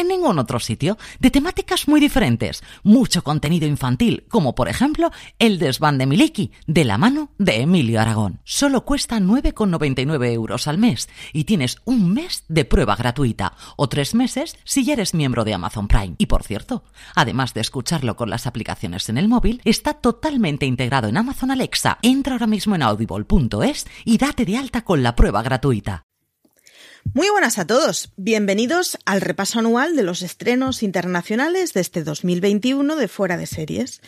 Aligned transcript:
ningún 0.03 0.39
otro 0.39 0.59
sitio, 0.59 0.97
de 1.19 1.31
temáticas 1.31 1.87
muy 1.87 1.99
diferentes, 1.99 2.63
mucho 2.83 3.23
contenido 3.23 3.67
infantil, 3.67 4.25
como 4.29 4.55
por 4.55 4.69
ejemplo 4.69 5.11
El 5.39 5.59
desván 5.59 5.97
de 5.97 6.05
Miliki, 6.05 6.51
de 6.67 6.85
la 6.85 6.97
mano 6.97 7.31
de 7.37 7.61
Emilio 7.61 8.01
Aragón. 8.01 8.39
Solo 8.43 8.85
cuesta 8.85 9.19
9,99 9.19 10.31
euros 10.33 10.67
al 10.67 10.77
mes 10.77 11.09
y 11.33 11.45
tienes 11.45 11.77
un 11.85 12.13
mes 12.13 12.43
de 12.47 12.65
prueba 12.65 12.95
gratuita 12.95 13.53
o 13.77 13.89
tres 13.89 14.15
meses 14.15 14.57
si 14.63 14.83
ya 14.83 14.93
eres 14.93 15.13
miembro 15.13 15.43
de 15.43 15.53
Amazon 15.53 15.87
Prime. 15.87 16.15
Y 16.17 16.25
por 16.25 16.43
cierto, 16.43 16.83
además 17.15 17.53
de 17.53 17.61
escucharlo 17.61 18.15
con 18.15 18.29
las 18.29 18.47
aplicaciones 18.47 19.09
en 19.09 19.17
el 19.17 19.27
móvil, 19.27 19.61
está 19.65 19.93
totalmente 19.93 20.65
integrado 20.65 21.07
en 21.07 21.17
Amazon 21.17 21.51
Alexa. 21.51 21.97
Entra 22.01 22.33
ahora 22.33 22.47
mismo 22.47 22.75
en 22.75 22.83
audible.es 22.83 23.87
y 24.05 24.17
date 24.17 24.45
de 24.45 24.57
alta 24.57 24.83
con 24.83 25.03
la 25.03 25.15
prueba 25.15 25.41
gratuita. 25.41 26.05
Muy 27.03 27.29
buenas 27.29 27.57
a 27.57 27.67
todos, 27.67 28.13
bienvenidos 28.15 28.97
al 29.05 29.19
repaso 29.19 29.59
anual 29.59 29.97
de 29.97 30.03
los 30.03 30.21
estrenos 30.21 30.81
internacionales 30.81 31.73
de 31.73 31.81
este 31.81 32.03
2021 32.03 32.95
de 32.95 33.07
Fuera 33.09 33.35
de 33.35 33.47
Series. 33.47 34.01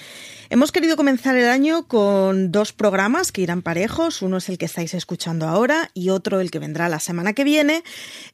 Hemos 0.50 0.72
querido 0.72 0.96
comenzar 0.96 1.36
el 1.36 1.50
año 1.50 1.88
con 1.88 2.52
dos 2.52 2.72
programas 2.72 3.34
que 3.34 3.42
irán 3.42 3.62
parejos, 3.62 4.22
uno 4.22 4.38
es 4.38 4.48
el 4.48 4.58
que 4.58 4.66
estáis 4.66 4.94
escuchando 4.94 5.48
ahora 5.48 5.90
y 5.94 6.12
otro 6.12 6.40
el 6.40 6.50
que 6.50 6.60
vendrá 6.60 6.88
la 6.88 7.02
semana 7.02 7.34
que 7.34 7.44
viene, 7.44 7.84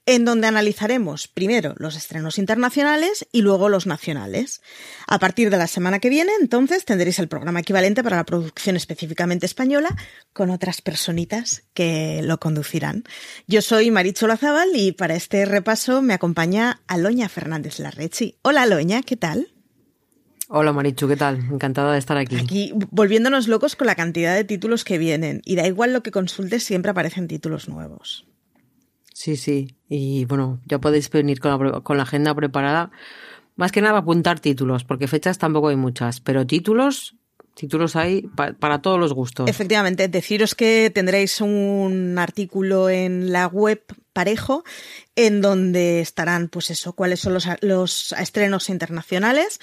en 0.06 0.24
donde 0.24 0.48
analizaremos 0.48 1.28
primero 1.28 1.74
los 1.78 1.96
estrenos 1.96 2.38
internacionales 2.38 3.28
y 3.32 3.42
luego 3.42 3.70
los 3.70 3.88
nacionales. 3.88 4.62
A 5.12 5.18
partir 5.18 5.50
de 5.50 5.58
la 5.58 5.66
semana 5.66 5.98
que 5.98 6.08
viene, 6.08 6.32
entonces, 6.40 6.86
tendréis 6.86 7.18
el 7.18 7.28
programa 7.28 7.62
equivalente 7.62 8.04
para 8.04 8.18
la 8.18 8.26
producción 8.26 8.76
específicamente 8.76 9.48
española 9.48 9.96
con 10.34 10.52
otras 10.52 10.84
personitas 10.84 11.64
que 11.74 12.22
lo 12.24 12.40
conducirán. 12.40 13.04
Yo 13.48 13.64
soy 13.64 13.90
Maricho 13.90 14.28
Lazábal 14.28 14.70
y 14.76 14.92
para 14.92 15.16
este 15.16 15.46
repaso 15.46 16.04
me 16.04 16.14
acompaña 16.14 16.82
Aloña 16.86 17.28
Fernández 17.28 17.80
Larrechi. 17.80 18.38
Hola 18.44 18.62
Aloña, 18.62 19.02
¿qué 19.02 19.18
tal? 19.18 19.48
Hola 20.48 20.74
Marichu, 20.74 21.08
¿qué 21.08 21.16
tal? 21.16 21.38
Encantada 21.52 21.94
de 21.94 21.98
estar 21.98 22.18
aquí. 22.18 22.36
Aquí 22.36 22.72
volviéndonos 22.92 23.48
locos 23.48 23.76
con 23.76 23.88
la 23.88 23.96
cantidad 23.96 24.36
de 24.36 24.44
títulos 24.44 24.84
que 24.84 25.00
vienen 25.00 25.42
y 25.44 25.56
da 25.56 25.66
igual 25.66 25.92
lo 25.92 26.04
que 26.04 26.12
consultes, 26.12 26.64
siempre 26.64 26.92
aparecen 26.92 27.28
títulos 27.28 27.68
nuevos. 27.68 28.28
Sí, 29.12 29.38
sí. 29.38 29.76
Y 29.90 30.26
bueno, 30.26 30.62
ya 30.68 30.78
podéis 30.78 31.10
venir 31.10 31.40
con 31.40 31.52
la, 31.52 31.82
con 31.82 31.98
la 31.98 32.04
agenda 32.04 32.36
preparada. 32.36 32.92
Más 33.60 33.74
que 33.74 33.82
nada 33.82 34.00
apuntar 34.00 34.40
títulos, 34.40 34.86
porque 34.86 35.10
fechas 35.10 35.38
tampoco 35.38 35.68
hay 35.68 35.76
muchas, 35.76 36.22
pero 36.22 36.48
títulos 36.48 37.16
Títulos 37.56 37.98
hay 37.98 38.22
para 38.58 38.82
todos 38.82 38.98
los 38.98 39.12
gustos. 39.12 39.50
Efectivamente, 39.50 40.08
deciros 40.08 40.56
que 40.56 40.90
tendréis 40.96 41.42
un 41.42 42.16
artículo 42.18 42.90
en 42.90 43.34
la 43.34 43.48
web 43.48 43.84
parejo 44.14 44.64
en 45.18 45.42
donde 45.42 46.00
estarán, 46.00 46.48
pues 46.48 46.70
eso, 46.70 46.94
cuáles 46.94 47.20
son 47.20 47.34
los, 47.34 47.50
los 47.60 48.14
estrenos 48.14 48.70
internacionales, 48.70 49.60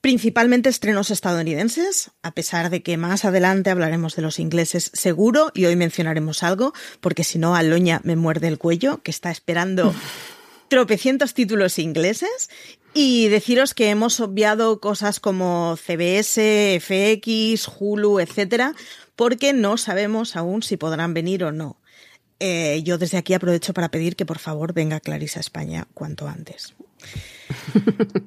principalmente 0.00 0.70
estrenos 0.70 1.12
estadounidenses, 1.12 2.10
a 2.20 2.32
pesar 2.32 2.68
de 2.68 2.82
que 2.82 2.96
más 2.96 3.24
adelante 3.24 3.70
hablaremos 3.70 4.16
de 4.16 4.22
los 4.22 4.40
ingleses 4.40 4.90
seguro 4.92 5.52
y 5.54 5.66
hoy 5.66 5.76
mencionaremos 5.76 6.42
algo, 6.42 6.72
porque 7.00 7.22
si 7.22 7.38
no, 7.38 7.54
Aloña 7.54 8.00
me 8.02 8.16
muerde 8.16 8.48
el 8.48 8.58
cuello, 8.58 9.04
que 9.04 9.12
está 9.12 9.30
esperando 9.30 9.94
tropecientos 10.68 11.32
títulos 11.32 11.78
ingleses 11.78 12.50
y 12.98 13.28
deciros 13.28 13.74
que 13.74 13.90
hemos 13.90 14.20
obviado 14.20 14.80
cosas 14.80 15.20
como 15.20 15.76
CBS, 15.76 16.80
FX, 16.80 17.68
Hulu, 17.78 18.20
etcétera, 18.20 18.72
porque 19.16 19.52
no 19.52 19.76
sabemos 19.76 20.34
aún 20.34 20.62
si 20.62 20.78
podrán 20.78 21.12
venir 21.12 21.44
o 21.44 21.52
no. 21.52 21.78
Eh, 22.40 22.80
yo 22.84 22.96
desde 22.96 23.18
aquí 23.18 23.34
aprovecho 23.34 23.74
para 23.74 23.90
pedir 23.90 24.16
que 24.16 24.24
por 24.24 24.38
favor 24.38 24.72
venga 24.72 25.00
Clarisa 25.00 25.40
a 25.40 25.42
España 25.42 25.86
cuanto 25.92 26.26
antes. 26.26 26.74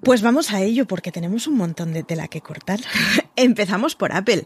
Pues 0.04 0.22
vamos 0.22 0.54
a 0.54 0.62
ello 0.62 0.86
porque 0.86 1.12
tenemos 1.12 1.46
un 1.46 1.58
montón 1.58 1.92
de 1.92 2.04
tela 2.04 2.28
que 2.28 2.42
cortar. 2.42 2.80
Empezamos 3.36 3.96
por 3.96 4.14
Apple. 4.14 4.46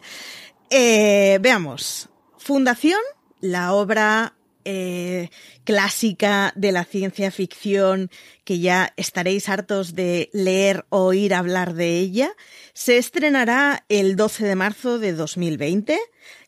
Eh, 0.70 1.38
veamos. 1.42 2.10
Fundación, 2.38 3.00
la 3.40 3.74
obra 3.74 4.34
eh, 4.66 5.30
clásica 5.64 6.54
de 6.56 6.72
la 6.72 6.86
ciencia 6.86 7.32
ficción 7.32 8.10
que 8.44 8.60
ya 8.60 8.94
estaréis 8.98 9.50
hartos 9.50 9.96
de 9.96 10.30
leer 10.34 10.86
o 10.90 11.06
oír 11.06 11.34
hablar 11.34 11.74
de 11.74 12.00
ella, 12.00 12.36
se 12.74 12.98
estrenará 12.98 13.86
el 13.90 14.16
12 14.16 14.46
de 14.46 14.56
marzo 14.56 15.00
de 15.00 15.14
2020, 15.14 16.00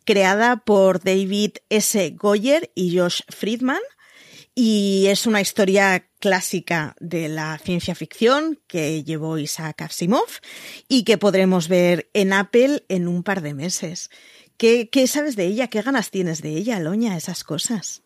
creada 0.03 0.57
por 0.57 1.03
David 1.03 1.57
S. 1.69 2.11
Goyer 2.11 2.71
y 2.75 2.97
Josh 2.97 3.21
Friedman. 3.29 3.81
Y 4.57 5.07
es 5.07 5.27
una 5.27 5.41
historia 5.41 6.07
clásica 6.19 6.95
de 7.01 7.27
la 7.27 7.57
ciencia 7.57 7.93
ficción 7.93 8.57
que 8.67 9.03
llevó 9.03 9.37
Isaac 9.37 9.81
Asimov 9.81 10.29
y 10.87 11.03
que 11.03 11.17
podremos 11.17 11.67
ver 11.67 12.09
en 12.13 12.31
Apple 12.31 12.85
en 12.87 13.09
un 13.09 13.21
par 13.21 13.41
de 13.41 13.53
meses. 13.53 14.09
¿Qué, 14.57 14.89
¿Qué, 14.89 15.07
sabes 15.07 15.35
de 15.35 15.45
ella? 15.45 15.67
¿Qué 15.67 15.81
ganas 15.81 16.09
tienes 16.09 16.41
de 16.41 16.51
ella, 16.51 16.79
Loña? 16.79 17.17
Esas 17.17 17.43
cosas. 17.43 18.04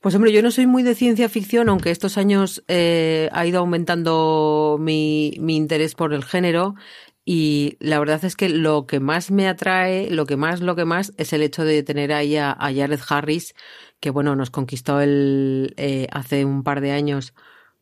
Pues 0.00 0.14
hombre, 0.14 0.32
yo 0.32 0.42
no 0.42 0.50
soy 0.52 0.66
muy 0.66 0.84
de 0.84 0.94
ciencia 0.94 1.28
ficción, 1.28 1.68
aunque 1.68 1.90
estos 1.90 2.18
años 2.18 2.62
eh, 2.68 3.28
ha 3.32 3.46
ido 3.46 3.58
aumentando 3.58 4.76
mi, 4.78 5.34
mi 5.40 5.56
interés 5.56 5.94
por 5.94 6.14
el 6.14 6.24
género. 6.24 6.76
Y 7.30 7.76
la 7.80 7.98
verdad 7.98 8.24
es 8.24 8.36
que 8.36 8.48
lo 8.48 8.86
que 8.86 9.00
más 9.00 9.30
me 9.30 9.48
atrae, 9.48 10.08
lo 10.10 10.24
que 10.24 10.38
más, 10.38 10.60
lo 10.60 10.76
que 10.76 10.86
más, 10.86 11.12
es 11.18 11.34
el 11.34 11.42
hecho 11.42 11.62
de 11.62 11.82
tener 11.82 12.10
ahí 12.10 12.38
a, 12.38 12.56
Jared 12.58 13.00
Harris, 13.06 13.54
que 14.00 14.08
bueno, 14.08 14.34
nos 14.34 14.48
conquistó 14.48 15.00
el, 15.02 15.74
eh, 15.76 16.06
hace 16.10 16.46
un 16.46 16.62
par 16.62 16.80
de 16.80 16.92
años 16.92 17.34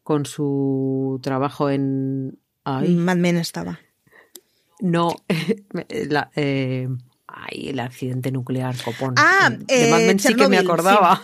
con 0.02 0.26
su 0.26 1.20
trabajo 1.22 1.70
en... 1.70 2.40
Mad 2.64 3.18
Men 3.18 3.36
estaba. 3.36 3.78
No, 4.80 5.14
la, 6.08 6.32
eh, 6.34 6.88
ay, 7.28 7.68
el 7.68 7.78
accidente 7.78 8.32
nuclear, 8.32 8.74
copón. 8.82 9.14
Ah, 9.16 9.50
de 9.50 9.90
Mad 9.92 10.00
Men 10.00 10.18
sí 10.18 10.34
que 10.34 10.48
me 10.48 10.58
acordaba. 10.58 11.22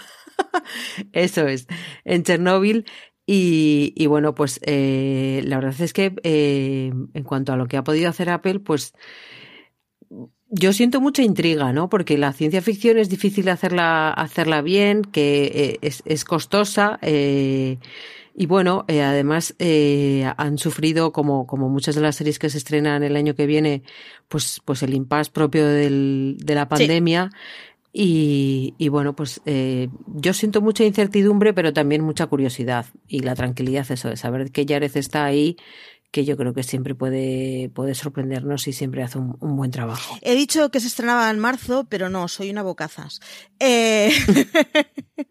Eso 1.12 1.46
es, 1.46 1.66
en 2.04 2.22
Chernóbil. 2.22 2.86
Y, 3.24 3.92
y 3.96 4.06
bueno, 4.06 4.34
pues 4.34 4.58
eh, 4.64 5.42
la 5.44 5.56
verdad 5.56 5.80
es 5.80 5.92
que 5.92 6.12
eh, 6.24 6.92
en 7.14 7.22
cuanto 7.22 7.52
a 7.52 7.56
lo 7.56 7.68
que 7.68 7.76
ha 7.76 7.84
podido 7.84 8.10
hacer 8.10 8.28
Apple, 8.30 8.58
pues 8.58 8.94
yo 10.54 10.72
siento 10.72 11.00
mucha 11.00 11.22
intriga, 11.22 11.72
¿no? 11.72 11.88
Porque 11.88 12.18
la 12.18 12.32
ciencia 12.32 12.60
ficción 12.60 12.98
es 12.98 13.08
difícil 13.08 13.48
hacerla, 13.48 14.10
hacerla 14.10 14.60
bien, 14.60 15.02
que 15.02 15.44
eh, 15.44 15.78
es, 15.80 16.02
es, 16.04 16.24
costosa. 16.24 16.98
Eh, 17.00 17.78
y 18.34 18.46
bueno, 18.46 18.84
eh, 18.88 19.02
además 19.02 19.54
eh, 19.58 20.30
han 20.36 20.56
sufrido, 20.56 21.12
como, 21.12 21.46
como 21.46 21.68
muchas 21.68 21.94
de 21.94 22.00
las 22.00 22.16
series 22.16 22.38
que 22.38 22.48
se 22.48 22.58
estrenan 22.58 23.02
el 23.02 23.16
año 23.16 23.34
que 23.34 23.46
viene, 23.46 23.82
pues, 24.28 24.60
pues 24.64 24.82
el 24.82 24.94
impasse 24.94 25.30
propio 25.30 25.66
del, 25.66 26.36
de 26.38 26.54
la 26.54 26.68
pandemia. 26.68 27.30
Y, 27.92 28.74
y, 28.78 28.88
bueno, 28.88 29.14
pues 29.14 29.42
eh, 29.44 29.88
yo 30.06 30.32
siento 30.32 30.62
mucha 30.62 30.84
incertidumbre, 30.84 31.52
pero 31.52 31.72
también 31.72 32.02
mucha 32.02 32.26
curiosidad 32.26 32.86
y 33.06 33.20
la 33.20 33.34
tranquilidad, 33.34 33.90
eso 33.90 34.08
de 34.08 34.16
saber 34.16 34.50
que 34.50 34.64
Yarez 34.64 34.96
está 34.96 35.26
ahí, 35.26 35.56
que 36.10 36.24
yo 36.24 36.36
creo 36.36 36.54
que 36.54 36.62
siempre 36.62 36.94
puede, 36.94 37.70
puede 37.74 37.94
sorprendernos 37.94 38.66
y 38.66 38.72
siempre 38.72 39.02
hace 39.02 39.18
un, 39.18 39.36
un, 39.40 39.56
buen 39.56 39.70
trabajo. 39.70 40.16
He 40.22 40.34
dicho 40.34 40.70
que 40.70 40.80
se 40.80 40.86
estrenaba 40.86 41.30
en 41.30 41.38
marzo, 41.38 41.86
pero 41.88 42.08
no, 42.08 42.28
soy 42.28 42.50
una 42.50 42.62
bocazas. 42.62 43.20
Eh... 43.58 44.10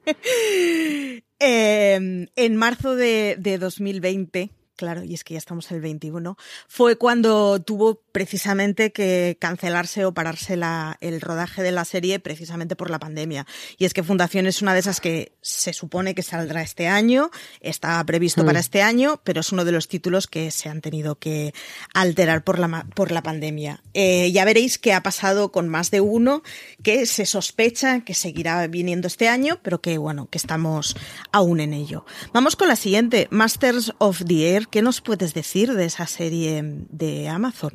eh, 1.39 2.27
en 2.35 2.55
marzo 2.55 2.95
de, 2.95 3.37
de 3.39 3.57
2020 3.57 4.51
claro, 4.81 5.03
y 5.03 5.13
es 5.13 5.23
que 5.23 5.35
ya 5.35 5.37
estamos 5.37 5.69
el 5.69 5.79
21, 5.79 6.35
fue 6.67 6.95
cuando 6.95 7.61
tuvo 7.61 8.01
precisamente 8.11 8.91
que 8.91 9.37
cancelarse 9.39 10.05
o 10.05 10.11
pararse 10.11 10.57
la, 10.57 10.97
el 11.01 11.21
rodaje 11.21 11.61
de 11.61 11.71
la 11.71 11.85
serie 11.85 12.19
precisamente 12.19 12.75
por 12.75 12.89
la 12.89 12.97
pandemia. 12.97 13.45
Y 13.77 13.85
es 13.85 13.93
que 13.93 14.01
Fundación 14.01 14.47
es 14.47 14.63
una 14.63 14.73
de 14.73 14.79
esas 14.79 14.99
que 14.99 15.33
se 15.41 15.73
supone 15.73 16.15
que 16.15 16.23
saldrá 16.23 16.63
este 16.63 16.87
año, 16.87 17.29
está 17.59 18.03
previsto 18.07 18.41
mm. 18.41 18.45
para 18.47 18.59
este 18.59 18.81
año, 18.81 19.21
pero 19.23 19.41
es 19.41 19.51
uno 19.51 19.65
de 19.65 19.71
los 19.71 19.87
títulos 19.87 20.25
que 20.25 20.49
se 20.49 20.67
han 20.67 20.81
tenido 20.81 21.19
que 21.19 21.53
alterar 21.93 22.43
por 22.43 22.57
la, 22.57 22.87
por 22.95 23.11
la 23.11 23.21
pandemia. 23.21 23.83
Eh, 23.93 24.31
ya 24.31 24.45
veréis 24.45 24.79
que 24.79 24.93
ha 24.93 25.03
pasado 25.03 25.51
con 25.51 25.69
más 25.69 25.91
de 25.91 26.01
uno 26.01 26.41
que 26.81 27.05
se 27.05 27.27
sospecha 27.27 27.99
que 27.99 28.15
seguirá 28.15 28.65
viniendo 28.65 29.05
este 29.05 29.27
año, 29.27 29.59
pero 29.61 29.79
que 29.79 29.99
bueno, 29.99 30.27
que 30.27 30.39
estamos 30.39 30.95
aún 31.31 31.59
en 31.59 31.73
ello. 31.73 32.03
Vamos 32.33 32.55
con 32.55 32.67
la 32.67 32.75
siguiente, 32.75 33.27
Masters 33.29 33.93
of 33.99 34.23
the 34.25 34.55
Air, 34.55 34.67
¿Qué 34.71 34.81
nos 34.81 35.01
puedes 35.01 35.33
decir 35.33 35.73
de 35.73 35.85
esa 35.85 36.07
serie 36.07 36.63
de 36.63 37.29
Amazon? 37.29 37.73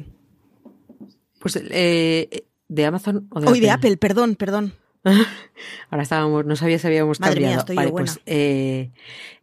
Pues 1.39 1.57
eh, 1.63 2.47
de 2.69 2.85
Amazon 2.85 3.29
o 3.31 3.41
de, 3.41 3.49
Apple? 3.49 3.61
de 3.61 3.71
Apple, 3.71 3.97
perdón, 3.97 4.35
perdón. 4.35 4.75
Ahora 5.91 6.03
estábamos, 6.03 6.45
no 6.47 6.57
sabía 6.57 6.79
si 6.79 6.87
habíamos 6.87 7.21
Madre 7.21 7.35
cambiado. 7.35 7.55
Mía, 7.55 7.61
estoy 7.61 7.77
vale, 7.77 7.91
pues 7.91 8.21
eh, 8.27 8.91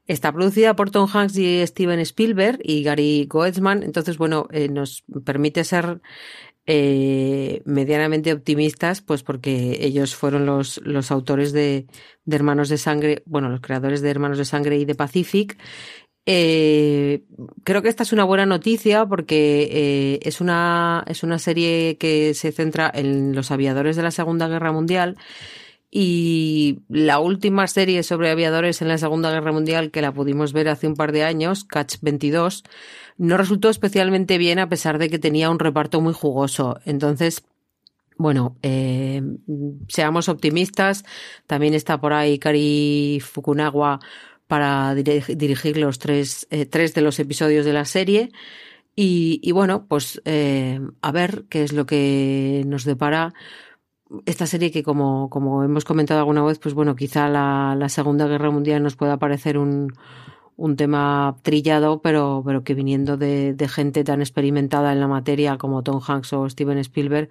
está 0.07 0.31
producida 0.31 0.75
por 0.75 0.91
Tom 0.91 1.09
Hanks 1.11 1.37
y 1.37 1.65
Steven 1.65 1.99
Spielberg 1.99 2.59
y 2.63 2.83
Gary 2.83 3.27
Goetzman. 3.29 3.83
Entonces, 3.83 4.17
bueno, 4.17 4.47
eh, 4.51 4.67
nos 4.67 5.03
permite 5.23 5.63
ser 5.63 6.01
eh, 6.65 7.61
medianamente 7.65 8.33
optimistas, 8.33 9.01
pues 9.01 9.23
porque 9.23 9.79
ellos 9.81 10.15
fueron 10.15 10.45
los, 10.45 10.81
los 10.83 11.11
autores 11.11 11.53
de, 11.53 11.87
de 12.25 12.35
Hermanos 12.35 12.69
de 12.69 12.77
Sangre, 12.77 13.23
bueno, 13.25 13.49
los 13.49 13.61
creadores 13.61 14.01
de 14.01 14.09
Hermanos 14.09 14.37
de 14.37 14.45
Sangre 14.45 14.77
y 14.77 14.85
de 14.85 14.95
Pacific. 14.95 15.57
Eh, 16.25 17.23
creo 17.65 17.81
que 17.81 17.89
esta 17.89 18.03
es 18.03 18.13
una 18.13 18.23
buena 18.23 18.45
noticia 18.45 19.05
porque 19.05 19.67
eh, 19.71 20.19
es, 20.23 20.39
una, 20.39 21.03
es 21.07 21.23
una 21.23 21.37
serie 21.37 21.97
que 21.97 22.33
se 22.33 22.51
centra 22.51 22.89
en 22.93 23.35
los 23.35 23.51
aviadores 23.51 23.97
de 23.97 24.03
la 24.03 24.11
Segunda 24.11 24.47
Guerra 24.47 24.71
Mundial 24.71 25.17
y 25.91 26.79
la 26.89 27.19
última 27.19 27.67
serie 27.67 28.03
sobre 28.03 28.31
aviadores 28.31 28.81
en 28.81 28.87
la 28.87 28.97
Segunda 28.97 29.31
Guerra 29.31 29.51
Mundial 29.51 29.91
que 29.91 30.01
la 30.01 30.13
pudimos 30.13 30.53
ver 30.53 30.69
hace 30.69 30.87
un 30.87 30.95
par 30.95 31.11
de 31.11 31.23
años, 31.23 31.65
Catch 31.65 31.97
22, 32.01 32.63
no 33.17 33.37
resultó 33.37 33.69
especialmente 33.69 34.37
bien 34.37 34.59
a 34.59 34.69
pesar 34.69 34.97
de 34.97 35.09
que 35.09 35.19
tenía 35.19 35.49
un 35.49 35.59
reparto 35.59 36.01
muy 36.01 36.13
jugoso. 36.13 36.79
Entonces, 36.85 37.43
bueno, 38.17 38.57
eh, 38.63 39.21
seamos 39.87 40.29
optimistas. 40.29 41.03
También 41.47 41.73
está 41.73 41.99
por 41.99 42.13
ahí 42.13 42.39
Kari 42.39 43.19
Fukunaga 43.21 43.99
para 44.47 44.93
dirigir 44.95 45.77
los 45.77 45.99
tres, 45.99 46.47
eh, 46.49 46.65
tres 46.65 46.93
de 46.93 47.01
los 47.01 47.19
episodios 47.19 47.65
de 47.65 47.73
la 47.73 47.85
serie. 47.85 48.31
Y, 48.95 49.51
bueno, 49.53 49.87
pues 49.87 50.21
eh, 50.25 50.79
a 51.01 51.11
ver 51.11 51.45
qué 51.49 51.63
es 51.63 51.73
lo 51.73 51.87
que 51.87 52.63
nos 52.67 52.83
depara 52.85 53.33
esta 54.27 54.45
serie 54.45 54.71
que 54.71 54.83
como, 54.83 55.29
como 55.31 55.63
hemos 55.63 55.85
comentado 55.85 56.19
alguna 56.19 56.43
vez, 56.43 56.59
pues 56.59 56.75
bueno, 56.75 56.95
quizá 56.95 57.27
la, 57.29 57.89
Segunda 57.89 58.27
Guerra 58.27 58.51
Mundial 58.51 58.83
nos 58.83 58.95
pueda 58.95 59.17
parecer 59.17 59.57
un, 59.57 59.93
un 60.57 60.75
tema 60.75 61.37
trillado, 61.41 62.01
pero, 62.03 62.43
pero 62.45 62.63
que 62.63 62.75
viniendo 62.75 63.17
de 63.17 63.67
gente 63.67 64.03
tan 64.03 64.21
experimentada 64.21 64.93
en 64.93 64.99
la 64.99 65.07
materia 65.07 65.57
como 65.57 65.81
Tom 65.81 65.99
Hanks 66.05 66.33
o 66.33 66.47
Steven 66.47 66.77
Spielberg, 66.77 67.29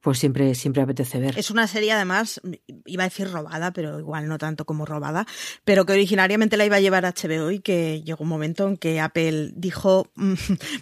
pues 0.00 0.18
siempre, 0.18 0.54
siempre 0.54 0.82
apetece 0.82 1.18
ver. 1.18 1.38
Es 1.38 1.50
una 1.50 1.66
serie, 1.66 1.92
además, 1.92 2.40
iba 2.86 3.02
a 3.02 3.08
decir 3.08 3.30
robada, 3.30 3.72
pero 3.72 3.98
igual 3.98 4.28
no 4.28 4.38
tanto 4.38 4.64
como 4.64 4.84
robada, 4.84 5.26
pero 5.64 5.86
que 5.86 5.92
originariamente 5.92 6.56
la 6.56 6.66
iba 6.66 6.76
a 6.76 6.80
llevar 6.80 7.04
a 7.04 7.12
HBO 7.12 7.50
y 7.50 7.60
que 7.60 8.02
llegó 8.02 8.22
un 8.22 8.30
momento 8.30 8.68
en 8.68 8.76
que 8.76 9.00
Apple 9.00 9.52
dijo, 9.54 10.10
mm, 10.14 10.34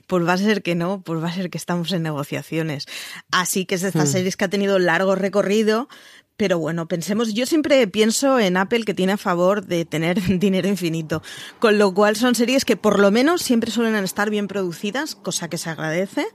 pues 0.07 0.27
va 0.27 0.35
a 0.35 0.39
ser 0.39 0.63
que 0.63 0.75
no, 0.75 1.03
pues 1.03 1.23
va 1.23 1.29
a 1.29 1.33
ser 1.33 1.51
que 1.51 1.59
estamos 1.59 1.93
en 1.93 2.03
negociaciones. 2.03 2.87
Así 3.31 3.65
que 3.65 3.77
es 3.77 3.81
de 3.81 3.89
estas 3.89 4.11
hmm. 4.11 4.13
series 4.13 4.37
que 4.37 4.45
ha 4.45 4.51
tenido 4.51 4.79
largo 4.79 5.15
recorrido, 5.15 5.89
pero 6.37 6.59
bueno, 6.59 6.87
pensemos, 6.87 7.33
yo 7.33 7.47
siempre 7.47 7.87
pienso 7.87 8.39
en 8.39 8.57
Apple 8.57 8.85
que 8.85 8.95
tiene 8.95 9.13
a 9.13 9.17
favor 9.17 9.65
de 9.65 9.85
tener 9.85 10.21
dinero 10.39 10.69
infinito, 10.69 11.23
con 11.59 11.79
lo 11.79 11.93
cual 11.95 12.17
son 12.17 12.35
series 12.35 12.65
que 12.65 12.77
por 12.77 12.99
lo 12.99 13.11
menos 13.11 13.43
siempre 13.43 13.71
suelen 13.71 13.97
estar 13.97 14.31
bien 14.31 14.49
producidas, 14.49 15.15
cosa 15.15 15.49
que 15.49 15.59
se 15.59 15.71
agradece, 15.71 16.27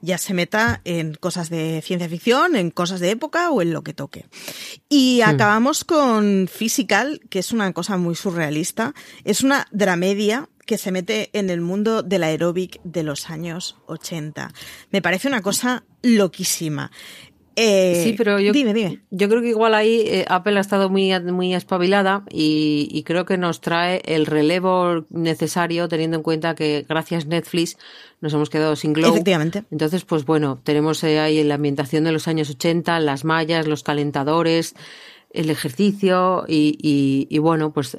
ya 0.00 0.18
se 0.18 0.34
meta 0.34 0.80
en 0.84 1.14
cosas 1.14 1.50
de 1.50 1.82
ciencia 1.84 2.08
ficción, 2.08 2.56
en 2.56 2.70
cosas 2.70 3.00
de 3.00 3.10
época 3.10 3.50
o 3.50 3.62
en 3.62 3.72
lo 3.72 3.82
que 3.82 3.94
toque. 3.94 4.26
Y 4.88 5.22
acabamos 5.22 5.84
con 5.84 6.48
Physical, 6.48 7.20
que 7.28 7.40
es 7.40 7.52
una 7.52 7.72
cosa 7.72 7.96
muy 7.96 8.14
surrealista, 8.14 8.94
es 9.24 9.42
una 9.42 9.66
dramedia 9.72 10.48
que 10.68 10.76
se 10.76 10.92
mete 10.92 11.30
en 11.32 11.48
el 11.48 11.62
mundo 11.62 12.02
del 12.02 12.22
aeróbic 12.22 12.78
de 12.84 13.02
los 13.02 13.30
años 13.30 13.76
80. 13.86 14.52
Me 14.90 15.00
parece 15.00 15.26
una 15.26 15.40
cosa 15.40 15.84
loquísima. 16.02 16.92
Eh, 17.60 18.02
sí, 18.04 18.14
pero 18.16 18.38
yo, 18.38 18.52
dime, 18.52 18.72
dime. 18.72 19.00
yo 19.10 19.28
creo 19.28 19.42
que 19.42 19.48
igual 19.48 19.74
ahí 19.74 20.02
eh, 20.06 20.24
Apple 20.28 20.56
ha 20.58 20.60
estado 20.60 20.88
muy, 20.88 21.18
muy 21.20 21.54
espabilada 21.54 22.22
y, 22.30 22.88
y, 22.92 23.02
creo 23.02 23.24
que 23.24 23.36
nos 23.36 23.60
trae 23.60 24.00
el 24.04 24.26
relevo 24.26 25.06
necesario 25.10 25.88
teniendo 25.88 26.16
en 26.16 26.22
cuenta 26.22 26.54
que 26.54 26.86
gracias 26.88 27.26
Netflix 27.26 27.76
nos 28.20 28.32
hemos 28.32 28.48
quedado 28.48 28.76
sin 28.76 28.92
Glow. 28.92 29.10
Efectivamente. 29.10 29.64
Entonces, 29.72 30.04
pues 30.04 30.24
bueno, 30.24 30.60
tenemos 30.62 31.02
eh, 31.02 31.18
ahí 31.18 31.42
la 31.42 31.56
ambientación 31.56 32.04
de 32.04 32.12
los 32.12 32.28
años 32.28 32.48
80, 32.48 33.00
las 33.00 33.24
mallas, 33.24 33.66
los 33.66 33.82
calentadores, 33.82 34.76
el 35.32 35.50
ejercicio 35.50 36.44
y, 36.46 36.78
y, 36.80 37.26
y 37.28 37.38
bueno, 37.38 37.72
pues... 37.72 37.96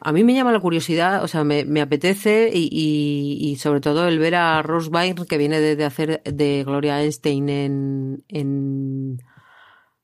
A 0.00 0.12
mí 0.12 0.24
me 0.24 0.34
llama 0.34 0.52
la 0.52 0.60
curiosidad, 0.60 1.24
o 1.24 1.28
sea, 1.28 1.44
me, 1.44 1.64
me 1.64 1.80
apetece 1.80 2.50
y, 2.52 2.68
y, 2.70 3.50
y, 3.50 3.56
sobre 3.56 3.80
todo 3.80 4.06
el 4.06 4.18
ver 4.18 4.36
a 4.36 4.62
Rose 4.62 4.90
Byrne, 4.90 5.26
que 5.26 5.38
viene 5.38 5.60
de, 5.60 5.76
de, 5.76 5.84
hacer 5.84 6.22
de 6.24 6.64
Gloria 6.64 7.02
Einstein 7.02 7.48
en... 7.48 8.24
en... 8.28 9.18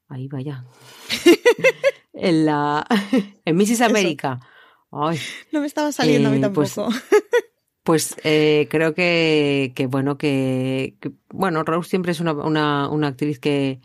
Ahí 0.09 0.29
vaya. 0.29 0.65
en 2.13 2.45
la... 2.45 2.87
en 3.45 3.57
Mrs. 3.57 3.83
America. 3.83 4.41
Ay. 4.91 5.19
No 5.53 5.61
me 5.61 5.67
estaba 5.67 5.93
saliendo 5.93 6.29
eh, 6.29 6.33
a 6.33 6.35
mí 6.35 6.45
eh, 6.45 6.51
pues 6.51 6.75
tampoco. 6.75 6.97
Pues, 7.83 8.15
pues 8.15 8.17
eh, 8.25 8.69
creo 8.71 8.95
que, 8.95 9.73
que 9.75 9.87
bueno, 9.87 10.19
que, 10.19 10.97
que, 11.01 11.13
bueno, 11.31 11.63
Rose 11.65 11.91
siempre 11.91 12.13
es 12.13 12.21
una, 12.21 12.33
una, 12.33 12.89
una 12.89 13.09
actriz 13.09 13.39
que, 13.39 13.81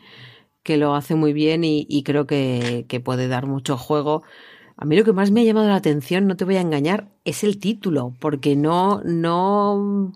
que 0.64 0.78
lo 0.78 0.96
hace 0.96 1.16
muy 1.16 1.34
bien 1.34 1.64
y, 1.64 1.86
y 1.90 2.04
creo 2.04 2.28
que, 2.28 2.86
que 2.88 3.00
puede 3.00 3.28
dar 3.28 3.46
mucho 3.48 3.78
juego. 3.78 4.24
A 4.82 4.86
mí 4.86 4.96
lo 4.96 5.04
que 5.04 5.12
más 5.12 5.30
me 5.30 5.42
ha 5.42 5.44
llamado 5.44 5.68
la 5.68 5.76
atención, 5.76 6.26
no 6.26 6.38
te 6.38 6.46
voy 6.46 6.56
a 6.56 6.62
engañar, 6.62 7.10
es 7.26 7.44
el 7.44 7.60
título, 7.60 8.16
porque 8.18 8.56
no, 8.56 9.02
no, 9.04 10.14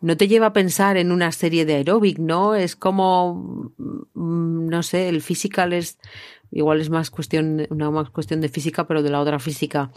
no 0.00 0.16
te 0.16 0.28
lleva 0.28 0.46
a 0.46 0.52
pensar 0.52 0.96
en 0.96 1.10
una 1.10 1.32
serie 1.32 1.64
de 1.64 1.74
aeróbic, 1.74 2.20
¿no? 2.20 2.54
Es 2.54 2.76
como, 2.76 3.72
mm, 4.14 4.68
no 4.68 4.82
sé, 4.84 5.08
el 5.08 5.22
physical 5.22 5.72
es, 5.72 5.98
igual 6.52 6.80
es 6.80 6.88
más 6.88 7.10
cuestión, 7.10 7.66
una 7.68 7.90
más 7.90 8.10
cuestión 8.10 8.40
de 8.40 8.48
física, 8.48 8.86
pero 8.86 9.02
de 9.02 9.10
la 9.10 9.20
otra 9.20 9.40
física. 9.40 9.90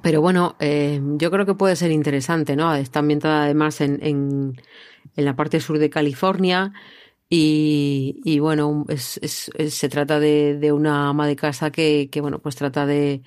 Pero 0.00 0.20
bueno, 0.20 0.54
eh, 0.60 1.00
yo 1.16 1.32
creo 1.32 1.44
que 1.44 1.54
puede 1.54 1.74
ser 1.74 1.90
interesante, 1.90 2.54
¿no? 2.54 2.72
Está 2.72 3.00
ambientada 3.00 3.46
además 3.46 3.80
en, 3.80 3.98
en, 4.00 4.62
en 5.16 5.24
la 5.24 5.34
parte 5.34 5.58
sur 5.58 5.80
de 5.80 5.90
California 5.90 6.72
y, 7.30 8.20
y 8.24 8.38
bueno, 8.38 8.86
es, 8.88 9.18
es, 9.22 9.50
se 9.74 9.88
trata 9.88 10.18
de, 10.18 10.56
de, 10.58 10.72
una 10.72 11.08
ama 11.08 11.26
de 11.26 11.36
casa 11.36 11.70
que, 11.70 12.08
que 12.10 12.20
bueno, 12.20 12.38
pues 12.38 12.56
trata 12.56 12.86
de, 12.86 13.22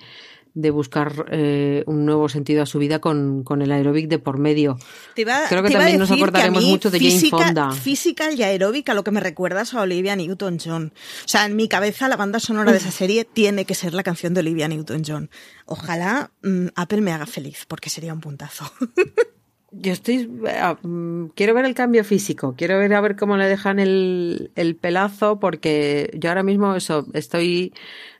de 0.54 0.70
buscar 0.70 1.26
eh, 1.30 1.82
un 1.86 2.04
nuevo 2.04 2.28
sentido 2.28 2.62
a 2.62 2.66
su 2.66 2.78
vida 2.78 3.00
con, 3.00 3.42
con 3.42 3.62
el 3.62 3.72
aeróbic 3.72 4.08
de 4.08 4.18
por 4.18 4.38
medio. 4.38 4.76
Iba, 5.16 5.42
Creo 5.48 5.62
que 5.62 5.70
también 5.70 5.98
nos 5.98 6.10
acordaremos 6.10 6.64
mucho 6.64 6.90
de 6.90 6.98
física, 6.98 7.36
Jane 7.38 7.46
Fonda. 7.46 7.70
Física 7.72 8.32
y 8.32 8.42
aeróbic 8.42 8.88
a 8.88 8.94
lo 8.94 9.04
que 9.04 9.10
me 9.10 9.20
recuerdas 9.20 9.72
a 9.74 9.82
Olivia 9.82 10.14
Newton-John. 10.16 10.92
O 11.24 11.28
sea, 11.28 11.46
en 11.46 11.56
mi 11.56 11.68
cabeza 11.68 12.08
la 12.08 12.16
banda 12.16 12.40
sonora 12.40 12.72
de 12.72 12.78
esa 12.78 12.90
serie 12.90 13.24
tiene 13.24 13.64
que 13.64 13.74
ser 13.74 13.94
la 13.94 14.02
canción 14.02 14.34
de 14.34 14.40
Olivia 14.40 14.68
Newton-John. 14.68 15.30
Ojalá 15.66 16.32
mmm, 16.42 16.66
Apple 16.74 17.00
me 17.00 17.12
haga 17.12 17.26
feliz, 17.26 17.64
porque 17.66 17.88
sería 17.88 18.12
un 18.12 18.20
puntazo. 18.20 18.70
Yo 19.72 19.92
estoy. 19.92 20.26
Uh, 20.26 21.30
quiero 21.34 21.54
ver 21.54 21.64
el 21.64 21.74
cambio 21.74 22.04
físico. 22.04 22.54
Quiero 22.56 22.78
ver 22.78 22.92
a 22.94 23.00
ver 23.00 23.16
cómo 23.16 23.36
le 23.36 23.46
dejan 23.46 23.78
el, 23.78 24.50
el, 24.54 24.76
pelazo, 24.76 25.40
porque 25.40 26.10
yo 26.14 26.28
ahora 26.28 26.42
mismo 26.42 26.74
eso 26.76 27.06
estoy, 27.14 27.72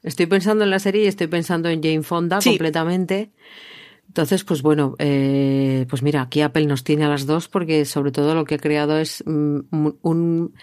estoy 0.02 0.26
pensando 0.26 0.64
en 0.64 0.70
la 0.70 0.78
serie 0.78 1.04
y 1.04 1.06
estoy 1.06 1.26
pensando 1.26 1.68
en 1.68 1.82
Jane 1.82 2.02
Fonda 2.02 2.40
sí. 2.40 2.50
completamente. 2.50 3.30
Entonces, 4.12 4.44
pues 4.44 4.60
bueno, 4.60 4.94
eh, 4.98 5.86
pues 5.88 6.02
mira, 6.02 6.20
aquí 6.20 6.42
Apple 6.42 6.66
nos 6.66 6.84
tiene 6.84 7.06
a 7.06 7.08
las 7.08 7.24
dos 7.24 7.48
porque 7.48 7.86
sobre 7.86 8.12
todo 8.12 8.34
lo 8.34 8.44
que 8.44 8.56
ha 8.56 8.58
creado 8.58 8.98
es 8.98 9.22
un, 9.24 9.66
un, 10.02 10.54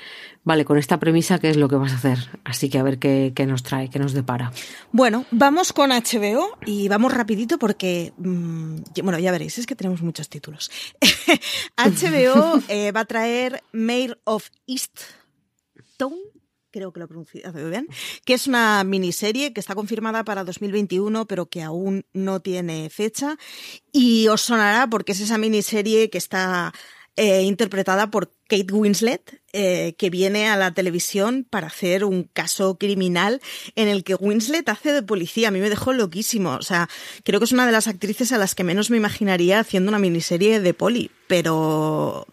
vale, 0.44 0.66
con 0.66 0.78
esta 0.78 1.00
premisa, 1.00 1.40
¿qué 1.40 1.50
es 1.50 1.58
lo 1.58 1.68
que 1.68 1.76
vas 1.76 1.94
a 1.94 1.96
hacer? 1.96 2.20
Así 2.44 2.70
que 2.70 2.78
a 2.78 2.84
ver 2.84 3.00
qué, 3.00 3.34
qué 3.36 3.48
nos 3.48 3.64
trae, 3.64 3.90
qué 3.90 3.98
nos 3.98 4.14
depara. 4.14 4.52
Bueno, 4.92 5.26
vamos 5.32 5.74
con 5.74 5.90
HBO 5.90 6.60
y 6.64 6.90
vamos 6.90 7.12
rapidito 7.12 7.58
porque, 7.58 8.14
mmm, 8.20 8.82
bueno, 9.02 9.18
ya 9.18 9.32
veréis, 9.32 9.58
es 9.58 9.66
que 9.66 9.76
tenemos 9.76 10.04
muchos 10.04 10.30
títulos. 10.30 10.70
HBO 11.76 12.62
eh, 12.68 12.92
va 12.92 13.00
a 13.00 13.06
traer 13.06 13.64
Mayor 13.72 14.20
of 14.26 14.48
East 14.68 14.96
Town 15.98 16.14
creo 16.72 16.92
que 16.92 17.00
lo 17.00 17.06
he 17.06 17.08
pronunciado 17.08 17.70
bien, 17.70 17.88
que 18.26 18.34
es 18.34 18.48
una 18.48 18.84
miniserie 18.84 19.54
que 19.54 19.60
está 19.60 19.76
confirmada 19.76 20.24
para 20.24 20.44
2021, 20.44 21.26
pero 21.26 21.48
que 21.48 21.62
aún 21.62 22.06
no 22.14 22.40
tiene 22.40 22.90
fecha. 22.90 23.38
Y 23.92 24.28
os 24.28 24.42
sonará 24.42 24.88
porque 24.88 25.14
es 25.14 25.20
esa 25.20 25.38
miniserie 25.38 26.10
que 26.10 26.18
está 26.18 26.74
eh, 27.20 27.42
interpretada 27.42 28.12
por 28.12 28.32
Kate 28.48 28.72
Winslet, 28.72 29.42
eh, 29.52 29.94
que 29.98 30.10
viene 30.10 30.48
a 30.48 30.56
la 30.56 30.74
televisión 30.74 31.46
para 31.50 31.68
hacer 31.68 32.06
un 32.06 32.24
caso 32.24 32.78
criminal 32.78 33.42
en 33.76 33.90
el 33.90 34.06
que 34.06 34.16
Winslet 34.16 34.70
hace 34.70 34.94
de 34.94 35.04
policía. 35.04 35.50
A 35.50 35.52
mí 35.52 35.60
me 35.60 35.70
dejó 35.70 35.92
loquísimo. 35.92 36.52
O 36.52 36.62
sea, 36.62 36.88
creo 37.26 37.42
que 37.42 37.44
es 37.44 37.52
una 37.52 37.66
de 37.66 37.74
las 37.74 37.90
actrices 37.90 38.32
a 38.32 38.38
las 38.38 38.56
que 38.56 38.64
menos 38.64 38.90
me 38.90 38.96
imaginaría 38.96 39.60
haciendo 39.60 39.90
una 39.90 40.00
miniserie 40.00 40.62
de 40.62 40.74
poli. 40.74 41.12
Pero, 41.28 42.26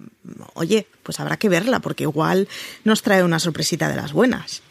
oye, 0.54 0.86
pues 1.02 1.18
habrá 1.18 1.36
que 1.36 1.48
verla, 1.48 1.80
porque 1.80 2.04
igual 2.04 2.46
nos 2.84 3.02
trae 3.02 3.24
una 3.24 3.40
sorpresita 3.40 3.88
de 3.88 3.96
las 3.96 4.12
buenas. 4.12 4.62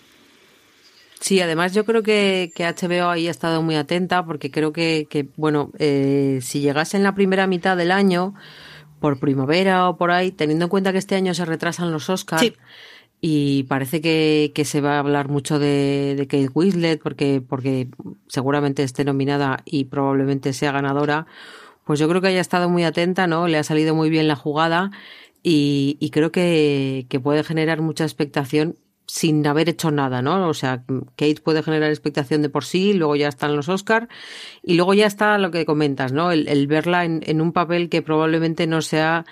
Sí, 1.20 1.42
además 1.42 1.74
yo 1.74 1.84
creo 1.84 2.04
que, 2.04 2.54
que, 2.56 2.64
HBO 2.64 3.10
ahí 3.10 3.28
ha 3.28 3.32
estado 3.32 3.62
muy 3.62 3.76
atenta 3.76 4.26
porque 4.26 4.50
creo 4.50 4.72
que, 4.72 5.08
que 5.10 5.28
bueno, 5.36 5.72
eh, 5.78 6.40
si 6.42 6.62
llegase 6.62 6.96
en 6.96 7.04
la 7.04 7.16
primera 7.16 7.48
mitad 7.48 7.76
del 7.76 7.92
año, 7.92 8.34
por 9.06 9.20
primavera 9.20 9.88
o 9.88 9.98
por 9.98 10.10
ahí, 10.10 10.32
teniendo 10.32 10.66
en 10.66 10.70
cuenta 10.70 10.92
que 10.92 10.98
este 10.98 11.14
año 11.14 11.36
se 11.36 11.46
retrasan 11.46 11.92
los 11.92 12.10
Oscars. 12.10 12.42
Sí. 12.42 12.54
Y 13.22 13.62
parece 13.66 14.02
que, 14.02 14.52
que, 14.56 14.66
se 14.66 14.82
va 14.82 14.96
a 14.96 15.00
hablar 15.00 15.30
mucho 15.30 15.60
de, 15.60 16.16
de 16.18 16.26
Kate 16.26 16.50
Winslet 16.52 17.00
porque, 17.04 17.40
porque 17.48 17.88
seguramente 18.28 18.82
esté 18.82 19.06
nominada 19.06 19.60
y 19.64 19.86
probablemente 19.86 20.54
sea 20.54 20.72
ganadora. 20.72 21.28
Pues 21.84 22.00
yo 22.00 22.10
creo 22.10 22.20
que 22.20 22.30
haya 22.30 22.42
estado 22.42 22.68
muy 22.68 22.84
atenta, 22.84 23.28
¿no? 23.28 23.48
Le 23.48 23.60
ha 23.60 23.64
salido 23.64 23.94
muy 23.94 24.10
bien 24.10 24.28
la 24.28 24.36
jugada 24.36 24.90
y, 25.44 25.98
y 26.00 26.10
creo 26.10 26.32
que, 26.32 27.06
que 27.08 27.20
puede 27.20 27.44
generar 27.44 27.82
mucha 27.82 28.06
expectación 28.06 28.76
sin 29.08 29.46
haber 29.46 29.70
hecho 29.70 29.92
nada, 29.92 30.22
¿no? 30.22 30.48
O 30.50 30.54
sea, 30.54 30.84
Kate 31.16 31.42
puede 31.44 31.64
generar 31.64 31.90
expectación 31.90 32.42
de 32.42 32.50
por 32.50 32.66
sí, 32.66 32.94
luego 32.94 33.16
ya 33.16 33.28
están 33.28 33.56
los 33.56 33.70
Oscar 33.70 34.08
y 34.64 34.76
luego 34.76 34.94
ya 34.94 35.06
está 35.06 35.38
lo 35.38 35.52
que 35.52 35.66
comentas, 35.66 36.12
¿no? 36.12 36.32
El, 36.32 36.68
verla 36.68 37.06
en, 37.06 37.22
en, 37.26 37.42
un 37.42 37.52
papel 37.52 37.90
que 37.90 38.02
probablemente 38.02 38.68
no 38.68 38.82
sea 38.82 39.26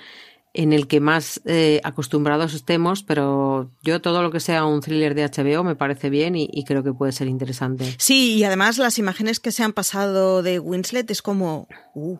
en 0.53 0.71
el 0.71 0.87
que 0.87 0.99
más 0.99 1.41
eh, 1.45 1.81
acostumbrados 1.83 2.53
estemos, 2.53 3.01
pero 3.01 3.71
yo 3.81 4.01
todo 4.01 4.21
lo 4.21 4.31
que 4.31 4.39
sea 4.39 4.65
un 4.65 4.81
thriller 4.81 5.15
de 5.15 5.25
HBO 5.25 5.63
me 5.63 5.75
parece 5.75 6.11
bien 6.11 6.35
y, 6.35 6.47
y, 6.51 6.63
creo 6.63 6.83
que 6.83 6.93
puede 6.93 7.11
ser 7.11 7.27
interesante. 7.27 7.95
Sí, 7.97 8.35
y 8.35 8.43
además 8.43 8.77
las 8.77 8.99
imágenes 8.99 9.39
que 9.39 9.51
se 9.51 9.63
han 9.63 9.73
pasado 9.73 10.43
de 10.43 10.59
Winslet 10.59 11.09
es 11.09 11.23
como, 11.23 11.67
uh, 11.95 12.17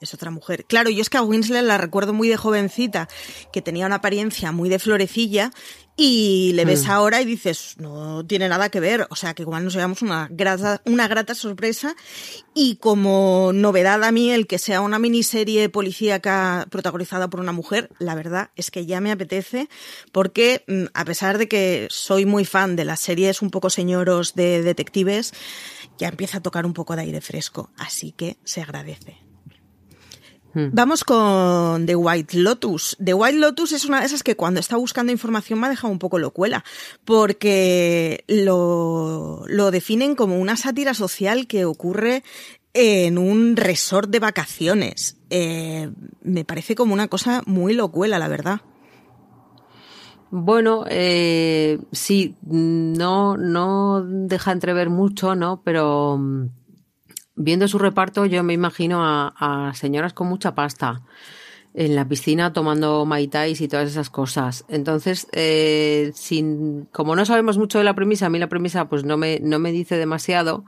es 0.00 0.14
otra 0.14 0.30
mujer. 0.30 0.64
Claro, 0.66 0.90
yo 0.90 1.02
es 1.02 1.10
que 1.10 1.18
a 1.18 1.22
Winslet 1.22 1.64
la 1.64 1.78
recuerdo 1.78 2.12
muy 2.12 2.28
de 2.28 2.36
jovencita, 2.36 3.08
que 3.52 3.62
tenía 3.62 3.86
una 3.86 3.96
apariencia 3.96 4.52
muy 4.52 4.68
de 4.68 4.78
florecilla, 4.78 5.50
y 6.02 6.52
le 6.54 6.64
ves 6.64 6.86
mm. 6.86 6.90
ahora 6.92 7.20
y 7.20 7.26
dices, 7.26 7.74
no 7.76 8.24
tiene 8.26 8.48
nada 8.48 8.70
que 8.70 8.80
ver. 8.80 9.06
O 9.10 9.16
sea, 9.16 9.34
que 9.34 9.42
igual 9.42 9.64
nos 9.64 9.74
llevamos 9.74 10.00
una 10.00 10.28
grata, 10.30 10.80
una 10.86 11.06
grata 11.08 11.34
sorpresa. 11.34 11.94
Y 12.54 12.76
como 12.76 13.50
novedad 13.52 14.02
a 14.02 14.10
mí, 14.10 14.30
el 14.30 14.46
que 14.46 14.58
sea 14.58 14.80
una 14.80 14.98
miniserie 14.98 15.68
policíaca 15.68 16.66
protagonizada 16.70 17.28
por 17.28 17.40
una 17.40 17.52
mujer, 17.52 17.90
la 17.98 18.14
verdad 18.14 18.50
es 18.56 18.70
que 18.70 18.86
ya 18.86 19.02
me 19.02 19.12
apetece, 19.12 19.68
porque 20.10 20.64
mm, 20.66 20.84
a 20.94 21.04
pesar 21.04 21.36
de 21.36 21.48
que 21.48 21.86
soy 21.90 22.24
muy 22.24 22.46
fan 22.46 22.76
de 22.76 22.86
las 22.86 23.00
series 23.00 23.42
un 23.42 23.50
poco 23.50 23.68
señoros 23.68 24.34
de 24.34 24.62
detectives, 24.62 25.34
ya 25.98 26.08
empieza 26.08 26.38
a 26.38 26.42
tocar 26.42 26.64
un 26.64 26.72
poco 26.72 26.96
de 26.96 27.02
aire 27.02 27.20
fresco. 27.20 27.72
Así 27.76 28.12
que 28.12 28.38
se 28.42 28.62
agradece. 28.62 29.19
Hmm. 30.54 30.68
Vamos 30.72 31.04
con 31.04 31.86
The 31.86 31.96
White 31.96 32.38
Lotus. 32.38 32.96
The 33.02 33.14
White 33.14 33.38
Lotus 33.38 33.72
es 33.72 33.84
una 33.84 34.00
de 34.00 34.06
esas 34.06 34.22
que 34.22 34.36
cuando 34.36 34.60
está 34.60 34.76
buscando 34.76 35.12
información 35.12 35.60
me 35.60 35.66
ha 35.66 35.70
dejado 35.70 35.92
un 35.92 35.98
poco 35.98 36.18
locuela, 36.18 36.64
porque 37.04 38.24
lo, 38.26 39.44
lo 39.46 39.70
definen 39.70 40.14
como 40.14 40.38
una 40.38 40.56
sátira 40.56 40.94
social 40.94 41.46
que 41.46 41.64
ocurre 41.64 42.22
en 42.72 43.18
un 43.18 43.56
resort 43.56 44.10
de 44.10 44.20
vacaciones. 44.20 45.16
Eh, 45.30 45.90
me 46.22 46.44
parece 46.44 46.74
como 46.74 46.94
una 46.94 47.08
cosa 47.08 47.42
muy 47.46 47.74
locuela, 47.74 48.18
la 48.18 48.28
verdad. 48.28 48.60
Bueno, 50.32 50.84
eh, 50.88 51.80
sí, 51.90 52.36
no, 52.42 53.36
no 53.36 54.04
deja 54.04 54.52
entrever 54.52 54.88
mucho, 54.88 55.34
¿no? 55.34 55.60
Pero 55.64 56.20
viendo 57.34 57.68
su 57.68 57.78
reparto, 57.78 58.26
yo 58.26 58.42
me 58.42 58.52
imagino 58.52 59.04
a, 59.04 59.68
a, 59.68 59.74
señoras 59.74 60.12
con 60.12 60.28
mucha 60.28 60.54
pasta 60.54 61.02
en 61.74 61.94
la 61.94 62.08
piscina 62.08 62.52
tomando 62.52 63.04
maitais 63.06 63.60
y 63.60 63.68
todas 63.68 63.88
esas 63.88 64.10
cosas. 64.10 64.64
Entonces, 64.68 65.28
eh, 65.32 66.10
sin, 66.14 66.86
como 66.92 67.14
no 67.14 67.24
sabemos 67.24 67.58
mucho 67.58 67.78
de 67.78 67.84
la 67.84 67.94
premisa, 67.94 68.26
a 68.26 68.30
mí 68.30 68.38
la 68.38 68.48
premisa 68.48 68.88
pues 68.88 69.04
no 69.04 69.16
me, 69.16 69.38
no 69.40 69.58
me 69.58 69.72
dice 69.72 69.96
demasiado. 69.96 70.64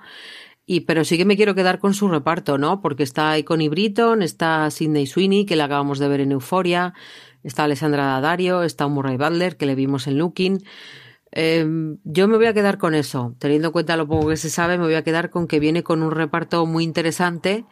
Y, 0.64 0.80
pero 0.80 1.04
sí 1.04 1.18
que 1.18 1.24
me 1.24 1.36
quiero 1.36 1.56
quedar 1.56 1.80
con 1.80 1.92
su 1.92 2.08
reparto, 2.08 2.56
¿no? 2.56 2.80
Porque 2.80 3.02
está 3.02 3.34
Connie 3.44 3.68
Britton, 3.68 4.22
está 4.22 4.70
Sidney 4.70 5.06
Sweeney, 5.06 5.44
que 5.44 5.56
la 5.56 5.64
acabamos 5.64 5.98
de 5.98 6.06
ver 6.06 6.20
en 6.20 6.30
Euforia, 6.30 6.94
está 7.42 7.64
Alessandra 7.64 8.06
Daddario, 8.06 8.62
está 8.62 8.86
Murray 8.86 9.16
Butler, 9.16 9.56
que 9.56 9.66
le 9.66 9.74
vimos 9.74 10.06
en 10.06 10.18
Looking. 10.18 10.62
Eh, 11.32 11.66
yo 12.04 12.28
me 12.28 12.36
voy 12.36 12.46
a 12.46 12.54
quedar 12.54 12.78
con 12.78 12.94
eso. 12.94 13.34
Teniendo 13.38 13.68
en 13.68 13.72
cuenta 13.72 13.96
lo 13.96 14.06
poco 14.06 14.28
que 14.28 14.36
se 14.36 14.50
sabe, 14.50 14.78
me 14.78 14.84
voy 14.84 14.94
a 14.94 15.02
quedar 15.02 15.30
con 15.30 15.46
que 15.46 15.60
viene 15.60 15.82
con 15.82 16.02
un 16.02 16.10
reparto 16.10 16.66
muy 16.66 16.84
interesante 16.84 17.64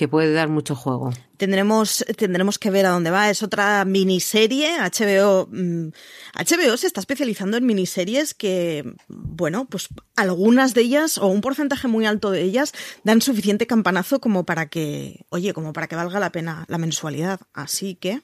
que 0.00 0.08
puede 0.08 0.32
dar 0.32 0.48
mucho 0.48 0.74
juego. 0.74 1.10
Tendremos, 1.36 2.02
tendremos 2.16 2.58
que 2.58 2.70
ver 2.70 2.86
a 2.86 2.90
dónde 2.90 3.10
va. 3.10 3.28
Es 3.28 3.42
otra 3.42 3.84
miniserie. 3.84 4.78
HBO, 4.78 5.46
mmm, 5.50 5.88
HBO 6.34 6.76
se 6.78 6.86
está 6.86 7.00
especializando 7.00 7.58
en 7.58 7.66
miniseries 7.66 8.32
que, 8.32 8.94
bueno, 9.08 9.66
pues 9.68 9.88
algunas 10.16 10.72
de 10.72 10.80
ellas, 10.80 11.18
o 11.18 11.26
un 11.26 11.42
porcentaje 11.42 11.86
muy 11.86 12.06
alto 12.06 12.30
de 12.30 12.40
ellas, 12.40 12.72
dan 13.04 13.20
suficiente 13.20 13.66
campanazo 13.66 14.20
como 14.20 14.46
para 14.46 14.70
que, 14.70 15.26
oye, 15.28 15.52
como 15.52 15.74
para 15.74 15.86
que 15.86 15.96
valga 15.96 16.18
la 16.18 16.32
pena 16.32 16.64
la 16.68 16.78
mensualidad. 16.78 17.40
Así 17.52 17.94
que, 17.94 18.22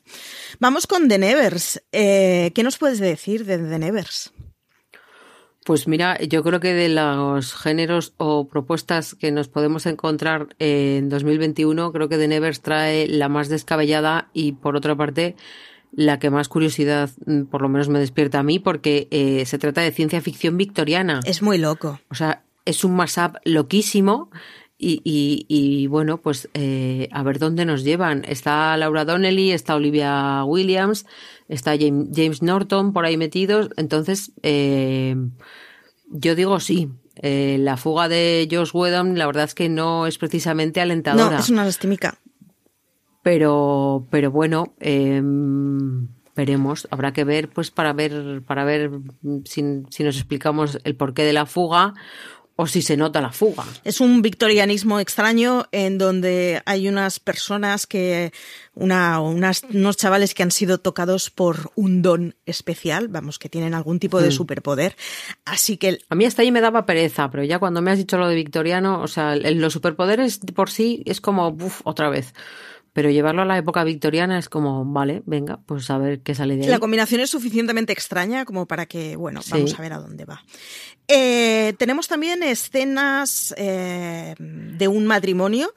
vamos 0.61 0.87
con 0.87 1.09
The 1.09 1.19
Nevers. 1.19 1.83
Eh, 1.93 2.53
¿Qué 2.55 2.63
nos 2.63 2.79
puedes 2.79 3.01
decir 3.01 3.45
de 3.45 3.59
The 3.59 3.79
Nevers? 3.79 4.33
Pues 5.67 5.89
mira, 5.89 6.17
yo 6.23 6.45
creo 6.45 6.61
que 6.61 6.75
de 6.75 6.89
los 6.89 7.53
géneros 7.53 8.15
o 8.19 8.47
propuestas 8.47 9.17
que 9.17 9.33
nos 9.33 9.49
podemos 9.49 9.85
encontrar 9.87 10.55
en 10.61 11.09
2021, 11.09 11.91
creo 11.91 12.09
que 12.09 12.19
The 12.19 12.29
Nevers 12.29 12.61
trae 12.61 13.09
la 13.09 13.29
más 13.29 13.49
descabellada 13.49 14.31
y 14.33 14.53
por 14.53 14.77
otra 14.77 14.95
parte 14.95 15.35
la 15.91 16.21
que 16.21 16.31
más 16.31 16.49
curiosidad 16.49 17.11
por 17.51 17.63
lo 17.63 17.69
menos 17.69 17.89
me 17.89 17.99
despierta 17.99 18.39
a 18.39 18.43
mí 18.45 18.61
porque 18.61 19.09
eh, 19.11 19.45
se 19.45 19.59
trata 19.59 19.81
de 19.81 19.91
ciencia 19.91 20.21
ficción 20.21 20.57
victoriana. 20.57 21.19
Es 21.25 21.43
muy 21.43 21.59
loco. 21.59 21.99
O 22.11 22.15
sea, 22.15 22.45
es 22.65 22.85
un 22.85 22.95
mashup 22.95 23.35
loquísimo 23.45 24.31
Y, 24.79 25.01
y, 25.05 25.47
y 25.49 25.87
bueno, 25.87 26.19
pues 26.19 26.49
eh, 26.55 27.09
a 27.11 27.23
ver 27.23 27.39
dónde 27.39 27.65
nos 27.65 27.83
llevan. 27.83 28.25
Está 28.25 28.77
Laura 28.77 29.05
Donnelly, 29.05 29.51
está 29.51 29.75
Olivia 29.75 30.45
Williams, 30.45 31.07
está 31.49 31.75
James, 31.79 32.43
Norton 32.43 32.93
por 32.93 33.05
ahí 33.05 33.17
metidos. 33.17 33.71
Entonces, 33.77 34.33
eh, 34.43 35.17
yo 36.11 36.35
digo 36.35 36.61
sí. 36.61 36.91
Eh, 37.23 37.57
la 37.59 37.79
fuga 37.79 38.09
de 38.09 38.47
Josh 38.51 38.71
Whedon, 38.75 39.17
la 39.17 39.27
verdad 39.27 39.45
es 39.45 39.55
que 39.55 39.71
no 39.71 40.07
es 40.07 40.19
precisamente 40.19 40.81
alentadora. 40.81 41.31
No, 41.31 41.39
es 41.39 41.49
una 41.49 41.65
lastimica. 41.65 42.19
Pero, 43.23 44.07
pero 44.11 44.31
bueno, 44.31 44.75
eh, 44.81 45.23
veremos. 46.37 46.87
Habrá 46.91 47.13
que 47.13 47.25
ver, 47.25 47.49
pues, 47.49 47.71
para 47.71 47.93
ver, 47.95 48.43
para 48.47 48.65
ver 48.65 48.91
si, 49.45 49.83
si 49.89 50.05
nos 50.05 50.17
explicamos 50.17 50.79
el 50.85 50.95
porqué 50.95 51.25
de 51.25 51.33
la 51.33 51.47
fuga 51.47 51.95
o 52.59 52.67
si 52.67 52.81
se 52.81 52.97
nota 52.97 53.21
la 53.21 53.33
fuga. 53.33 53.65
Es 53.85 54.01
un 54.01 54.23
victorianismo 54.23 54.99
extraño 54.99 55.67
en 55.73 55.99
donde 55.99 56.63
hay 56.65 56.89
unas 56.89 57.21
personas 57.21 57.87
que, 57.87 58.33
una, 58.75 59.21
unas, 59.21 59.63
unos 59.73 59.97
chavales 59.99 60.33
que 60.33 60.43
han 60.43 60.51
sido 60.51 60.79
tocados 60.79 61.29
por 61.31 61.71
un 61.75 62.01
don 62.01 62.35
especial, 62.47 63.09
vamos, 63.09 63.39
que 63.39 63.51
tienen 63.51 63.75
algún 63.75 63.99
tipo 63.99 64.21
de 64.23 64.29
Mm. 64.29 64.33
superpoder. 64.33 64.97
Así 65.45 65.77
que 65.77 65.99
A 66.09 66.15
mí 66.15 66.25
hasta 66.25 66.43
ahí 66.43 66.51
me 66.51 66.61
daba 66.63 66.87
pereza, 66.87 67.31
pero 67.31 67.45
ya 67.45 67.59
cuando 67.59 67.83
me 67.83 67.91
has 67.91 67.99
dicho 67.99 68.17
lo 68.17 68.27
de 68.29 68.35
victoriano, 68.37 69.03
o 69.03 69.09
sea, 69.09 69.37
los 69.37 69.73
superpoderes 69.75 70.39
por 70.55 70.71
sí 70.71 71.03
es 71.05 71.21
como, 71.21 71.49
uff, 71.49 71.83
otra 71.85 72.09
vez. 72.09 72.33
Pero 72.95 73.11
llevarlo 73.11 73.43
a 73.43 73.45
la 73.45 73.59
época 73.59 73.85
victoriana 73.85 74.39
es 74.39 74.49
como, 74.49 74.83
vale, 74.87 75.23
venga, 75.27 75.61
pues 75.67 75.91
a 75.91 75.99
ver 75.99 76.21
qué 76.21 76.35
sale 76.35 76.57
de 76.57 76.63
ahí. 76.65 76.71
la 76.71 76.79
combinación 76.79 77.21
es 77.21 77.29
suficientemente 77.29 77.93
extraña 77.93 78.47
como 78.47 78.65
para 78.65 78.87
que, 78.87 79.17
bueno, 79.17 79.43
Sí. 79.43 79.51
vamos 79.53 79.79
a 79.79 79.83
ver 79.83 79.93
a 79.93 79.99
dónde 79.99 80.25
va. 80.25 80.43
Eh, 81.09 81.75
tenemos 81.79 82.09
también 82.09 82.43
escenas 82.43 83.55
eh, 83.57 84.35
de 84.39 84.89
un 84.89 85.07
matrimonio, 85.07 85.73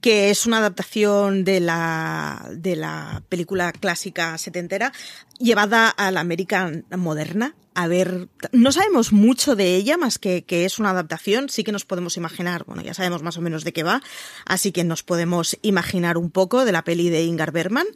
que 0.00 0.30
es 0.30 0.44
una 0.44 0.58
adaptación 0.58 1.44
de 1.44 1.60
la, 1.60 2.48
de 2.52 2.76
la 2.76 3.22
película 3.28 3.72
clásica 3.72 4.36
setentera, 4.36 4.92
llevada 5.38 5.88
a 5.88 6.10
la 6.10 6.20
América 6.20 6.70
moderna. 6.96 7.54
A 7.76 7.88
ver, 7.88 8.28
no 8.52 8.70
sabemos 8.70 9.12
mucho 9.12 9.56
de 9.56 9.74
ella, 9.74 9.96
más 9.96 10.18
que 10.18 10.44
que 10.44 10.64
es 10.64 10.78
una 10.78 10.90
adaptación. 10.90 11.48
Sí 11.48 11.64
que 11.64 11.72
nos 11.72 11.84
podemos 11.84 12.16
imaginar, 12.16 12.64
bueno, 12.66 12.82
ya 12.82 12.94
sabemos 12.94 13.22
más 13.22 13.36
o 13.36 13.40
menos 13.40 13.64
de 13.64 13.72
qué 13.72 13.82
va, 13.82 14.00
así 14.46 14.70
que 14.70 14.84
nos 14.84 15.02
podemos 15.02 15.58
imaginar 15.62 16.16
un 16.16 16.30
poco 16.30 16.64
de 16.64 16.72
la 16.72 16.84
peli 16.84 17.10
de 17.10 17.24
Ingar 17.24 17.50
Bergman. 17.50 17.86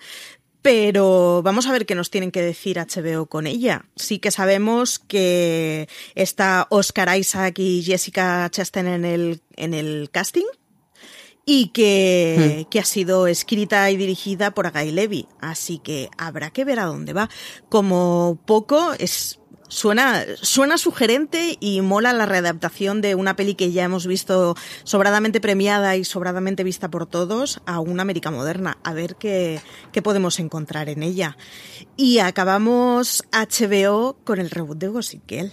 Pero 0.62 1.40
vamos 1.42 1.66
a 1.66 1.72
ver 1.72 1.86
qué 1.86 1.94
nos 1.94 2.10
tienen 2.10 2.30
que 2.30 2.42
decir 2.42 2.78
HBO 2.78 3.26
con 3.26 3.46
ella. 3.46 3.86
Sí 3.96 4.18
que 4.18 4.30
sabemos 4.30 4.98
que 4.98 5.88
está 6.14 6.66
Oscar 6.70 7.16
Isaac 7.16 7.58
y 7.58 7.82
Jessica 7.82 8.48
Chastain 8.50 8.88
en 8.88 9.04
el, 9.04 9.40
en 9.56 9.72
el 9.72 10.10
casting 10.10 10.46
y 11.50 11.68
que, 11.68 12.66
que 12.70 12.78
ha 12.78 12.84
sido 12.84 13.26
escrita 13.26 13.90
y 13.90 13.96
dirigida 13.96 14.50
por 14.50 14.70
Guy 14.70 14.90
Levy. 14.90 15.28
Así 15.40 15.78
que 15.78 16.10
habrá 16.18 16.50
que 16.50 16.64
ver 16.66 16.78
a 16.78 16.84
dónde 16.84 17.14
va. 17.14 17.30
Como 17.70 18.38
poco 18.44 18.92
es 18.98 19.38
Suena, 19.70 20.24
suena 20.40 20.78
sugerente 20.78 21.58
y 21.60 21.82
mola 21.82 22.14
la 22.14 22.24
readaptación 22.24 23.02
de 23.02 23.14
una 23.14 23.36
peli 23.36 23.54
que 23.54 23.70
ya 23.70 23.84
hemos 23.84 24.06
visto 24.06 24.56
sobradamente 24.84 25.40
premiada 25.42 25.94
y 25.96 26.04
sobradamente 26.04 26.64
vista 26.64 26.88
por 26.90 27.06
todos 27.06 27.60
a 27.66 27.78
una 27.78 28.00
América 28.02 28.30
moderna. 28.30 28.78
A 28.82 28.94
ver 28.94 29.16
qué, 29.16 29.60
qué 29.92 30.00
podemos 30.00 30.38
encontrar 30.40 30.88
en 30.88 31.02
ella. 31.02 31.36
Y 31.96 32.18
acabamos 32.20 33.24
HBO 33.32 34.16
con 34.24 34.40
el 34.40 34.50
reboot 34.50 34.78
de 34.78 34.88
Gossip 34.88 35.22
Girl. 35.28 35.52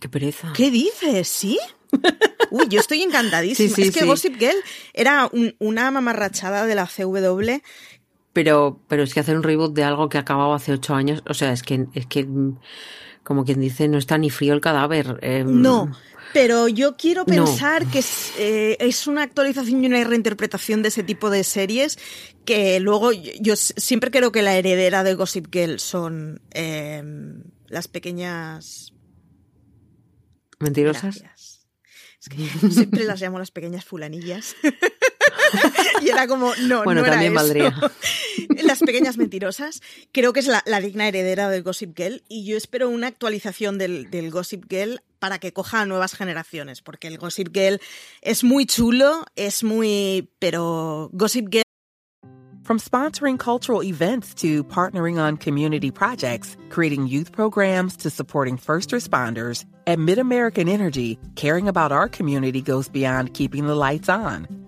Qué 0.00 0.08
pereza. 0.08 0.52
¿Qué 0.54 0.70
dices? 0.70 1.26
¿Sí? 1.28 1.58
Uy, 2.50 2.66
yo 2.68 2.78
estoy 2.80 3.02
encantadísima. 3.02 3.68
Sí, 3.68 3.74
sí, 3.74 3.88
es 3.88 3.94
que 3.94 4.00
sí. 4.00 4.06
Gossip 4.06 4.36
Girl 4.38 4.56
era 4.94 5.28
un- 5.32 5.56
una 5.58 5.90
mamarrachada 5.90 6.66
de 6.66 6.74
la 6.74 6.86
CW 6.86 7.60
Pero, 8.32 8.80
pero 8.88 9.02
es 9.02 9.14
que 9.14 9.20
hacer 9.20 9.36
un 9.36 9.42
reboot 9.42 9.74
de 9.74 9.84
algo 9.84 10.08
que 10.08 10.18
acababa 10.18 10.54
hace 10.56 10.72
ocho 10.72 10.94
años, 10.94 11.22
o 11.28 11.34
sea, 11.34 11.52
es 11.52 11.62
que, 11.62 11.86
es 11.94 12.06
que, 12.06 12.26
como 13.24 13.44
quien 13.44 13.60
dice, 13.60 13.88
no 13.88 13.98
está 13.98 14.16
ni 14.18 14.30
frío 14.30 14.54
el 14.54 14.60
cadáver. 14.60 15.18
eh, 15.22 15.44
No, 15.46 15.90
pero 16.34 16.68
yo 16.68 16.96
quiero 16.96 17.22
No. 17.22 17.26
pensar 17.26 17.86
que 17.86 18.00
es, 18.00 18.32
eh, 18.38 18.76
es 18.80 19.06
una 19.06 19.22
actualización 19.22 19.82
y 19.82 19.86
una 19.86 20.04
reinterpretación 20.04 20.82
de 20.82 20.88
ese 20.88 21.02
tipo 21.02 21.30
de 21.30 21.42
series 21.42 21.98
que 22.44 22.78
luego 22.80 23.12
yo, 23.12 23.56
siempre 23.56 24.10
creo 24.10 24.30
que 24.30 24.42
la 24.42 24.56
heredera 24.56 25.04
de 25.04 25.14
Gossip 25.14 25.46
Girl 25.52 25.80
son 25.80 26.40
eh, 26.52 27.02
las 27.66 27.88
pequeñas... 27.88 28.92
Mentirosas. 30.60 31.20
Gracias. 31.20 31.66
Es 32.20 32.28
que 32.28 32.70
siempre 32.70 33.04
las 33.04 33.20
llamo 33.20 33.38
las 33.38 33.50
pequeñas 33.50 33.84
fulanillas. 33.84 34.54
y 36.02 36.08
era 36.08 36.26
como, 36.26 36.54
no, 36.62 36.84
Bueno, 36.84 37.00
no 37.00 37.06
era 37.06 37.14
también 37.14 37.32
eso. 37.32 37.42
valdría. 37.42 37.74
Las 38.62 38.80
pequeñas 38.80 39.16
mentirosas, 39.16 39.82
creo 40.12 40.32
que 40.32 40.40
es 40.40 40.46
la, 40.46 40.62
la 40.66 40.80
digna 40.80 41.08
heredera 41.08 41.48
del 41.48 41.62
Gossip 41.62 41.96
Girl 41.96 42.22
y 42.28 42.44
yo 42.44 42.56
espero 42.56 42.88
una 42.88 43.06
actualización 43.06 43.78
del, 43.78 44.10
del 44.10 44.30
Gossip 44.30 44.64
Girl 44.68 45.00
para 45.18 45.38
que 45.38 45.52
coja 45.52 45.80
a 45.82 45.86
nuevas 45.86 46.14
generaciones, 46.14 46.82
porque 46.82 47.08
el 47.08 47.18
Gossip 47.18 47.48
Girl 47.52 47.80
es 48.22 48.44
muy 48.44 48.66
chulo, 48.66 49.24
es 49.36 49.64
muy... 49.64 50.30
pero 50.38 51.10
Gossip 51.12 51.48
Girl 51.50 51.62
From 52.68 52.78
sponsoring 52.78 53.38
cultural 53.38 53.82
events 53.82 54.34
to 54.42 54.62
partnering 54.64 55.18
on 55.18 55.38
community 55.38 55.90
projects, 55.90 56.54
creating 56.68 57.06
youth 57.06 57.32
programs 57.32 57.96
to 57.96 58.10
supporting 58.10 58.58
first 58.58 58.90
responders, 58.90 59.64
at 59.86 59.98
MidAmerican 59.98 60.68
Energy, 60.68 61.18
caring 61.34 61.66
about 61.66 61.92
our 61.92 62.10
community 62.10 62.60
goes 62.60 62.90
beyond 62.90 63.32
keeping 63.32 63.66
the 63.66 63.74
lights 63.74 64.10
on. 64.10 64.67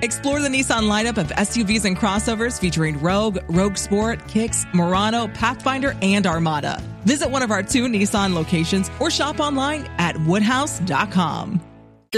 Explore 0.00 0.38
the 0.40 0.48
Nissan 0.48 0.88
lineup 0.88 1.18
of 1.18 1.26
SUVs 1.30 1.84
and 1.84 1.96
crossovers 1.96 2.60
featuring 2.60 3.00
Rogue, 3.00 3.38
Rogue 3.48 3.76
Sport, 3.76 4.28
Kicks, 4.28 4.64
Murano, 4.72 5.26
Pathfinder, 5.34 5.96
and 6.02 6.24
Armada. 6.24 6.80
Visit 7.04 7.32
one 7.32 7.42
of 7.42 7.50
our 7.50 7.64
two 7.64 7.86
Nissan 7.86 8.32
locations 8.32 8.92
or 9.00 9.10
shop 9.10 9.40
online 9.40 9.90
at 9.98 10.16
woodhouse.com. 10.18 11.60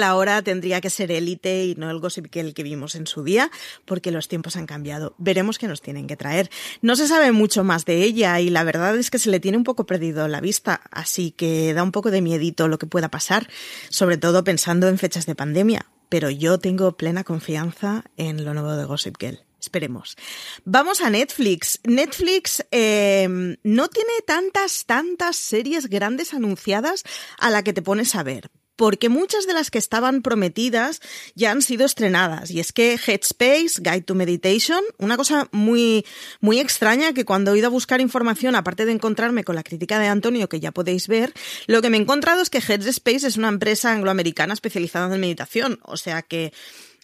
ahora 0.03 0.43
tendría 0.43 0.83
que 0.83 0.91
ser 0.91 1.11
élite 1.11 1.65
y 1.65 1.75
no 1.75 1.91
el 1.91 2.01
Gossip 2.01 2.27
Girl 2.31 2.53
que 2.53 2.63
vimos 2.63 2.95
en 2.95 3.07
su 3.07 3.25
día, 3.25 3.51
porque 3.87 4.11
los 4.11 4.29
tiempos 4.29 4.57
han 4.57 4.67
cambiado. 4.67 5.15
Veremos 5.17 5.59
qué 5.59 5.67
nos 5.67 5.81
tienen 5.81 6.07
que 6.07 6.17
traer. 6.17 6.51
No 6.83 6.97
se 6.97 7.09
sabe 7.09 7.33
mucho 7.33 7.65
más 7.65 7.87
de 7.87 8.03
ella 8.03 8.41
y 8.41 8.51
la 8.51 8.63
verdad 8.63 8.95
es 8.99 9.11
que 9.11 9.19
se 9.19 9.31
le 9.31 9.41
tiene 9.41 9.57
un 9.57 9.65
poco 9.65 9.87
perdido 9.87 10.29
la 10.29 10.43
vista, 10.43 10.83
así 10.91 11.31
que 11.31 11.73
da 11.73 11.83
un 11.83 11.93
poco 11.93 12.11
de 12.11 12.21
miedito 12.21 12.69
lo 12.69 12.79
que 12.79 12.87
pueda 12.87 13.11
pasar, 13.11 13.49
sobre 13.89 14.19
todo 14.19 14.45
pensando 14.45 14.87
en 14.87 14.99
fechas 14.99 15.25
de 15.25 15.35
pandemia. 15.35 15.87
Pero 16.11 16.29
yo 16.29 16.59
tengo 16.59 16.99
plena 16.99 17.25
confianza 17.25 18.05
en 18.19 18.45
lo 18.45 18.53
nuevo 18.53 18.77
de 18.77 18.85
Gossip 18.85 19.17
Girl. 19.19 19.41
Esperemos. 19.59 20.17
Vamos 20.65 21.01
a 21.01 21.09
Netflix. 21.09 21.81
Netflix 21.85 22.65
eh, 22.71 23.29
no 23.63 23.89
tiene 23.89 24.13
tantas, 24.27 24.85
tantas 24.85 25.37
series 25.37 25.89
grandes 25.89 26.35
anunciadas 26.35 27.05
a 27.39 27.49
la 27.49 27.63
que 27.63 27.73
te 27.73 27.83
pones 27.83 28.15
a 28.15 28.23
ver 28.23 28.51
porque 28.81 29.11
muchas 29.11 29.47
de 29.47 29.53
las 29.53 29.71
que 29.71 29.77
estaban 29.77 30.23
prometidas 30.23 31.03
ya 31.35 31.51
han 31.51 31.61
sido 31.61 31.85
estrenadas. 31.85 32.51
Y 32.51 32.61
es 32.61 32.73
que 32.73 32.95
Headspace, 32.95 33.83
Guide 33.83 34.01
to 34.01 34.15
Meditation, 34.15 34.83
una 34.97 35.19
cosa 35.19 35.51
muy, 35.53 36.07
muy 36.41 36.61
extraña 36.61 37.13
que 37.13 37.27
cuando 37.27 37.53
he 37.53 37.59
ido 37.59 37.67
a 37.67 37.71
buscar 37.71 38.01
información, 38.01 38.55
aparte 38.55 38.87
de 38.87 38.93
encontrarme 38.93 39.45
con 39.45 39.55
la 39.55 39.65
crítica 39.65 39.99
de 39.99 40.07
Antonio, 40.07 40.49
que 40.49 40.61
ya 40.61 40.73
podéis 40.73 41.09
ver, 41.09 41.35
lo 41.67 41.83
que 41.83 41.91
me 41.91 41.99
he 41.99 42.01
encontrado 42.01 42.41
es 42.41 42.49
que 42.49 42.63
Headspace 42.67 43.27
es 43.27 43.37
una 43.37 43.49
empresa 43.49 43.93
angloamericana 43.93 44.55
especializada 44.55 45.15
en 45.15 45.21
meditación. 45.21 45.79
O 45.83 45.99
sea 45.99 46.23
que 46.23 46.55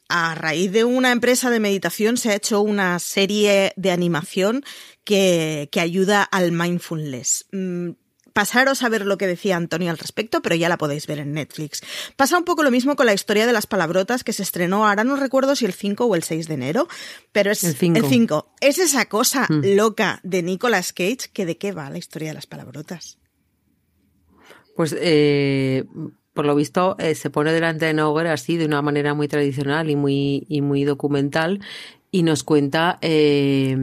a 0.09 0.35
raíz 0.35 0.73
de 0.73 0.85
una 0.85 1.13
empresa 1.13 1.51
de 1.51 1.61
meditación 1.61 2.17
se 2.17 2.31
ha 2.31 2.37
hecho 2.37 2.63
una 2.63 2.99
serie 3.01 3.75
de 3.77 3.91
animación 3.91 4.65
que, 5.05 5.69
que 5.71 5.81
ayuda 5.81 6.23
al 6.23 6.53
mindfulness. 6.53 7.45
Pasaros 8.37 8.83
a 8.83 8.91
ver 8.91 9.07
lo 9.07 9.17
que 9.17 9.27
decía 9.27 9.57
Antonio 9.57 9.91
al 9.91 9.97
respecto, 9.97 10.43
pero 10.43 10.55
ya 10.55 10.69
la 10.69 10.77
podéis 10.77 11.07
ver 11.07 11.21
en 11.21 11.33
Netflix. 11.33 11.81
Pasa 12.17 12.37
un 12.37 12.45
poco 12.45 12.63
lo 12.63 12.71
mismo 12.71 12.95
con 12.95 13.07
la 13.07 13.15
historia 13.15 13.47
de 13.47 13.55
las 13.55 13.67
palabrotas 13.67 14.25
que 14.25 14.35
se 14.35 14.43
estrenó, 14.43 14.87
ahora 14.87 15.05
no 15.05 15.17
recuerdo 15.17 15.57
si 15.57 15.65
el 15.65 15.73
5 15.73 16.05
o 16.05 16.15
el 16.15 16.23
6 16.23 16.47
de 16.47 16.53
enero, 16.53 16.87
pero 17.33 17.51
es 17.51 17.65
El 17.65 17.75
5. 17.75 18.07
5. 18.07 18.55
Es 18.61 18.79
esa 18.79 19.07
cosa 19.07 19.47
Mm. 19.49 19.75
loca 19.75 20.21
de 20.23 20.43
Nicolas 20.43 20.93
Cage 20.93 21.31
que 21.33 21.47
de 21.47 21.57
qué 21.57 21.73
va 21.73 21.89
la 21.89 21.97
historia 21.97 22.29
de 22.29 22.35
las 22.35 22.47
palabrotas. 22.47 23.17
Pues 24.77 24.95
eh, 25.01 25.85
por 26.35 26.45
lo 26.45 26.55
visto 26.55 26.97
eh, 26.99 27.15
se 27.15 27.31
pone 27.31 27.55
delante 27.55 27.87
de 27.87 27.95
Nogger 27.95 28.27
así 28.27 28.59
de 28.59 28.67
una 28.67 28.83
manera 28.83 29.15
muy 29.15 29.29
tradicional 29.29 29.89
y 29.89 29.97
muy 29.97 30.45
y 30.51 30.61
muy 30.61 30.85
documental 30.85 31.61
y 32.11 32.23
nos 32.23 32.45
cuenta 32.45 32.99
eh, 33.01 33.79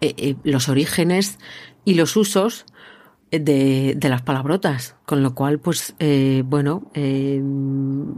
eh, 0.00 0.36
los 0.44 0.70
orígenes 0.70 1.38
y 1.84 1.94
los 1.94 2.16
usos 2.16 2.64
de, 3.30 3.94
de, 3.96 4.08
las 4.08 4.22
palabrotas, 4.22 4.96
con 5.04 5.22
lo 5.22 5.34
cual, 5.34 5.58
pues, 5.58 5.94
eh, 5.98 6.42
bueno, 6.46 6.90
eh, 6.94 7.40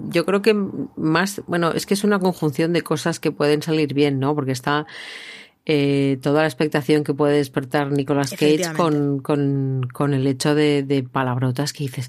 yo 0.08 0.24
creo 0.24 0.42
que 0.42 0.54
más, 0.96 1.42
bueno, 1.46 1.72
es 1.72 1.86
que 1.86 1.94
es 1.94 2.04
una 2.04 2.18
conjunción 2.18 2.72
de 2.72 2.82
cosas 2.82 3.18
que 3.20 3.32
pueden 3.32 3.62
salir 3.62 3.94
bien, 3.94 4.20
¿no? 4.20 4.34
Porque 4.34 4.52
está 4.52 4.86
eh, 5.66 6.18
toda 6.22 6.42
la 6.42 6.48
expectación 6.48 7.04
que 7.04 7.14
puede 7.14 7.36
despertar 7.36 7.92
Nicolas 7.92 8.30
Cage 8.30 8.72
con, 8.76 9.20
con, 9.20 9.88
con, 9.92 10.14
el 10.14 10.26
hecho 10.26 10.54
de, 10.54 10.82
de 10.82 11.02
palabrotas 11.02 11.72
que 11.72 11.84
dices, 11.84 12.08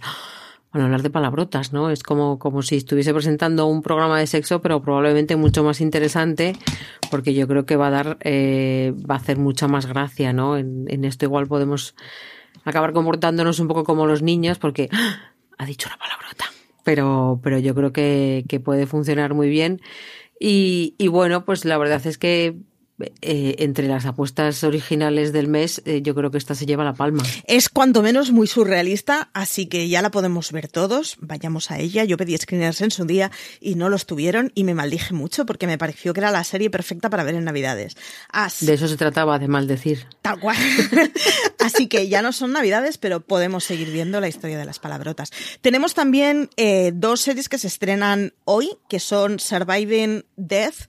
bueno, 0.72 0.86
hablar 0.86 1.02
de 1.02 1.10
palabrotas, 1.10 1.74
¿no? 1.74 1.90
Es 1.90 2.02
como, 2.02 2.40
como 2.40 2.62
si 2.62 2.78
estuviese 2.78 3.14
presentando 3.14 3.66
un 3.66 3.82
programa 3.82 4.20
de 4.20 4.28
sexo, 4.28 4.62
pero 4.62 4.82
probablemente 4.82 5.36
mucho 5.36 5.64
más 5.64 5.82
interesante, 5.82 6.54
porque 7.10 7.34
yo 7.34 7.48
creo 7.48 7.66
que 7.66 7.76
va 7.76 7.88
a 7.88 7.92
dar, 7.92 8.18
eh, 8.22 8.94
va 9.10 9.16
a 9.16 9.18
hacer 9.18 9.38
mucha 9.38 9.68
más 9.68 9.86
gracia, 9.86 10.34
¿no? 10.34 10.58
En, 10.58 10.86
en 10.88 11.04
esto 11.04 11.26
igual 11.26 11.48
podemos 11.48 11.94
acabar 12.64 12.94
comportándonos 12.94 13.60
un 13.60 13.68
poco 13.68 13.84
como 13.84 14.06
los 14.06 14.22
niños 14.22 14.60
porque 14.60 14.90
¡ah! 14.92 15.34
ha 15.58 15.66
dicho 15.66 15.88
una 15.90 15.98
palabrota. 15.98 16.46
Pero, 16.84 17.40
pero 17.44 17.60
yo 17.60 17.76
creo 17.76 17.94
que, 17.94 18.46
que 18.50 18.60
puede 18.60 18.88
funcionar 18.88 19.34
muy 19.34 19.50
bien. 19.50 19.82
Y, 20.40 20.96
y, 20.98 21.08
bueno, 21.08 21.46
pues 21.46 21.66
la 21.66 21.78
verdad 21.78 22.06
es 22.08 22.18
que 22.18 22.58
eh, 23.22 23.56
entre 23.60 23.88
las 23.88 24.06
apuestas 24.06 24.64
originales 24.64 25.34
del 25.34 25.48
mes, 25.48 25.82
eh, 25.86 26.02
yo 26.02 26.16
creo 26.16 26.32
que 26.32 26.38
esta 26.38 26.56
se 26.56 26.66
lleva 26.66 26.84
la 26.84 26.94
palma. 26.94 27.24
Es 27.46 27.70
cuanto 27.70 28.02
menos 28.02 28.32
muy 28.32 28.48
surrealista, 28.48 29.30
así 29.34 29.66
que 29.66 29.90
ya 29.90 30.02
la 30.02 30.12
podemos 30.12 30.52
ver 30.52 30.68
todos. 30.68 31.18
Vayamos 31.20 31.72
a 31.72 31.80
ella. 31.80 32.04
Yo 32.04 32.18
pedí 32.18 32.38
screeners 32.38 32.82
en 32.82 32.92
su 32.92 33.06
día 33.06 33.32
y 33.60 33.76
no 33.76 33.90
los 33.90 34.06
tuvieron 34.06 34.52
y 34.56 34.64
me 34.64 34.74
maldije 34.74 35.14
mucho 35.14 35.46
porque 35.46 35.68
me 35.68 35.78
pareció 35.78 36.14
que 36.14 36.20
era 36.20 36.32
la 36.32 36.44
serie 36.44 36.70
perfecta 36.70 37.10
para 37.10 37.24
ver 37.24 37.36
en 37.36 37.46
Navidades. 37.46 37.96
Así, 38.30 38.66
de 38.66 38.74
eso 38.74 38.88
se 38.88 38.98
trataba, 38.98 39.40
de 39.40 39.48
maldecir. 39.48 40.06
Tal 40.22 40.40
cual. 40.40 40.58
así 41.60 41.88
que 41.88 42.08
ya 42.08 42.22
no 42.22 42.32
son 42.32 42.52
Navidades, 42.52 42.98
pero 42.98 43.22
podemos 43.22 43.64
seguir 43.64 43.92
viendo 43.92 44.20
la 44.20 44.28
historia 44.28 44.58
de 44.58 44.66
las 44.66 44.80
palabrotas. 44.80 45.32
Tenemos 45.62 45.94
también 45.94 46.50
eh, 46.58 46.92
dos 46.94 47.22
series 47.22 47.50
que 47.50 47.58
se 47.58 47.68
estrenan 47.68 48.34
hoy, 48.46 48.70
que 48.90 49.00
son 49.00 49.40
Surviving 49.40 50.26
Death 50.36 50.88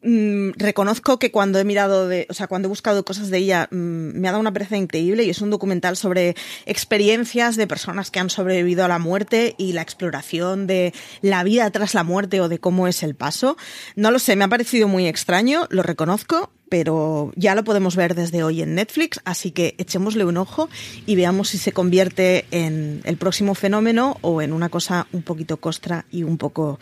Mm, 0.00 0.50
reconozco 0.56 1.18
que 1.18 1.32
cuando 1.32 1.58
he 1.58 1.64
mirado 1.64 2.06
de, 2.06 2.28
o 2.30 2.34
sea, 2.34 2.46
cuando 2.46 2.66
he 2.66 2.68
buscado 2.68 3.04
cosas 3.04 3.30
de 3.30 3.38
ella, 3.38 3.68
mm, 3.72 4.18
me 4.18 4.28
ha 4.28 4.30
dado 4.30 4.40
una 4.40 4.52
pereza 4.52 4.76
increíble 4.76 5.24
y 5.24 5.30
es 5.30 5.40
un 5.40 5.50
documental 5.50 5.96
sobre 5.96 6.36
experiencias 6.66 7.56
de 7.56 7.66
personas 7.66 8.12
que 8.12 8.20
han 8.20 8.30
sobrevivido 8.30 8.84
a 8.84 8.88
la 8.88 9.00
muerte 9.00 9.56
y 9.58 9.72
la 9.72 9.82
exploración 9.82 10.68
de 10.68 10.94
la 11.20 11.42
vida 11.42 11.68
tras 11.72 11.94
la 11.94 12.04
muerte 12.04 12.40
o 12.40 12.48
de 12.48 12.60
cómo 12.60 12.86
es 12.86 13.02
el 13.02 13.16
paso. 13.16 13.56
No 13.96 14.12
lo 14.12 14.20
sé, 14.20 14.36
me 14.36 14.44
ha 14.44 14.48
parecido 14.48 14.86
muy 14.86 15.08
extraño, 15.08 15.66
lo 15.70 15.82
reconozco, 15.82 16.52
pero 16.68 17.32
ya 17.34 17.56
lo 17.56 17.64
podemos 17.64 17.96
ver 17.96 18.14
desde 18.14 18.44
hoy 18.44 18.62
en 18.62 18.76
Netflix, 18.76 19.20
así 19.24 19.50
que 19.50 19.74
echémosle 19.78 20.24
un 20.24 20.36
ojo 20.36 20.68
y 21.06 21.16
veamos 21.16 21.48
si 21.48 21.58
se 21.58 21.72
convierte 21.72 22.44
en 22.52 23.00
el 23.04 23.16
próximo 23.16 23.56
fenómeno 23.56 24.16
o 24.20 24.42
en 24.42 24.52
una 24.52 24.68
cosa 24.68 25.08
un 25.12 25.22
poquito 25.22 25.56
costra 25.56 26.04
y 26.12 26.22
un 26.22 26.38
poco, 26.38 26.78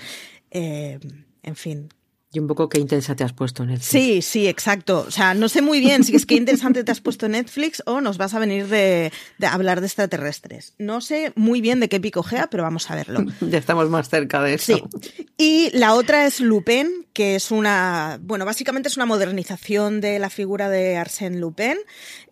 eh, 0.50 0.98
en 1.42 1.57
fin, 1.57 1.88
y 2.37 2.38
un 2.38 2.46
poco 2.46 2.68
qué 2.68 2.79
intensa 2.79 3.16
te 3.16 3.25
has 3.25 3.33
puesto 3.33 3.62
en 3.62 3.70
Netflix. 3.70 3.88
Sí, 3.88 4.20
sí, 4.20 4.46
exacto. 4.46 5.07
O 5.09 5.11
sea, 5.11 5.33
no 5.33 5.49
sé 5.49 5.62
muy 5.62 5.81
bien 5.81 6.05
si 6.05 6.14
es 6.14 6.27
qué 6.27 6.35
interesante 6.35 6.85
te 6.85 6.92
has 6.92 7.01
puesto 7.01 7.25
en 7.27 7.33
Netflix 7.33 7.83
o 7.87 8.03
nos 8.03 8.18
vas 8.18 8.35
a 8.35 8.38
venir 8.38 8.68
de, 8.68 9.11
de 9.38 9.46
hablar 9.46 9.81
de 9.81 9.87
extraterrestres. 9.87 10.75
No 10.79 11.01
sé 11.01 11.33
muy 11.35 11.62
bien 11.62 11.81
de 11.81 11.88
qué 11.88 11.99
picojea, 11.99 12.49
pero 12.49 12.62
vamos 12.62 12.90
a 12.90 12.94
verlo. 12.94 13.25
ya 13.40 13.59
estamos 13.59 13.88
más 13.88 14.11
cerca 14.11 14.42
de 14.42 14.55
eso. 14.55 14.88
Sí. 14.90 15.27
Y 15.38 15.70
la 15.72 15.94
otra 15.94 16.27
es 16.27 16.40
Lupin, 16.40 17.07
que 17.14 17.37
es 17.37 17.51
una, 17.51 18.18
bueno, 18.20 18.44
básicamente 18.44 18.90
es 18.90 18.96
una 18.99 19.07
modernización 19.07 20.03
de 20.03 20.18
la 20.18 20.29
figura 20.29 20.68
de 20.68 20.99
Arsène 20.99 21.38
Lupin. 21.38 21.79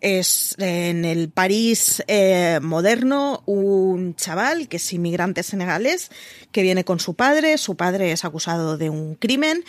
Es 0.01 0.53
en 0.59 1.05
el 1.05 1.29
París 1.29 2.03
eh, 2.05 2.59
moderno 2.61 3.41
un 3.47 4.15
chaval 4.15 4.67
que 4.67 4.77
es 4.77 4.93
inmigrante 4.93 5.41
senegalés 5.41 6.11
que 6.51 6.61
viene 6.61 6.85
con 6.85 6.99
su 6.99 7.15
padre. 7.15 7.57
Su 7.57 7.75
padre 7.75 8.11
es 8.11 8.23
acusado 8.25 8.77
de 8.77 8.91
un 8.91 9.15
crimen 9.15 9.63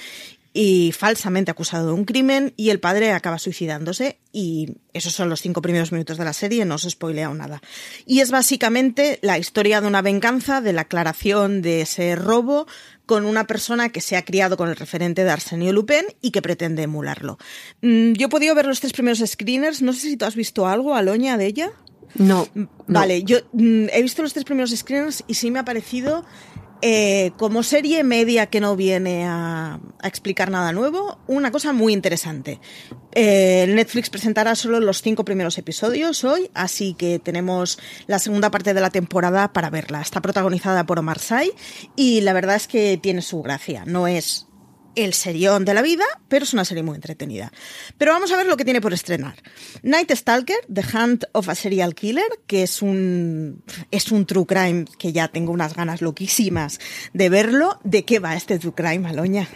y 0.58 0.92
falsamente 0.92 1.50
acusado 1.50 1.88
de 1.88 1.92
un 1.92 2.06
crimen 2.06 2.54
y 2.56 2.70
el 2.70 2.80
padre 2.80 3.12
acaba 3.12 3.38
suicidándose 3.38 4.20
y 4.32 4.78
esos 4.94 5.12
son 5.12 5.28
los 5.28 5.42
cinco 5.42 5.60
primeros 5.60 5.92
minutos 5.92 6.16
de 6.16 6.24
la 6.24 6.32
serie, 6.32 6.64
no 6.64 6.76
os 6.76 6.88
spoileo 6.88 7.34
nada. 7.34 7.60
Y 8.06 8.20
es 8.20 8.30
básicamente 8.30 9.18
la 9.20 9.36
historia 9.36 9.82
de 9.82 9.86
una 9.86 10.00
venganza, 10.00 10.62
de 10.62 10.72
la 10.72 10.82
aclaración 10.82 11.60
de 11.60 11.82
ese 11.82 12.16
robo 12.16 12.66
con 13.04 13.26
una 13.26 13.46
persona 13.46 13.90
que 13.90 14.00
se 14.00 14.16
ha 14.16 14.24
criado 14.24 14.56
con 14.56 14.70
el 14.70 14.76
referente 14.76 15.24
de 15.24 15.30
Arsenio 15.30 15.74
Lupin 15.74 16.06
y 16.22 16.30
que 16.30 16.40
pretende 16.40 16.84
emularlo. 16.84 17.36
Mm, 17.82 18.12
yo 18.12 18.28
he 18.28 18.30
podido 18.30 18.54
ver 18.54 18.64
los 18.64 18.80
tres 18.80 18.94
primeros 18.94 19.22
screeners, 19.26 19.82
no 19.82 19.92
sé 19.92 20.00
si 20.00 20.16
tú 20.16 20.24
has 20.24 20.36
visto 20.36 20.66
algo, 20.66 20.94
Aloña, 20.94 21.36
de 21.36 21.44
ella. 21.44 21.70
No. 22.14 22.48
Vale, 22.86 23.20
no. 23.20 23.26
yo 23.26 23.38
mm, 23.52 23.88
he 23.92 24.00
visto 24.00 24.22
los 24.22 24.32
tres 24.32 24.46
primeros 24.46 24.70
screeners 24.70 25.22
y 25.26 25.34
sí 25.34 25.50
me 25.50 25.58
ha 25.58 25.66
parecido 25.66 26.24
eh, 26.88 27.32
como 27.36 27.64
serie 27.64 28.04
media 28.04 28.46
que 28.46 28.60
no 28.60 28.76
viene 28.76 29.26
a, 29.26 29.80
explicar 30.04 30.52
nada 30.52 30.70
nuevo, 30.70 31.18
una 31.26 31.50
cosa 31.50 31.72
muy 31.72 31.92
interesante. 31.92 32.60
Eh, 33.10 33.66
Netflix 33.68 34.08
presentará 34.08 34.54
solo 34.54 34.78
los 34.78 35.02
cinco 35.02 35.24
primeros 35.24 35.58
episodios 35.58 36.22
hoy, 36.22 36.48
así 36.54 36.94
que 36.94 37.18
tenemos 37.18 37.80
la 38.06 38.20
segunda 38.20 38.52
parte 38.52 38.72
de 38.72 38.80
la 38.80 38.90
temporada 38.90 39.52
para 39.52 39.68
verla. 39.68 40.00
Está 40.00 40.20
protagonizada 40.20 40.86
por 40.86 41.00
Omar 41.00 41.18
Sy 41.18 41.50
y 41.96 42.20
la 42.20 42.32
verdad 42.32 42.54
es 42.54 42.68
que 42.68 42.96
tiene 43.02 43.20
su 43.20 43.42
gracia. 43.42 43.82
No 43.84 44.06
es 44.06 44.45
el 44.96 45.14
serión 45.14 45.64
de 45.64 45.74
la 45.74 45.82
vida, 45.82 46.04
pero 46.28 46.44
es 46.44 46.52
una 46.52 46.64
serie 46.64 46.82
muy 46.82 46.96
entretenida. 46.96 47.52
Pero 47.98 48.12
vamos 48.12 48.32
a 48.32 48.36
ver 48.36 48.46
lo 48.46 48.56
que 48.56 48.64
tiene 48.64 48.80
por 48.80 48.92
estrenar. 48.92 49.36
Night 49.82 50.10
Stalker, 50.12 50.58
The 50.72 50.82
Hunt 50.96 51.24
of 51.32 51.48
a 51.48 51.54
Serial 51.54 51.94
Killer, 51.94 52.26
que 52.46 52.62
es 52.64 52.82
un, 52.82 53.62
es 53.90 54.10
un 54.10 54.26
true 54.26 54.46
crime 54.46 54.86
que 54.98 55.12
ya 55.12 55.28
tengo 55.28 55.52
unas 55.52 55.74
ganas 55.74 56.02
loquísimas 56.02 56.80
de 57.12 57.28
verlo. 57.28 57.78
¿De 57.84 58.04
qué 58.04 58.18
va 58.18 58.34
este 58.34 58.58
true 58.58 58.74
crime, 58.74 59.08
Aloña? 59.08 59.48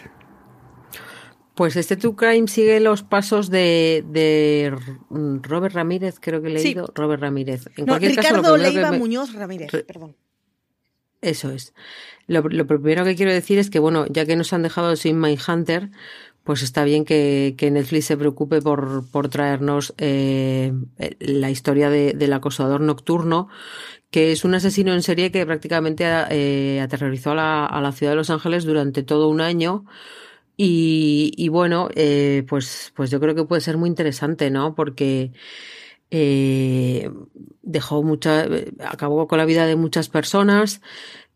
Pues 1.53 1.75
este 1.75 1.97
True 1.97 2.15
Crime 2.15 2.47
sigue 2.47 2.79
los 2.79 3.03
pasos 3.03 3.49
de, 3.49 4.03
de 4.07 4.73
Robert 5.09 5.75
Ramírez, 5.75 6.15
creo 6.19 6.41
que 6.41 6.47
he 6.47 6.51
leído. 6.51 6.87
Sí. 6.87 6.91
Robert 6.95 7.21
Ramírez. 7.21 7.67
En 7.75 7.85
no, 7.85 7.93
cualquier 7.93 8.15
Ricardo 8.15 8.41
caso, 8.41 8.57
Leiva 8.57 8.91
me... 8.91 8.97
Muñoz 8.97 9.33
Ramírez, 9.33 9.69
perdón. 9.85 10.15
Eso 11.21 11.51
es. 11.51 11.73
Lo, 12.27 12.41
lo, 12.41 12.65
primero 12.65 13.03
que 13.05 13.15
quiero 13.15 13.31
decir 13.31 13.59
es 13.59 13.69
que, 13.69 13.79
bueno, 13.79 14.05
ya 14.07 14.25
que 14.25 14.35
nos 14.35 14.53
han 14.53 14.63
dejado 14.63 14.95
sin 14.95 15.19
Mindhunter, 15.19 15.89
pues 16.43 16.63
está 16.63 16.83
bien 16.83 17.05
que, 17.05 17.55
que 17.57 17.69
Netflix 17.69 18.05
se 18.05 18.17
preocupe 18.17 18.61
por, 18.61 19.09
por 19.11 19.29
traernos 19.29 19.93
eh, 19.97 20.73
la 21.19 21.51
historia 21.51 21.89
de, 21.89 22.13
del 22.13 22.33
acosador 22.33 22.81
nocturno, 22.81 23.49
que 24.09 24.31
es 24.31 24.43
un 24.43 24.55
asesino 24.55 24.93
en 24.93 25.03
serie 25.03 25.31
que 25.31 25.45
prácticamente 25.45 26.05
eh, 26.31 26.81
aterrorizó 26.81 27.31
a 27.31 27.35
la, 27.35 27.65
a 27.65 27.81
la 27.81 27.91
ciudad 27.91 28.13
de 28.13 28.17
Los 28.17 28.29
Ángeles 28.31 28.65
durante 28.65 29.03
todo 29.03 29.29
un 29.29 29.41
año. 29.41 29.85
Y, 30.57 31.33
y 31.37 31.49
bueno, 31.49 31.89
eh, 31.95 32.43
pues, 32.47 32.93
pues 32.95 33.09
yo 33.11 33.19
creo 33.19 33.35
que 33.35 33.45
puede 33.45 33.61
ser 33.61 33.77
muy 33.77 33.89
interesante, 33.89 34.51
¿no? 34.51 34.75
Porque 34.75 35.31
eh, 36.11 37.09
dejó 37.61 38.03
mucha, 38.03 38.45
acabó 38.85 39.27
con 39.27 39.37
la 39.37 39.45
vida 39.45 39.65
de 39.65 39.77
muchas 39.77 40.09
personas, 40.09 40.81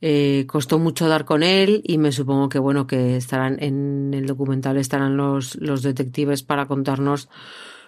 eh, 0.02 0.46
costó 0.48 0.78
mucho 0.78 1.08
dar 1.08 1.26
con 1.26 1.42
él 1.42 1.82
y 1.86 1.98
me 1.98 2.12
supongo 2.12 2.50
que 2.50 2.60
bueno 2.60 2.86
que 2.86 3.16
estarán 3.16 3.58
en 3.64 4.14
el 4.14 4.28
documental 4.28 4.78
estarán 4.78 5.16
los, 5.16 5.56
los 5.56 5.82
detectives 5.82 6.44
para 6.44 6.68
contarnos 6.68 7.30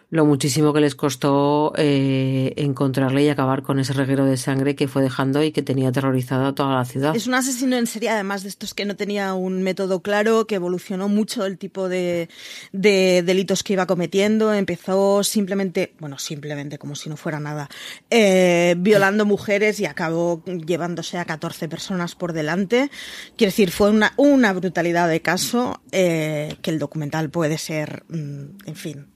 lo 0.10 0.26
muchísimo 0.26 0.72
que 0.72 0.80
les 0.80 0.96
costó 0.96 1.74
eh, 1.76 2.54
encontrarle 2.56 3.24
y 3.24 3.30
acabar 3.30 3.62
con 3.62 3.78
ese 3.80 3.92
reguero 3.92 4.26
de 4.26 4.38
sangre 4.38 4.74
que 4.76 4.88
fue 4.88 5.02
dejando 5.02 5.44
y 5.44 5.52
que 5.52 5.62
tenía 5.62 5.90
aterrorizada 5.90 6.56
toda 6.56 6.76
la 6.76 6.86
ciudad. 6.86 7.14
Es 7.14 7.28
un 7.28 7.34
asesino 7.34 7.76
en 7.76 7.88
serie, 7.88 8.10
además 8.10 8.44
de 8.44 8.50
estos 8.50 8.74
que 8.74 8.86
no 8.86 8.96
tenía 8.96 9.34
un 9.34 9.64
método 9.64 10.02
claro, 10.02 10.48
que 10.48 10.56
evolucionó 10.56 11.10
mucho 11.10 11.46
el 11.46 11.58
tipo 11.58 11.90
de, 11.90 12.30
de 12.72 13.22
delitos 13.26 13.64
que 13.64 13.74
iba 13.74 13.86
cometiendo. 13.86 14.54
Empezó 14.54 15.24
simplemente, 15.24 15.94
bueno, 16.00 16.18
simplemente 16.20 16.78
como 16.78 16.96
si 16.96 17.10
no 17.10 17.18
fuera 17.18 17.42
nada, 17.42 17.68
eh, 18.10 18.76
violando 18.78 19.26
mujeres 19.26 19.82
y 19.82 19.86
acabó 19.86 20.42
llevándose 20.46 21.18
a 21.18 21.26
14 21.26 21.68
personas 21.68 22.16
por 22.16 22.32
delante. 22.32 22.90
Quiero 23.36 23.50
decir, 23.50 23.72
fue 23.72 23.90
una, 23.90 24.14
una 24.16 24.54
brutalidad 24.54 25.10
de 25.10 25.22
caso 25.22 25.82
eh, 25.92 26.56
que 26.62 26.72
el 26.72 26.80
documental 26.80 27.30
puede 27.30 27.58
ser, 27.58 28.04
en 28.10 28.76
fin, 28.76 29.08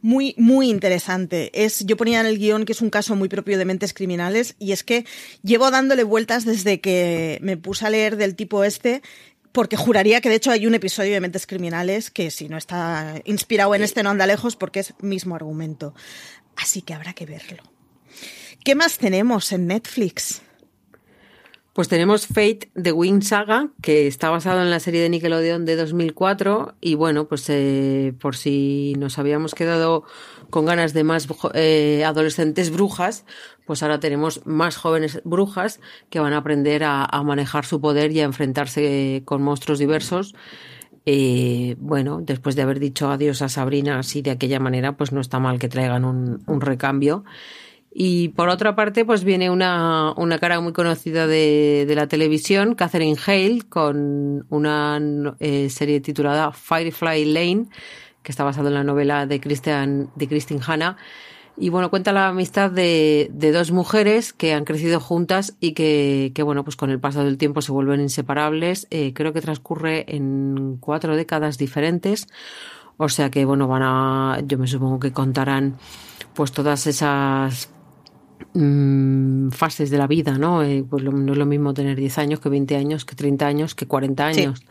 muy, 0.00 0.34
muy 0.36 0.70
interesante. 0.70 1.50
Es, 1.54 1.84
yo 1.86 1.96
ponía 1.96 2.20
en 2.20 2.26
el 2.26 2.38
guion 2.38 2.64
que 2.64 2.72
es 2.72 2.80
un 2.80 2.90
caso 2.90 3.16
muy 3.16 3.28
propio 3.28 3.58
de 3.58 3.64
mentes 3.64 3.94
criminales 3.94 4.54
y 4.58 4.72
es 4.72 4.84
que 4.84 5.04
llevo 5.42 5.70
dándole 5.70 6.04
vueltas 6.04 6.44
desde 6.44 6.80
que 6.80 7.38
me 7.42 7.56
puse 7.56 7.86
a 7.86 7.90
leer 7.90 8.16
del 8.16 8.34
tipo 8.34 8.64
este 8.64 9.02
porque 9.52 9.76
juraría 9.76 10.20
que 10.20 10.28
de 10.28 10.36
hecho 10.36 10.50
hay 10.50 10.66
un 10.66 10.74
episodio 10.74 11.12
de 11.14 11.20
Mentes 11.20 11.46
Criminales 11.46 12.10
que 12.10 12.30
si 12.30 12.48
no 12.48 12.56
está 12.56 13.20
inspirado 13.24 13.74
en 13.74 13.82
este 13.82 14.02
no 14.02 14.10
anda 14.10 14.26
lejos 14.26 14.56
porque 14.56 14.80
es 14.80 14.94
mismo 15.00 15.34
argumento. 15.34 15.94
Así 16.56 16.82
que 16.82 16.94
habrá 16.94 17.12
que 17.12 17.26
verlo. 17.26 17.62
¿Qué 18.64 18.74
más 18.74 18.98
tenemos 18.98 19.50
en 19.52 19.66
Netflix? 19.66 20.42
Pues 21.78 21.86
tenemos 21.86 22.26
Fate 22.26 22.72
The 22.74 22.90
Wing 22.90 23.22
Saga, 23.22 23.68
que 23.80 24.08
está 24.08 24.30
basado 24.30 24.62
en 24.62 24.68
la 24.68 24.80
serie 24.80 25.00
de 25.00 25.08
Nickelodeon 25.10 25.64
de 25.64 25.76
2004 25.76 26.74
y 26.80 26.96
bueno, 26.96 27.28
pues 27.28 27.48
eh, 27.50 28.14
por 28.20 28.34
si 28.34 28.94
nos 28.98 29.16
habíamos 29.16 29.54
quedado 29.54 30.02
con 30.50 30.66
ganas 30.66 30.92
de 30.92 31.04
más 31.04 31.28
eh, 31.54 32.02
adolescentes 32.04 32.72
brujas, 32.72 33.24
pues 33.64 33.84
ahora 33.84 34.00
tenemos 34.00 34.44
más 34.44 34.76
jóvenes 34.76 35.20
brujas 35.22 35.78
que 36.10 36.18
van 36.18 36.32
a 36.32 36.38
aprender 36.38 36.82
a, 36.82 37.06
manejar 37.22 37.64
su 37.64 37.80
poder 37.80 38.10
y 38.10 38.22
a 38.22 38.24
enfrentarse 38.24 39.22
con 39.24 39.44
monstruos 39.44 39.78
diversos. 39.78 40.34
Eh, 41.06 41.76
bueno, 41.78 42.20
después 42.20 42.56
de 42.56 42.62
haber 42.62 42.80
dicho 42.80 43.08
adiós 43.08 43.40
a 43.40 43.48
Sabrina 43.48 44.00
así 44.00 44.20
de 44.20 44.32
aquella 44.32 44.58
manera, 44.58 44.96
pues 44.96 45.12
no 45.12 45.20
está 45.20 45.38
mal 45.38 45.60
que 45.60 45.68
traigan 45.68 46.04
un, 46.04 46.42
un 46.48 46.60
recambio. 46.60 47.22
Y 47.90 48.28
por 48.30 48.48
otra 48.48 48.76
parte, 48.76 49.04
pues 49.04 49.24
viene 49.24 49.50
una, 49.50 50.12
una 50.16 50.38
cara 50.38 50.60
muy 50.60 50.72
conocida 50.72 51.26
de, 51.26 51.84
de, 51.88 51.94
la 51.94 52.06
televisión, 52.06 52.74
Catherine 52.74 53.18
Hale, 53.26 53.62
con 53.68 54.46
una 54.50 55.00
eh, 55.40 55.70
serie 55.70 56.00
titulada 56.00 56.52
Firefly 56.52 57.24
Lane, 57.24 57.66
que 58.22 58.32
está 58.32 58.44
basada 58.44 58.68
en 58.68 58.74
la 58.74 58.84
novela 58.84 59.26
de 59.26 59.40
Christian, 59.40 60.10
de 60.14 60.28
Christine 60.28 60.60
Hanna. 60.64 60.96
Y 61.56 61.70
bueno, 61.70 61.90
cuenta 61.90 62.12
la 62.12 62.28
amistad 62.28 62.70
de, 62.70 63.30
de, 63.32 63.50
dos 63.50 63.72
mujeres 63.72 64.32
que 64.32 64.52
han 64.52 64.64
crecido 64.64 65.00
juntas 65.00 65.56
y 65.58 65.72
que, 65.72 66.30
que, 66.34 66.44
bueno, 66.44 66.62
pues 66.62 66.76
con 66.76 66.90
el 66.90 67.00
paso 67.00 67.24
del 67.24 67.36
tiempo 67.36 67.62
se 67.62 67.72
vuelven 67.72 68.00
inseparables. 68.00 68.86
Eh, 68.90 69.12
creo 69.12 69.32
que 69.32 69.40
transcurre 69.40 70.04
en 70.14 70.76
cuatro 70.78 71.16
décadas 71.16 71.58
diferentes. 71.58 72.28
O 72.96 73.08
sea 73.08 73.30
que, 73.30 73.44
bueno, 73.44 73.66
van 73.66 73.82
a, 73.82 74.40
yo 74.44 74.56
me 74.56 74.68
supongo 74.68 75.00
que 75.00 75.12
contarán 75.12 75.78
pues 76.34 76.52
todas 76.52 76.86
esas 76.86 77.70
Mm, 78.60 79.50
fases 79.50 79.88
de 79.88 79.98
la 79.98 80.08
vida, 80.08 80.36
¿no? 80.36 80.64
Eh, 80.64 80.84
pues 80.88 81.04
no 81.04 81.32
es 81.32 81.38
lo 81.38 81.46
mismo 81.46 81.74
tener 81.74 81.96
10 81.96 82.18
años 82.18 82.40
que 82.40 82.48
20 82.48 82.74
años, 82.74 83.04
que 83.04 83.14
30 83.14 83.46
años, 83.46 83.76
que 83.76 83.86
40 83.86 84.26
años. 84.26 84.64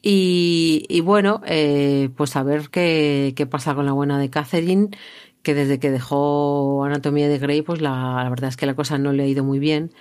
Y, 0.00 0.86
y, 0.88 1.00
bueno, 1.02 1.42
eh, 1.44 2.08
pues 2.16 2.34
a 2.36 2.42
ver 2.42 2.70
qué, 2.70 3.34
qué 3.36 3.44
pasa 3.44 3.74
con 3.74 3.84
la 3.84 3.92
buena 3.92 4.18
de 4.18 4.30
Catherine, 4.30 4.88
que 5.42 5.52
desde 5.52 5.78
que 5.78 5.90
dejó 5.90 6.82
Anatomía 6.82 7.28
de 7.28 7.38
Grey, 7.38 7.60
pues 7.60 7.82
la, 7.82 8.22
la 8.24 8.30
verdad 8.30 8.48
es 8.48 8.56
que 8.56 8.64
la 8.64 8.74
cosa 8.74 8.96
no 8.96 9.12
le 9.12 9.24
ha 9.24 9.26
ido 9.26 9.44
muy 9.44 9.58
bien 9.58 9.92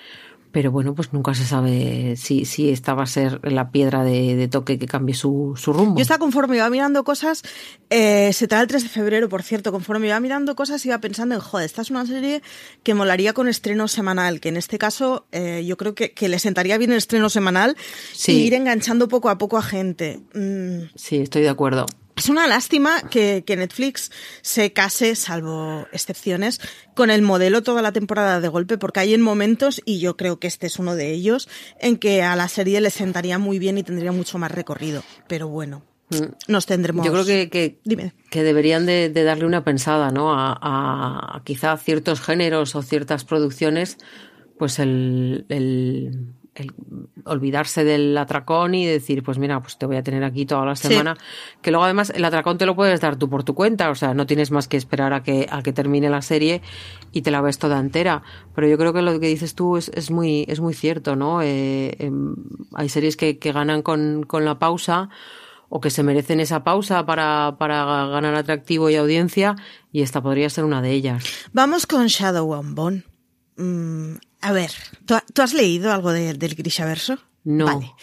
pero 0.51 0.71
bueno, 0.71 0.95
pues 0.95 1.13
nunca 1.13 1.33
se 1.33 1.45
sabe 1.45 2.15
si, 2.17 2.45
si 2.45 2.69
esta 2.69 2.93
va 2.93 3.03
a 3.03 3.07
ser 3.07 3.39
la 3.51 3.71
piedra 3.71 4.03
de, 4.03 4.47
toque 4.47 4.79
que 4.79 4.87
cambie 4.87 5.13
su, 5.13 5.53
su, 5.55 5.73
rumbo. 5.73 5.97
Yo 5.97 6.01
estaba 6.01 6.17
conforme 6.17 6.57
iba 6.57 6.69
mirando 6.69 7.03
cosas, 7.03 7.43
eh, 7.89 8.33
se 8.33 8.47
trae 8.47 8.61
el 8.61 8.67
3 8.67 8.83
de 8.83 8.89
febrero, 8.89 9.29
por 9.29 9.43
cierto, 9.43 9.71
conforme 9.71 10.07
iba 10.07 10.19
mirando 10.19 10.55
cosas 10.55 10.85
iba 10.85 10.97
pensando 10.99 11.35
en, 11.35 11.41
joder, 11.41 11.65
esta 11.65 11.81
es 11.81 11.91
una 11.91 12.05
serie 12.05 12.41
que 12.83 12.93
molaría 12.93 13.33
con 13.33 13.47
estreno 13.47 13.87
semanal, 13.87 14.39
que 14.39 14.49
en 14.49 14.57
este 14.57 14.77
caso 14.77 15.27
eh, 15.31 15.63
yo 15.65 15.77
creo 15.77 15.93
que, 15.93 16.11
que, 16.11 16.29
le 16.29 16.39
sentaría 16.39 16.77
bien 16.77 16.91
el 16.91 16.97
estreno 16.97 17.29
semanal 17.29 17.75
y 18.27 18.31
ir 18.31 18.53
enganchando 18.53 19.07
poco 19.07 19.29
a 19.29 19.37
poco 19.37 19.57
a 19.57 19.61
gente. 19.61 20.19
Mm. 20.33 20.89
Sí, 20.95 21.17
estoy 21.17 21.43
de 21.43 21.49
acuerdo. 21.49 21.85
Es 22.19 22.27
una 22.27 22.47
lástima 22.47 23.01
que, 23.09 23.41
Netflix 23.47 24.11
se 24.41 24.73
case, 24.73 25.15
salvo 25.15 25.87
excepciones, 25.93 26.59
con 26.93 27.11
el 27.11 27.21
modelo 27.21 27.63
toda 27.63 27.81
la 27.81 27.93
temporada 27.93 28.41
de 28.41 28.49
golpe, 28.49 28.77
porque 28.77 28.99
hay 28.99 29.13
en 29.13 29.21
momentos, 29.21 29.81
y 29.85 30.01
yo 30.01 30.17
creo 30.17 30.37
que 30.37 30.47
este 30.47 30.67
es 30.67 30.79
uno 30.79 30.97
de 30.97 31.13
ellos, 31.13 31.47
en 31.79 31.95
que 31.95 32.21
a 32.21 32.35
la 32.35 32.49
serie 32.49 32.81
le 32.81 32.89
sentaría 32.89 33.39
muy 33.39 33.57
bien 33.57 33.77
y 33.77 33.83
tendría 33.83 34.11
mucho 34.11 34.37
más 34.37 34.51
recorrido. 34.51 35.01
Pero 35.29 35.47
bueno, 35.47 35.81
mm. 36.09 36.51
nos 36.51 36.65
tendremos. 36.65 37.05
Yo 37.05 37.13
creo 37.13 37.23
que, 37.23 37.49
que, 37.49 37.79
que 38.29 38.43
deberían 38.43 38.85
de, 38.85 39.09
darle 39.11 39.45
una 39.45 39.63
pensada, 39.63 40.11
¿no? 40.11 40.33
A, 40.33 40.57
a, 40.61 41.41
quizá 41.45 41.77
ciertos 41.77 42.19
géneros 42.19 42.75
o 42.75 42.81
ciertas 42.81 43.23
producciones, 43.23 43.97
pues 44.57 44.79
el 44.79 45.45
el 45.47 46.33
olvidarse 47.25 47.83
del 47.83 48.17
atracón 48.17 48.75
y 48.75 48.85
decir, 48.85 49.23
pues 49.23 49.37
mira, 49.37 49.61
pues 49.61 49.77
te 49.77 49.85
voy 49.85 49.97
a 49.97 50.03
tener 50.03 50.23
aquí 50.23 50.45
toda 50.45 50.65
la 50.65 50.75
semana. 50.75 51.15
Que 51.61 51.71
luego 51.71 51.85
además 51.85 52.11
el 52.15 52.25
atracón 52.25 52.57
te 52.57 52.65
lo 52.65 52.75
puedes 52.75 52.99
dar 53.01 53.17
tú 53.17 53.29
por 53.29 53.43
tu 53.43 53.55
cuenta, 53.55 53.89
o 53.89 53.95
sea, 53.95 54.13
no 54.13 54.25
tienes 54.25 54.51
más 54.51 54.67
que 54.67 54.77
esperar 54.77 55.13
a 55.13 55.23
que, 55.23 55.47
a 55.49 55.61
que 55.61 55.73
termine 55.73 56.09
la 56.09 56.21
serie 56.21 56.61
y 57.11 57.21
te 57.21 57.31
la 57.31 57.41
ves 57.41 57.59
toda 57.59 57.79
entera. 57.79 58.23
Pero 58.55 58.67
yo 58.67 58.77
creo 58.77 58.93
que 58.93 59.01
lo 59.01 59.19
que 59.19 59.27
dices 59.27 59.55
tú 59.55 59.77
es, 59.77 59.89
es 59.93 60.11
muy, 60.11 60.45
es 60.47 60.59
muy 60.59 60.73
cierto, 60.73 61.15
¿no? 61.15 61.41
Eh, 61.41 61.95
em, 61.99 62.35
hay 62.73 62.89
series 62.89 63.15
que, 63.17 63.39
que 63.39 63.51
ganan 63.51 63.81
con, 63.81 64.23
con 64.23 64.45
la 64.45 64.59
pausa 64.59 65.09
o 65.69 65.79
que 65.79 65.91
se 65.91 66.03
merecen 66.03 66.39
esa 66.39 66.63
pausa 66.63 67.05
para, 67.05 67.55
para 67.59 68.07
ganar 68.07 68.35
atractivo 68.35 68.89
y 68.89 68.95
audiencia, 68.95 69.55
y 69.91 70.01
esta 70.01 70.21
podría 70.21 70.49
ser 70.49 70.63
una 70.63 70.81
de 70.81 70.91
ellas. 70.91 71.23
Vamos 71.53 71.85
con 71.85 72.07
Shadow 72.07 72.55
and 72.55 72.75
Bone. 72.75 73.03
Mm, 73.57 74.15
a 74.41 74.51
ver, 74.51 74.71
¿tú, 75.05 75.41
has 75.41 75.53
leído 75.53 75.91
algo 75.91 76.11
del 76.11 76.37
Grishaverso? 76.55 77.19
No. 77.43 77.65
Vale. 77.65 77.93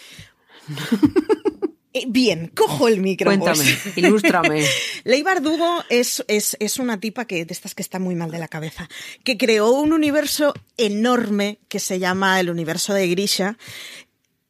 Eh, 1.93 2.05
bien, 2.07 2.51
cojo 2.53 2.87
el 2.87 2.99
micro. 2.99 3.25
Cuéntame, 3.25 3.63
ilústrame. 3.95 4.63
Ley 5.03 5.23
Bardugo 5.23 5.83
es, 5.89 6.23
es, 6.27 6.55
es, 6.59 6.77
una 6.77 6.99
tipa 6.99 7.25
que, 7.25 7.43
de 7.43 7.53
estas 7.53 7.73
que 7.73 7.81
está 7.81 7.97
muy 7.97 8.13
mal 8.13 8.29
de 8.29 8.37
la 8.37 8.47
cabeza, 8.47 8.87
que 9.23 9.37
creó 9.37 9.71
un 9.71 9.93
universo 9.93 10.53
enorme 10.75 11.59
que 11.69 11.79
se 11.79 11.97
llama 11.97 12.39
el 12.39 12.51
universo 12.51 12.93
de 12.93 13.07
Grisha, 13.07 13.57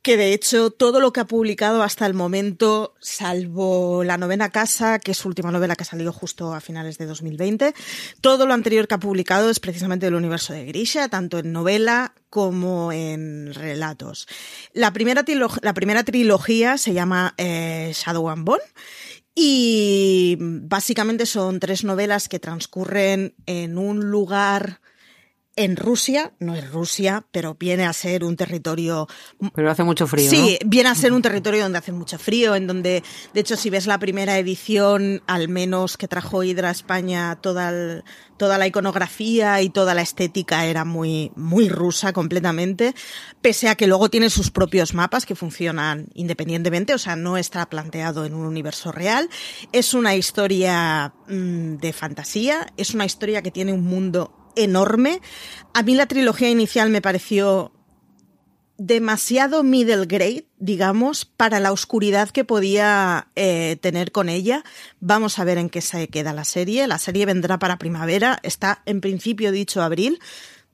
que 0.08 0.16
de 0.16 0.32
hecho 0.32 0.72
todo 0.72 1.02
lo 1.02 1.12
que 1.12 1.20
ha 1.20 1.28
publicado 1.28 1.84
hasta 1.84 2.06
el 2.06 2.14
momento, 2.14 2.96
salvo 3.02 4.06
La 4.06 4.18
novena 4.18 4.52
casa, 4.52 5.00
que 5.00 5.12
es 5.12 5.18
su 5.18 5.28
última 5.28 5.52
novela 5.52 5.76
que 5.76 5.84
ha 5.84 5.86
salido 5.86 6.14
justo 6.14 6.54
a 6.54 6.62
finales 6.62 6.98
de 6.98 7.08
2020, 7.08 7.74
todo 8.22 8.46
lo 8.46 8.54
anterior 8.54 8.88
que 8.88 8.96
ha 8.96 9.00
publicado 9.02 9.50
es 9.50 9.60
precisamente 9.60 10.06
del 10.06 10.16
universo 10.16 10.54
de 10.54 10.64
Grisha, 10.64 11.10
tanto 11.10 11.40
en 11.40 11.52
novela 11.52 12.14
como 12.30 12.94
en 12.94 13.54
relatos. 13.54 14.30
La 14.72 14.94
primera, 14.94 15.26
la 15.62 15.74
primera 15.74 16.06
trilogía 16.06 16.78
se 16.78 16.94
llama 16.94 17.34
eh, 17.36 17.92
Shadow 17.94 18.30
and 18.30 18.46
Bone 18.46 18.64
y 19.36 20.38
básicamente 20.40 21.26
son 21.26 21.60
tres 21.60 21.84
novelas 21.84 22.30
que 22.30 22.40
transcurren 22.40 23.36
en 23.46 23.78
un 23.78 24.10
lugar 24.10 24.80
en 25.58 25.76
Rusia, 25.76 26.34
no 26.40 26.56
es 26.56 26.72
Rusia, 26.72 27.26
pero 27.32 27.56
viene 27.60 27.86
a 27.86 27.92
ser 27.92 28.24
un 28.24 28.38
territorio... 28.38 29.08
Pero 29.56 29.72
hace 29.72 29.84
mucho 29.84 30.06
frío. 30.06 30.30
Sí, 30.30 30.60
viene 30.64 30.90
a 30.90 30.96
ser 30.96 31.12
un 31.14 31.24
territorio 31.24 31.64
donde 31.64 31.80
hace 31.80 31.92
mucho 31.92 32.20
frío, 32.20 32.56
en 32.56 32.68
donde, 32.68 33.04
de 33.34 33.40
hecho, 33.40 33.58
si 33.58 33.72
ves 33.72 33.88
la 33.88 33.98
primera 33.98 34.38
edición, 34.38 35.24
al 35.26 35.50
menos 35.50 35.98
que 35.98 36.08
trajo 36.08 36.44
Hydra 36.44 36.70
a 36.70 36.72
España, 36.72 37.40
toda, 37.42 38.04
toda 38.38 38.60
la 38.60 38.68
iconografía 38.68 39.60
y 39.64 39.70
toda 39.72 39.96
la 39.96 40.04
estética 40.04 40.68
era 40.68 40.86
muy, 40.86 41.32
muy 41.36 41.70
rusa 41.70 42.14
completamente, 42.14 42.94
pese 43.42 43.68
a 43.68 43.76
que 43.76 43.88
luego 43.88 44.10
tiene 44.10 44.30
sus 44.30 44.52
propios 44.52 44.94
mapas 44.94 45.26
que 45.26 45.36
funcionan 45.36 46.08
independientemente, 46.14 46.94
o 46.94 47.00
sea, 47.00 47.16
no 47.16 47.36
está 47.36 47.68
planteado 47.68 48.26
en 48.26 48.36
un 48.36 48.46
universo 48.46 48.92
real. 48.92 49.28
Es 49.72 49.96
una 49.96 50.16
historia 50.16 51.16
mm, 51.28 51.78
de 51.78 51.94
fantasía, 51.94 52.68
es 52.78 52.94
una 52.94 53.06
historia 53.06 53.42
que 53.42 53.50
tiene 53.50 53.74
un 53.74 53.84
mundo 53.84 54.47
enorme. 54.58 55.22
A 55.74 55.84
mí 55.84 55.96
la 55.96 56.08
trilogía 56.08 56.50
inicial 56.50 56.90
me 56.90 57.02
pareció 57.02 57.72
demasiado 58.78 59.64
middle 59.64 60.06
grade, 60.06 60.46
digamos, 60.60 61.26
para 61.26 61.60
la 61.60 61.72
oscuridad 61.72 62.30
que 62.30 62.44
podía 62.44 63.28
eh, 63.36 63.78
tener 63.82 64.12
con 64.12 64.30
ella. 64.30 64.64
Vamos 65.00 65.40
a 65.40 65.44
ver 65.44 65.58
en 65.58 65.70
qué 65.70 65.82
se 65.82 66.08
queda 66.10 66.34
la 66.34 66.44
serie. 66.44 66.88
La 66.88 67.00
serie 67.00 67.26
vendrá 67.26 67.58
para 67.60 67.80
primavera, 67.80 68.40
está 68.44 68.82
en 68.86 69.02
principio 69.02 69.52
dicho 69.52 69.82
abril. 69.82 70.20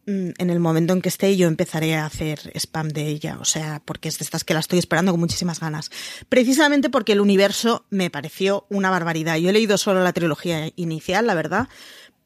Mm, 0.06 0.32
en 0.38 0.50
el 0.50 0.60
momento 0.60 0.92
en 0.92 1.02
que 1.02 1.08
esté 1.08 1.38
yo 1.38 1.48
empezaré 1.48 1.96
a 1.96 2.06
hacer 2.06 2.52
spam 2.56 2.90
de 2.90 3.08
ella, 3.08 3.38
o 3.40 3.46
sea, 3.46 3.82
porque 3.86 4.10
es 4.10 4.20
de 4.20 4.26
estas 4.26 4.44
que 4.44 4.54
la 4.54 4.60
estoy 4.60 4.80
esperando 4.80 5.14
con 5.14 5.22
muchísimas 5.22 5.62
ganas. 5.62 5.92
Precisamente 6.28 6.90
porque 6.90 7.14
el 7.14 7.22
universo 7.22 7.86
me 7.90 8.10
pareció 8.10 8.66
una 8.70 8.90
barbaridad. 8.90 9.38
Yo 9.38 9.50
he 9.50 9.54
leído 9.54 9.78
solo 9.78 10.04
la 10.04 10.12
trilogía 10.12 10.72
inicial, 10.76 11.26
la 11.26 11.36
verdad, 11.36 11.70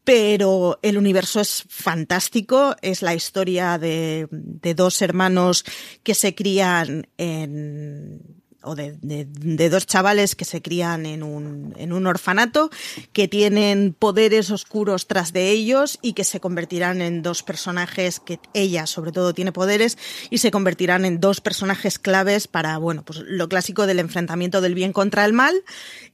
pero 0.07 0.79
el 0.83 0.97
universo 0.97 1.41
es 1.41 1.65
fantástico, 1.67 2.77
es 2.81 3.01
la 3.01 3.13
historia 3.13 3.77
de, 3.77 4.29
dos 4.73 5.01
hermanos 5.01 5.65
que 6.01 6.15
se 6.15 6.33
crían 6.33 7.09
en 7.17 8.36
o 8.63 8.75
de, 8.75 8.97
de, 9.01 9.69
dos 9.69 9.85
chavales 9.85 10.35
que 10.35 10.45
se 10.45 10.61
crían 10.61 11.05
en 11.05 11.23
un, 11.23 11.73
en 11.77 11.93
un 11.93 12.07
orfanato, 12.07 12.69
que 13.13 13.27
tienen 13.27 13.95
poderes 13.97 14.51
oscuros 14.51 15.07
tras 15.07 15.31
de 15.33 15.51
ellos 15.51 15.99
y 16.01 16.13
que 16.13 16.23
se 16.23 16.39
convertirán 16.39 17.01
en 17.01 17.21
dos 17.21 17.43
personajes 17.43 18.19
que 18.19 18.39
ella 18.53 18.85
sobre 18.85 19.11
todo 19.11 19.33
tiene 19.33 19.51
poderes 19.51 19.97
y 20.29 20.39
se 20.39 20.51
convertirán 20.51 21.05
en 21.05 21.19
dos 21.19 21.41
personajes 21.41 21.99
claves 21.99 22.47
para, 22.47 22.77
bueno, 22.77 23.03
pues 23.03 23.19
lo 23.19 23.47
clásico 23.47 23.87
del 23.87 23.99
enfrentamiento 23.99 24.61
del 24.61 24.75
bien 24.75 24.93
contra 24.93 25.25
el 25.25 25.33
mal. 25.33 25.55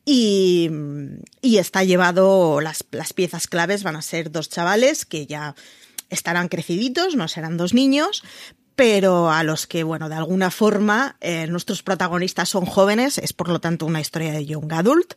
Y, 0.05 0.69
y 1.41 1.57
está 1.57 1.83
llevado, 1.83 2.59
las, 2.59 2.83
las 2.91 3.13
piezas 3.13 3.47
claves 3.47 3.83
van 3.83 3.95
a 3.95 4.01
ser 4.01 4.31
dos 4.31 4.49
chavales 4.49 5.05
que 5.05 5.25
ya 5.25 5.55
estarán 6.09 6.49
creciditos, 6.49 7.15
no 7.15 7.27
serán 7.27 7.57
dos 7.57 7.73
niños, 7.73 8.23
pero 8.75 9.31
a 9.31 9.43
los 9.43 9.67
que, 9.67 9.83
bueno, 9.83 10.09
de 10.09 10.15
alguna 10.15 10.51
forma 10.51 11.15
eh, 11.21 11.47
nuestros 11.47 11.83
protagonistas 11.83 12.49
son 12.49 12.65
jóvenes, 12.65 13.17
es 13.17 13.33
por 13.33 13.49
lo 13.49 13.59
tanto 13.59 13.85
una 13.85 14.01
historia 14.01 14.31
de 14.31 14.45
Young 14.45 14.71
Adult, 14.73 15.13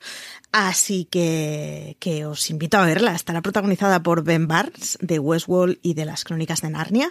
así 0.52 1.06
que, 1.06 1.96
que 1.98 2.26
os 2.26 2.50
invito 2.50 2.76
a 2.76 2.86
verla. 2.86 3.14
Estará 3.14 3.42
protagonizada 3.42 4.02
por 4.02 4.24
Ben 4.24 4.46
Barnes 4.46 4.98
de 5.00 5.18
Westworld 5.18 5.78
y 5.82 5.94
de 5.94 6.04
las 6.04 6.24
Crónicas 6.24 6.60
de 6.60 6.70
Narnia, 6.70 7.10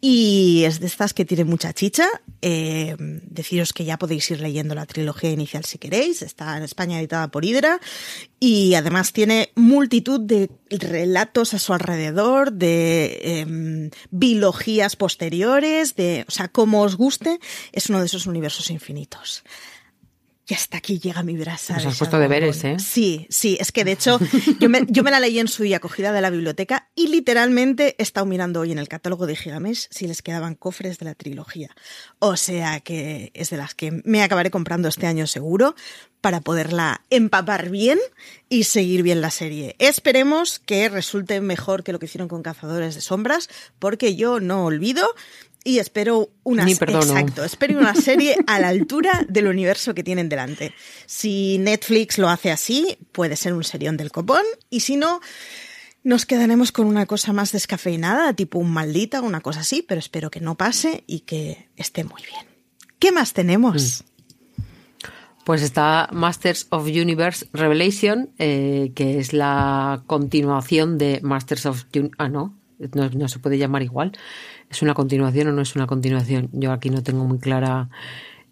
y 0.00 0.62
es 0.64 0.80
de 0.80 0.86
estas 0.86 1.14
que 1.14 1.24
tiene 1.24 1.44
mucha 1.44 1.72
chicha. 1.72 2.06
Eh, 2.42 2.94
deciros 2.98 3.72
que 3.72 3.84
ya 3.84 3.98
podéis 3.98 4.30
ir 4.30 4.40
leyendo 4.40 4.74
la 4.74 4.86
trilogía 4.86 5.30
inicial 5.30 5.64
si 5.64 5.78
queréis, 5.78 6.22
está 6.22 6.56
en 6.56 6.62
España 6.62 6.98
editada 6.98 7.28
por 7.28 7.44
Hydra, 7.44 7.80
y 8.38 8.74
además 8.74 9.12
tiene 9.12 9.50
multitud 9.54 10.20
de 10.20 10.50
relatos 10.70 11.52
a 11.52 11.58
su 11.58 11.74
alrededor, 11.74 12.52
de 12.52 13.20
eh, 13.22 13.90
biologías 14.10 14.96
posteriores, 14.96 15.79
de, 15.96 16.24
o 16.28 16.30
sea, 16.30 16.48
como 16.48 16.82
os 16.82 16.96
guste, 16.96 17.38
es 17.72 17.88
uno 17.88 18.00
de 18.00 18.06
esos 18.06 18.26
universos 18.26 18.70
infinitos. 18.70 19.42
Y 20.50 20.54
hasta 20.54 20.78
aquí 20.78 20.98
llega 20.98 21.22
mi 21.22 21.36
brasa. 21.36 21.74
Nos 21.74 21.86
has 21.86 21.98
puesto 21.98 22.18
deberes, 22.18 22.64
¿eh? 22.64 22.76
Sí, 22.80 23.24
sí, 23.30 23.56
es 23.60 23.70
que 23.70 23.84
de 23.84 23.92
hecho 23.92 24.18
yo 24.58 24.68
me, 24.68 24.84
yo 24.88 25.04
me 25.04 25.12
la 25.12 25.20
leí 25.20 25.38
en 25.38 25.46
su 25.46 25.62
día 25.62 25.76
acogida 25.76 26.10
de 26.10 26.20
la 26.20 26.28
biblioteca 26.28 26.90
y 26.96 27.06
literalmente 27.06 27.94
he 27.98 28.02
estado 28.02 28.26
mirando 28.26 28.58
hoy 28.58 28.72
en 28.72 28.80
el 28.80 28.88
catálogo 28.88 29.28
de 29.28 29.36
Gigamesh 29.36 29.86
si 29.90 30.08
les 30.08 30.22
quedaban 30.22 30.56
cofres 30.56 30.98
de 30.98 31.04
la 31.04 31.14
trilogía. 31.14 31.70
O 32.18 32.36
sea 32.36 32.80
que 32.80 33.30
es 33.32 33.50
de 33.50 33.58
las 33.58 33.76
que 33.76 34.02
me 34.04 34.24
acabaré 34.24 34.50
comprando 34.50 34.88
este 34.88 35.06
año 35.06 35.28
seguro 35.28 35.76
para 36.20 36.40
poderla 36.40 37.02
empapar 37.10 37.70
bien 37.70 38.00
y 38.48 38.64
seguir 38.64 39.04
bien 39.04 39.20
la 39.20 39.30
serie. 39.30 39.76
Esperemos 39.78 40.58
que 40.58 40.88
resulte 40.88 41.40
mejor 41.40 41.84
que 41.84 41.92
lo 41.92 42.00
que 42.00 42.06
hicieron 42.06 42.28
con 42.28 42.42
Cazadores 42.42 42.96
de 42.96 43.00
Sombras, 43.00 43.48
porque 43.78 44.16
yo 44.16 44.40
no 44.40 44.64
olvido 44.64 45.06
y 45.62 45.78
espero 45.78 46.30
una, 46.42 46.68
exacto, 46.68 47.44
espero 47.44 47.78
una 47.78 47.94
serie 47.94 48.36
a 48.46 48.58
la 48.58 48.68
altura 48.68 49.26
del 49.28 49.46
universo 49.46 49.94
que 49.94 50.02
tienen 50.02 50.28
delante. 50.28 50.74
Si 51.06 51.58
Netflix 51.58 52.18
lo 52.18 52.28
hace 52.28 52.50
así, 52.50 52.98
puede 53.12 53.36
ser 53.36 53.52
un 53.52 53.64
serión 53.64 53.96
del 53.96 54.10
copón, 54.10 54.42
y 54.70 54.80
si 54.80 54.96
no, 54.96 55.20
nos 56.02 56.24
quedaremos 56.24 56.72
con 56.72 56.86
una 56.86 57.06
cosa 57.06 57.32
más 57.32 57.52
descafeinada, 57.52 58.32
tipo 58.32 58.58
un 58.58 58.70
maldita 58.70 59.20
o 59.20 59.24
una 59.24 59.40
cosa 59.40 59.60
así, 59.60 59.84
pero 59.86 59.98
espero 59.98 60.30
que 60.30 60.40
no 60.40 60.56
pase 60.56 61.04
y 61.06 61.20
que 61.20 61.68
esté 61.76 62.04
muy 62.04 62.22
bien. 62.22 62.46
¿Qué 62.98 63.12
más 63.12 63.32
tenemos? 63.32 64.02
Mm. 64.02 64.10
Pues 65.44 65.62
está 65.62 66.08
Masters 66.12 66.66
of 66.70 66.86
Universe 66.86 67.46
Revelation, 67.52 68.30
eh, 68.38 68.92
que 68.94 69.18
es 69.18 69.32
la 69.32 70.02
continuación 70.06 70.96
de 70.96 71.20
Masters 71.22 71.66
of... 71.66 71.84
ah, 72.18 72.28
no, 72.28 72.56
no 72.78 73.28
se 73.28 73.38
puede 73.38 73.58
llamar 73.58 73.82
igual. 73.82 74.12
¿Es 74.70 74.82
una 74.82 74.94
continuación 74.94 75.48
o 75.48 75.52
no 75.52 75.62
es 75.62 75.74
una 75.74 75.88
continuación? 75.88 76.48
Yo 76.52 76.70
aquí 76.72 76.90
no 76.90 77.02
tengo 77.02 77.24
muy 77.24 77.38
clara. 77.38 77.88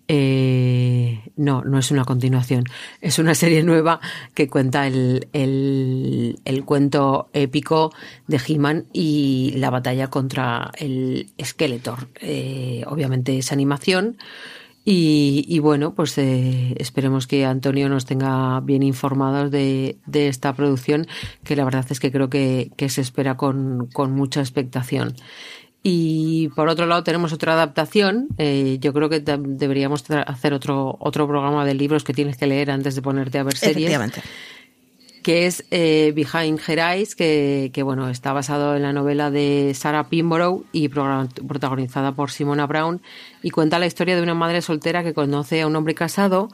Eh, 0.08 1.20
no, 1.36 1.62
no 1.62 1.78
es 1.78 1.92
una 1.92 2.04
continuación. 2.04 2.64
Es 3.00 3.20
una 3.20 3.36
serie 3.36 3.62
nueva 3.62 4.00
que 4.34 4.48
cuenta 4.48 4.88
el, 4.88 5.28
el, 5.32 6.64
cuento 6.64 7.28
épico 7.34 7.92
de 8.26 8.40
He-Man 8.44 8.86
y 8.92 9.52
la 9.56 9.70
batalla 9.70 10.08
contra 10.08 10.72
el 10.76 11.30
Skeletor. 11.40 12.08
Eh, 12.20 12.82
obviamente 12.88 13.38
es 13.38 13.52
animación. 13.52 14.16
Y, 14.90 15.58
bueno, 15.58 15.92
pues 15.92 16.16
eh, 16.16 16.74
esperemos 16.78 17.26
que 17.26 17.44
Antonio 17.44 17.90
nos 17.90 18.06
tenga 18.06 18.58
bien 18.60 18.82
informados 18.82 19.50
de, 19.50 19.98
de, 20.06 20.28
esta 20.28 20.54
producción, 20.54 21.06
que 21.44 21.56
la 21.56 21.64
verdad 21.66 21.84
es 21.90 22.00
que 22.00 22.10
creo 22.10 22.30
que, 22.30 22.70
que 22.74 22.88
se 22.88 23.02
espera 23.02 23.36
con, 23.36 23.88
con 23.92 24.12
mucha 24.12 24.40
expectación. 24.40 25.14
Y 25.90 26.48
por 26.48 26.68
otro 26.68 26.84
lado 26.84 27.02
tenemos 27.02 27.32
otra 27.32 27.54
adaptación. 27.54 28.28
Eh, 28.36 28.76
yo 28.78 28.92
creo 28.92 29.08
que 29.08 29.20
deberíamos 29.20 30.04
hacer 30.10 30.52
otro, 30.52 30.98
otro 31.00 31.26
programa 31.26 31.64
de 31.64 31.72
libros 31.72 32.04
que 32.04 32.12
tienes 32.12 32.36
que 32.36 32.46
leer 32.46 32.70
antes 32.70 32.94
de 32.94 33.00
ponerte 33.00 33.38
a 33.38 33.42
ver 33.42 33.56
series. 33.56 33.98
Que 35.22 35.46
es 35.46 35.64
eh, 35.70 36.12
Behind 36.14 36.60
Her 36.66 36.78
Eyes, 36.78 37.16
que, 37.16 37.70
que, 37.72 37.82
bueno, 37.82 38.10
está 38.10 38.34
basado 38.34 38.76
en 38.76 38.82
la 38.82 38.92
novela 38.92 39.30
de 39.30 39.72
Sarah 39.74 40.10
Pimborough 40.10 40.66
y 40.72 40.90
protagonizada 40.90 42.12
por 42.12 42.32
Simona 42.32 42.66
Brown 42.66 43.00
y 43.42 43.48
cuenta 43.48 43.78
la 43.78 43.86
historia 43.86 44.14
de 44.14 44.20
una 44.20 44.34
madre 44.34 44.60
soltera 44.60 45.02
que 45.02 45.14
conoce 45.14 45.62
a 45.62 45.66
un 45.66 45.74
hombre 45.74 45.94
casado 45.94 46.50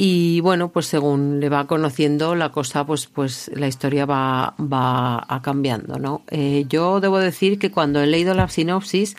y 0.00 0.40
bueno, 0.42 0.70
pues 0.70 0.86
según 0.86 1.40
le 1.40 1.48
va 1.48 1.66
conociendo 1.66 2.36
la 2.36 2.52
cosa, 2.52 2.86
pues, 2.86 3.06
pues 3.08 3.50
la 3.52 3.66
historia 3.66 4.06
va, 4.06 4.54
va 4.60 5.26
a 5.28 5.42
cambiando, 5.42 5.98
¿no? 5.98 6.22
Eh, 6.30 6.66
yo 6.68 7.00
debo 7.00 7.18
decir 7.18 7.58
que 7.58 7.72
cuando 7.72 8.00
he 8.00 8.06
leído 8.06 8.32
la 8.32 8.48
sinopsis 8.48 9.16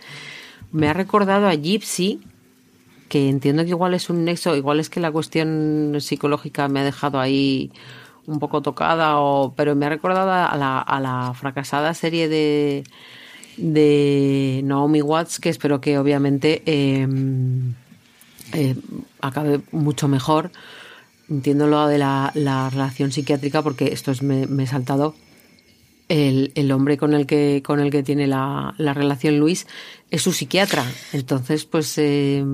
me 0.72 0.88
ha 0.88 0.94
recordado 0.94 1.48
a 1.48 1.54
Gypsy, 1.54 2.22
que 3.10 3.28
entiendo 3.28 3.62
que 3.64 3.70
igual 3.70 3.92
es 3.92 4.08
un 4.08 4.24
nexo, 4.24 4.56
igual 4.56 4.80
es 4.80 4.88
que 4.88 5.00
la 5.00 5.12
cuestión 5.12 5.96
psicológica 6.00 6.66
me 6.68 6.80
ha 6.80 6.84
dejado 6.84 7.20
ahí 7.20 7.70
un 8.26 8.38
poco 8.38 8.62
tocada, 8.62 9.18
o, 9.20 9.52
pero 9.54 9.76
me 9.76 9.84
ha 9.84 9.90
recordado 9.90 10.32
a 10.32 10.56
la, 10.56 10.78
a 10.80 10.98
la 10.98 11.34
fracasada 11.34 11.92
serie 11.92 12.26
de, 12.30 12.84
de 13.58 14.62
Naomi 14.64 15.02
Watts, 15.02 15.40
que 15.40 15.50
espero 15.50 15.78
que 15.82 15.98
obviamente... 15.98 16.62
Eh, 16.64 17.06
eh, 18.52 18.76
acabe 19.20 19.60
mucho 19.72 20.08
mejor. 20.08 20.50
Entiendo 21.28 21.66
lo 21.66 21.86
de 21.86 21.98
la, 21.98 22.32
relación 22.34 23.12
psiquiátrica 23.12 23.62
porque 23.62 23.92
esto 23.92 24.10
es, 24.10 24.22
me, 24.22 24.44
he 24.62 24.66
saltado. 24.66 25.14
El, 26.08 26.50
el, 26.56 26.72
hombre 26.72 26.98
con 26.98 27.14
el 27.14 27.26
que 27.26 27.62
con 27.64 27.78
el 27.78 27.92
que 27.92 28.02
tiene 28.02 28.26
la, 28.26 28.74
la 28.78 28.94
relación 28.94 29.38
Luis 29.38 29.68
es 30.10 30.22
su 30.22 30.32
psiquiatra. 30.32 30.84
Entonces, 31.12 31.64
pues 31.66 31.96
eh, 31.98 32.44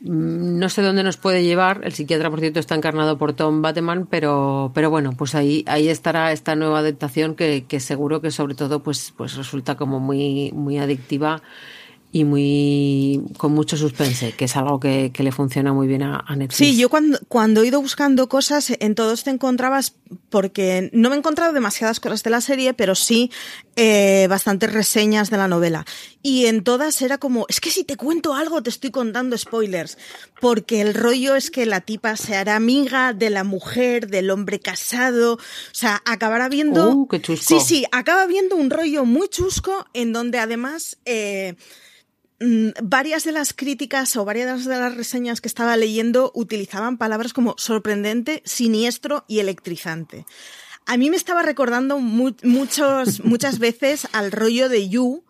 no 0.00 0.68
sé 0.68 0.82
dónde 0.82 1.02
nos 1.02 1.16
puede 1.16 1.42
llevar. 1.42 1.80
El 1.84 1.92
psiquiatra, 1.92 2.30
por 2.30 2.40
cierto, 2.40 2.60
está 2.60 2.74
encarnado 2.74 3.18
por 3.18 3.32
Tom 3.32 3.62
Bateman, 3.62 4.06
pero, 4.06 4.70
pero 4.74 4.90
bueno, 4.90 5.12
pues 5.12 5.34
ahí, 5.34 5.64
ahí 5.66 5.88
estará 5.88 6.32
esta 6.32 6.54
nueva 6.54 6.78
adaptación 6.78 7.34
que, 7.34 7.64
que 7.66 7.80
seguro 7.80 8.20
que 8.20 8.30
sobre 8.30 8.54
todo 8.54 8.82
pues, 8.82 9.12
pues 9.16 9.36
resulta 9.36 9.76
como 9.76 9.98
muy, 9.98 10.52
muy 10.52 10.78
adictiva 10.78 11.42
y 12.10 12.24
muy 12.24 13.20
con 13.36 13.52
mucho 13.52 13.76
suspense, 13.76 14.32
que 14.32 14.46
es 14.46 14.56
algo 14.56 14.80
que, 14.80 15.12
le 15.18 15.32
funciona 15.32 15.74
muy 15.74 15.86
bien 15.86 16.02
a, 16.02 16.24
Netflix. 16.36 16.56
Sí, 16.56 16.76
yo 16.76 16.88
cuando, 16.88 17.18
cuando 17.28 17.62
he 17.62 17.66
ido 17.66 17.82
buscando 17.82 18.28
cosas, 18.28 18.72
en 18.78 18.94
todos 18.94 19.24
te 19.24 19.30
encontrabas, 19.30 19.94
porque 20.30 20.90
no 20.94 21.10
me 21.10 21.16
he 21.16 21.18
encontrado 21.18 21.52
demasiadas 21.52 22.00
cosas 22.00 22.22
de 22.22 22.30
la 22.30 22.40
serie, 22.40 22.72
pero 22.72 22.94
sí 22.94 23.30
eh, 23.76 24.26
bastantes 24.30 24.72
reseñas 24.72 25.28
de 25.28 25.36
la 25.36 25.48
novela. 25.48 25.84
Y 26.22 26.46
en 26.46 26.64
todas 26.64 27.02
era 27.02 27.18
como, 27.18 27.44
es 27.48 27.60
que 27.60 27.70
si 27.70 27.84
te 27.84 27.96
cuento 27.96 28.34
algo 28.34 28.62
te 28.62 28.70
estoy 28.70 28.90
contando 28.90 29.36
spoilers, 29.36 29.98
porque 30.40 30.80
el 30.80 30.94
rollo 30.94 31.36
es 31.36 31.50
que 31.50 31.66
la 31.66 31.82
tipa 31.82 32.16
se 32.16 32.36
hará 32.36 32.56
amiga 32.56 33.12
de 33.12 33.28
la 33.28 33.44
mujer, 33.44 34.08
del 34.08 34.30
hombre 34.30 34.60
casado, 34.60 35.34
o 35.34 35.38
sea, 35.72 36.02
acabará 36.06 36.48
viendo... 36.48 36.90
Uh, 36.90 37.06
qué 37.06 37.20
chusco. 37.20 37.60
Sí, 37.60 37.60
sí, 37.60 37.84
acaba 37.92 38.24
viendo 38.24 38.56
un 38.56 38.70
rollo 38.70 39.04
muy 39.04 39.28
chusco 39.28 39.84
en 39.92 40.14
donde 40.14 40.38
además... 40.38 40.96
Eh, 41.04 41.54
varias 42.40 43.24
de 43.24 43.32
las 43.32 43.52
críticas 43.52 44.16
o 44.16 44.24
varias 44.24 44.64
de 44.64 44.78
las 44.78 44.94
reseñas 44.94 45.40
que 45.40 45.48
estaba 45.48 45.76
leyendo 45.76 46.30
utilizaban 46.34 46.98
palabras 46.98 47.32
como 47.32 47.54
sorprendente, 47.58 48.42
siniestro 48.44 49.24
y 49.26 49.40
electrizante. 49.40 50.24
A 50.86 50.96
mí 50.96 51.10
me 51.10 51.16
estaba 51.16 51.42
recordando 51.42 51.98
muchos, 51.98 53.24
muchas 53.24 53.58
veces 53.58 54.08
al 54.12 54.32
rollo 54.32 54.68
de 54.68 54.88
You, 54.88 55.24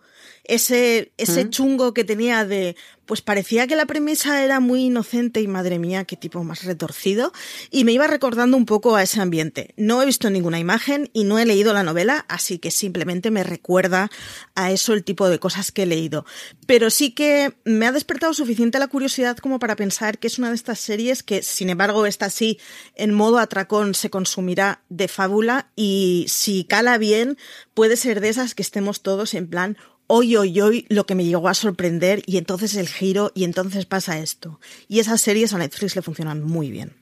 ese, 0.48 1.12
ese 1.18 1.44
¿Mm? 1.44 1.50
chungo 1.50 1.94
que 1.94 2.04
tenía 2.04 2.44
de, 2.44 2.74
pues 3.04 3.22
parecía 3.22 3.66
que 3.66 3.76
la 3.76 3.86
premisa 3.86 4.42
era 4.44 4.60
muy 4.60 4.86
inocente 4.86 5.40
y 5.40 5.46
madre 5.46 5.78
mía, 5.78 6.04
qué 6.04 6.16
tipo 6.16 6.42
más 6.42 6.64
retorcido, 6.64 7.32
y 7.70 7.84
me 7.84 7.92
iba 7.92 8.06
recordando 8.06 8.56
un 8.56 8.66
poco 8.66 8.96
a 8.96 9.02
ese 9.02 9.20
ambiente. 9.20 9.74
No 9.76 10.02
he 10.02 10.06
visto 10.06 10.28
ninguna 10.30 10.58
imagen 10.58 11.10
y 11.12 11.24
no 11.24 11.38
he 11.38 11.46
leído 11.46 11.72
la 11.72 11.82
novela, 11.82 12.24
así 12.28 12.58
que 12.58 12.70
simplemente 12.70 13.30
me 13.30 13.44
recuerda 13.44 14.10
a 14.54 14.72
eso 14.72 14.94
el 14.94 15.04
tipo 15.04 15.28
de 15.28 15.38
cosas 15.38 15.70
que 15.70 15.84
he 15.84 15.86
leído. 15.86 16.24
Pero 16.66 16.90
sí 16.90 17.12
que 17.12 17.54
me 17.64 17.86
ha 17.86 17.92
despertado 17.92 18.32
suficiente 18.32 18.78
la 18.78 18.88
curiosidad 18.88 19.36
como 19.36 19.58
para 19.58 19.76
pensar 19.76 20.18
que 20.18 20.26
es 20.26 20.38
una 20.38 20.48
de 20.48 20.56
estas 20.56 20.80
series 20.80 21.22
que, 21.22 21.42
sin 21.42 21.70
embargo, 21.70 22.06
esta 22.06 22.30
sí, 22.30 22.58
en 22.94 23.12
modo 23.12 23.38
atracón 23.38 23.94
se 23.94 24.10
consumirá 24.10 24.82
de 24.88 25.08
fábula 25.08 25.70
y 25.76 26.24
si 26.28 26.64
cala 26.64 26.96
bien, 26.96 27.36
puede 27.74 27.96
ser 27.96 28.20
de 28.20 28.30
esas 28.30 28.54
que 28.54 28.62
estemos 28.62 29.02
todos 29.02 29.34
en 29.34 29.48
plan, 29.48 29.76
hoy, 30.08 30.36
hoy, 30.36 30.60
hoy 30.60 30.86
lo 30.88 31.06
que 31.06 31.14
me 31.14 31.24
llegó 31.24 31.48
a 31.48 31.54
sorprender 31.54 32.22
y 32.26 32.36
entonces 32.36 32.74
el 32.74 32.88
giro 32.88 33.30
y 33.34 33.44
entonces 33.44 33.86
pasa 33.86 34.18
esto. 34.18 34.58
Y 34.88 34.98
esas 34.98 35.20
series 35.20 35.52
a 35.52 35.58
Netflix 35.58 35.94
le 35.94 36.02
funcionan 36.02 36.42
muy 36.42 36.70
bien. 36.70 36.92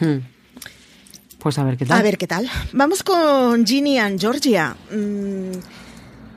Hmm. 0.00 0.18
Pues 1.38 1.58
a 1.58 1.64
ver 1.64 1.76
qué 1.76 1.86
tal. 1.86 1.98
A 1.98 2.02
ver 2.02 2.18
qué 2.18 2.26
tal. 2.26 2.48
Vamos 2.72 3.02
con 3.02 3.66
Ginny 3.66 3.98
and 3.98 4.18
Georgia. 4.18 4.76
Mm, 4.90 5.52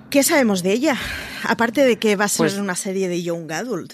¿Qué 0.10 0.24
sabemos 0.24 0.62
de 0.62 0.74
ella? 0.74 0.98
Aparte 1.44 1.84
de 1.84 1.98
que 1.98 2.16
va 2.16 2.26
a 2.26 2.28
ser 2.30 2.48
pues 2.48 2.58
una 2.58 2.76
serie 2.76 3.08
de 3.08 3.24
Young 3.24 3.52
Adult. 3.52 3.94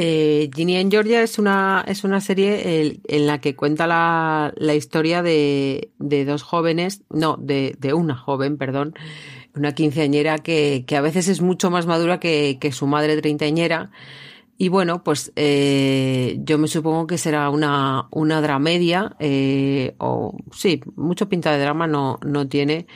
Eh, 0.00 0.48
Ginny 0.54 0.76
en 0.76 0.92
Georgia 0.92 1.22
es 1.24 1.40
una, 1.40 1.84
es 1.88 2.04
una 2.04 2.20
serie 2.20 3.00
en 3.08 3.26
la 3.26 3.40
que 3.40 3.56
cuenta 3.56 3.88
la, 3.88 4.54
la 4.56 4.76
historia 4.76 5.24
de, 5.24 5.90
de 5.98 6.24
dos 6.24 6.44
jóvenes, 6.44 7.02
no, 7.10 7.36
de, 7.36 7.74
de 7.80 7.94
una 7.94 8.14
joven, 8.14 8.58
perdón, 8.58 8.94
una 9.56 9.72
quinceañera 9.72 10.38
que, 10.38 10.84
que 10.86 10.96
a 10.96 11.00
veces 11.00 11.26
es 11.26 11.40
mucho 11.40 11.68
más 11.72 11.86
madura 11.86 12.20
que, 12.20 12.58
que 12.60 12.70
su 12.70 12.86
madre 12.86 13.20
treintañera. 13.20 13.90
Y 14.56 14.68
bueno, 14.68 15.02
pues 15.02 15.32
eh, 15.34 16.38
yo 16.44 16.58
me 16.58 16.68
supongo 16.68 17.08
que 17.08 17.18
será 17.18 17.50
una, 17.50 18.06
una 18.12 18.40
dramedia, 18.40 19.16
eh, 19.18 19.96
o 19.98 20.36
sí, 20.52 20.80
mucho 20.94 21.28
pinta 21.28 21.50
de 21.50 21.60
drama 21.60 21.88
no, 21.88 22.20
no 22.24 22.46
tiene. 22.46 22.86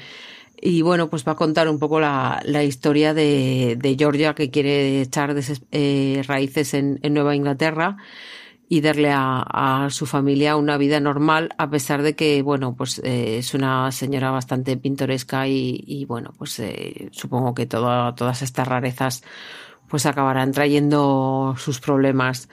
Y 0.64 0.82
bueno, 0.82 1.10
pues 1.10 1.26
va 1.26 1.32
a 1.32 1.36
contar 1.36 1.68
un 1.68 1.80
poco 1.80 1.98
la, 1.98 2.40
la 2.44 2.62
historia 2.62 3.14
de, 3.14 3.76
de 3.80 3.96
Georgia 3.98 4.34
que 4.34 4.48
quiere 4.50 5.00
echar 5.02 5.34
eh, 5.72 6.22
raíces 6.28 6.74
en, 6.74 7.00
en 7.02 7.14
Nueva 7.14 7.34
Inglaterra 7.34 7.96
y 8.68 8.80
darle 8.80 9.10
a, 9.10 9.42
a 9.84 9.90
su 9.90 10.06
familia 10.06 10.54
una 10.56 10.78
vida 10.78 11.00
normal, 11.00 11.50
a 11.58 11.68
pesar 11.68 12.02
de 12.02 12.14
que, 12.14 12.42
bueno, 12.42 12.76
pues 12.76 13.00
eh, 13.04 13.38
es 13.38 13.54
una 13.54 13.90
señora 13.90 14.30
bastante 14.30 14.76
pintoresca 14.76 15.48
y, 15.48 15.82
y 15.84 16.04
bueno, 16.04 16.32
pues 16.38 16.58
eh, 16.60 17.08
supongo 17.10 17.54
que 17.54 17.66
todo- 17.66 18.14
todas 18.14 18.40
estas 18.42 18.68
rarezas 18.68 19.24
pues 19.88 20.06
acabarán 20.06 20.52
trayendo 20.52 21.54
sus 21.58 21.80
problemas. 21.80 22.48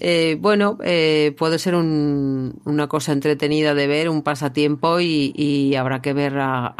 Eh, 0.00 0.36
bueno, 0.40 0.78
eh, 0.84 1.34
puede 1.36 1.58
ser 1.58 1.74
un- 1.74 2.60
una 2.64 2.88
cosa 2.88 3.12
entretenida 3.12 3.74
de 3.74 3.86
ver, 3.86 4.08
un 4.08 4.22
pasatiempo 4.22 5.00
y, 5.00 5.74
habrá 5.76 6.00
que 6.02 6.12
ver 6.12 6.38
a, 6.38 6.74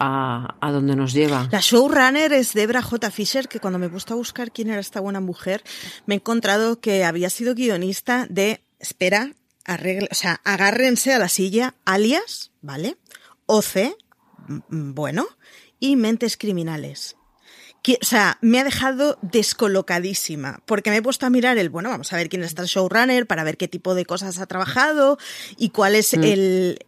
a, 0.61 0.73
dónde 0.73 0.97
nos 0.97 1.12
lleva. 1.12 1.49
La 1.51 1.61
showrunner 1.61 2.33
es 2.33 2.53
Debra 2.55 2.83
J. 2.83 3.11
Fisher, 3.11 3.49
que 3.49 3.61
cuando 3.61 3.79
me 3.79 3.87
he 3.87 3.91
puesto 3.91 4.14
a 4.14 4.16
buscar 4.16 4.53
quién 4.53 4.71
era 4.71 4.81
esta 4.81 5.01
buena 5.01 5.21
mujer, 5.21 5.62
me 6.07 6.14
he 6.14 6.19
encontrado 6.19 6.81
que 6.81 7.05
había 7.05 7.31
sido 7.31 7.55
guionista 7.55 8.27
de, 8.31 8.62
espera, 8.79 9.33
arregle, 9.64 10.09
o 10.11 10.14
sea, 10.14 10.41
agárrense 10.45 11.12
a 11.12 11.19
la 11.19 11.29
silla, 11.29 11.75
alias, 11.85 12.53
¿vale? 12.62 12.97
OC, 13.47 13.95
bueno, 14.69 15.27
y 15.79 15.97
Mentes 15.97 16.37
Criminales. 16.37 17.18
O 17.95 18.05
sea, 18.05 18.39
me 18.41 18.61
ha 18.61 18.64
dejado 18.64 19.18
descolocadísima, 19.22 20.61
porque 20.66 20.91
me 20.91 20.97
he 20.97 21.03
puesto 21.03 21.26
a 21.26 21.30
mirar 21.30 21.59
el, 21.59 21.70
bueno, 21.70 21.89
vamos 21.89 22.12
a 22.12 22.16
ver 22.16 22.28
quién 22.28 22.43
está 22.43 22.62
el 22.62 22.68
showrunner, 22.68 23.26
para 23.26 23.45
ver 23.45 23.57
qué 23.57 23.68
tipo 23.68 23.95
de 23.95 24.05
cosas 24.05 24.39
ha 24.39 24.47
trabajado 24.47 25.18
y 25.57 25.70
cuál 25.70 25.95
es 25.95 26.14
el, 26.14 26.78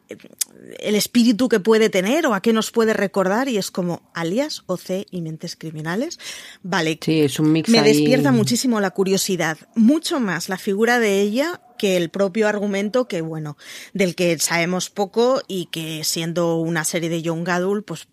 el 0.79 0.95
espíritu 0.95 1.49
que 1.49 1.61
puede 1.61 1.89
tener 1.91 2.27
o 2.27 2.35
a 2.35 2.43
qué 2.43 2.53
nos 2.53 2.71
puede 2.71 2.93
recordar, 2.93 3.49
y 3.49 3.57
es 3.57 3.71
como 3.71 4.03
alias, 4.15 4.63
OC 4.67 5.07
y 5.11 5.23
mentes 5.23 5.57
criminales. 5.57 6.19
Vale, 6.63 6.99
Sí, 7.03 7.21
es 7.21 7.39
un 7.41 7.53
mix 7.53 7.69
me 7.71 7.79
ahí. 7.81 7.93
despierta 7.93 8.33
muchísimo 8.33 8.81
la 8.81 8.91
curiosidad, 8.91 9.59
mucho 9.75 10.21
más 10.21 10.49
la 10.49 10.59
figura 10.59 10.99
de 10.99 11.21
ella 11.21 11.61
que 11.81 11.97
el 11.97 12.11
propio 12.11 12.47
argumento 12.47 13.09
que, 13.09 13.23
bueno, 13.23 13.57
del 13.95 14.15
que 14.15 14.39
sabemos 14.39 14.91
poco 14.91 15.41
y 15.49 15.65
que 15.73 16.05
siendo 16.05 16.57
una 16.57 16.85
serie 16.85 17.09
de 17.09 17.23
Young 17.23 17.49
Adult, 17.49 17.87
pues 17.87 18.07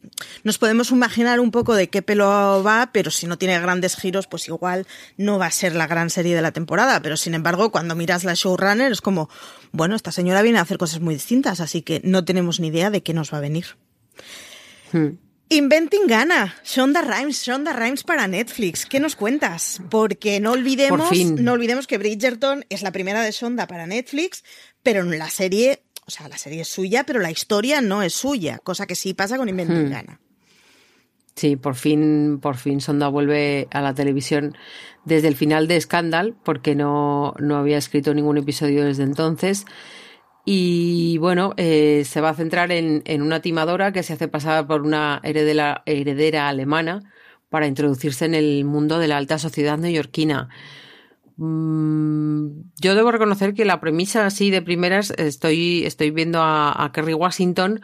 nos 0.46 0.58
podemos 0.58 0.90
imaginar 0.92 1.42
un 1.42 1.52
poco 1.52 1.76
de 1.76 1.90
qué 1.90 2.02
pelo 2.02 2.64
va, 2.64 2.92
pero 2.94 3.12
si 3.12 3.28
no 3.28 3.38
tiene 3.38 3.60
grandes 3.60 3.98
giros, 3.98 4.26
pues 4.26 4.48
igual 4.48 4.88
no 5.18 5.38
va 5.38 5.48
a 5.48 5.52
ser 5.52 5.76
la 5.76 5.86
gran 5.86 6.10
serie 6.10 6.34
de 6.34 6.42
la 6.42 6.54
temporada. 6.54 7.02
Pero 7.02 7.18
sin 7.18 7.34
embargo, 7.34 7.70
cuando 7.70 7.94
miras 7.94 8.24
la 8.24 8.36
showrunner 8.36 8.90
es 8.90 9.02
como, 9.02 9.30
bueno, 9.74 9.98
esta 9.98 10.14
señora 10.14 10.42
viene 10.44 10.60
a 10.60 10.62
hacer 10.62 10.78
cosas 10.78 11.02
muy 11.02 11.16
distintas, 11.16 11.60
así 11.60 11.82
que 11.82 12.00
no 12.06 12.24
tenemos 12.24 12.62
ni 12.62 12.68
idea 12.68 12.90
de 12.90 13.04
qué 13.04 13.14
nos 13.14 13.34
va 13.34 13.40
a 13.40 13.42
venir. 13.42 13.66
Hmm. 14.94 15.18
Inventing 15.50 16.08
Gana, 16.08 16.56
Shonda 16.66 17.02
Rhimes, 17.02 17.42
Shonda 17.42 17.72
Rhimes 17.72 18.04
para 18.04 18.28
Netflix. 18.28 18.86
¿Qué 18.86 19.00
nos 19.00 19.16
cuentas? 19.16 19.82
Porque 19.90 20.42
no 20.42 20.52
olvidemos, 20.52 21.10
no 21.40 21.54
olvidemos 21.54 21.88
que 21.88 21.98
Bridgerton 21.98 22.66
es 22.70 22.82
la 22.82 22.92
primera 22.92 23.22
de 23.22 23.32
Shonda 23.32 23.66
para 23.66 23.88
Netflix, 23.88 24.44
pero 24.84 25.02
en 25.02 25.18
la 25.18 25.30
serie, 25.30 25.84
o 26.06 26.12
sea, 26.12 26.28
la 26.28 26.38
serie 26.38 26.62
es 26.62 26.68
suya, 26.68 27.06
pero 27.06 27.22
la 27.22 27.32
historia 27.32 27.80
no 27.80 28.04
es 28.04 28.14
suya, 28.14 28.60
cosa 28.60 28.88
que 28.88 28.96
sí 28.96 29.14
pasa 29.14 29.38
con 29.38 29.48
Inventing 29.48 29.88
Hmm. 29.88 29.90
Gana. 29.90 30.20
Sí, 31.36 31.56
por 31.56 31.76
fin, 31.76 32.40
por 32.42 32.58
fin 32.58 32.82
Sonda 32.82 33.08
vuelve 33.10 33.68
a 33.72 33.80
la 33.80 33.94
televisión 33.94 34.58
desde 35.06 35.28
el 35.28 35.36
final 35.36 35.68
de 35.68 35.80
Scandal, 35.80 36.36
porque 36.44 36.74
no, 36.74 37.36
no 37.40 37.58
había 37.58 37.78
escrito 37.78 38.14
ningún 38.14 38.38
episodio 38.38 38.84
desde 38.84 39.04
entonces. 39.04 39.66
Y 40.50 41.18
bueno, 41.18 41.54
eh, 41.58 42.04
se 42.06 42.22
va 42.22 42.30
a 42.30 42.34
centrar 42.34 42.72
en, 42.72 43.02
en 43.04 43.22
una 43.22 43.42
timadora 43.42 43.92
que 43.92 44.02
se 44.02 44.14
hace 44.14 44.30
pasar 44.30 44.66
por 44.66 44.82
una 44.82 45.20
heredera, 45.22 45.84
heredera 45.86 46.48
alemana 46.48 47.12
para 47.50 47.68
introducirse 47.68 48.24
en 48.24 48.34
el 48.34 48.64
mundo 48.64 48.98
de 48.98 49.10
la 49.10 49.18
alta 49.18 49.40
sociedad 49.40 49.78
neoyorquina. 49.78 50.48
Mm, 51.36 52.62
yo 52.80 52.96
debo 52.96 53.12
reconocer 53.12 53.56
que 53.56 53.66
la 53.66 53.82
premisa 53.82 54.26
así 54.26 54.50
de 54.50 54.62
primeras 54.62 55.12
estoy, 55.18 55.84
estoy 55.86 56.12
viendo 56.12 56.40
a, 56.42 56.92
Kerry 56.94 57.14
Washington 57.14 57.82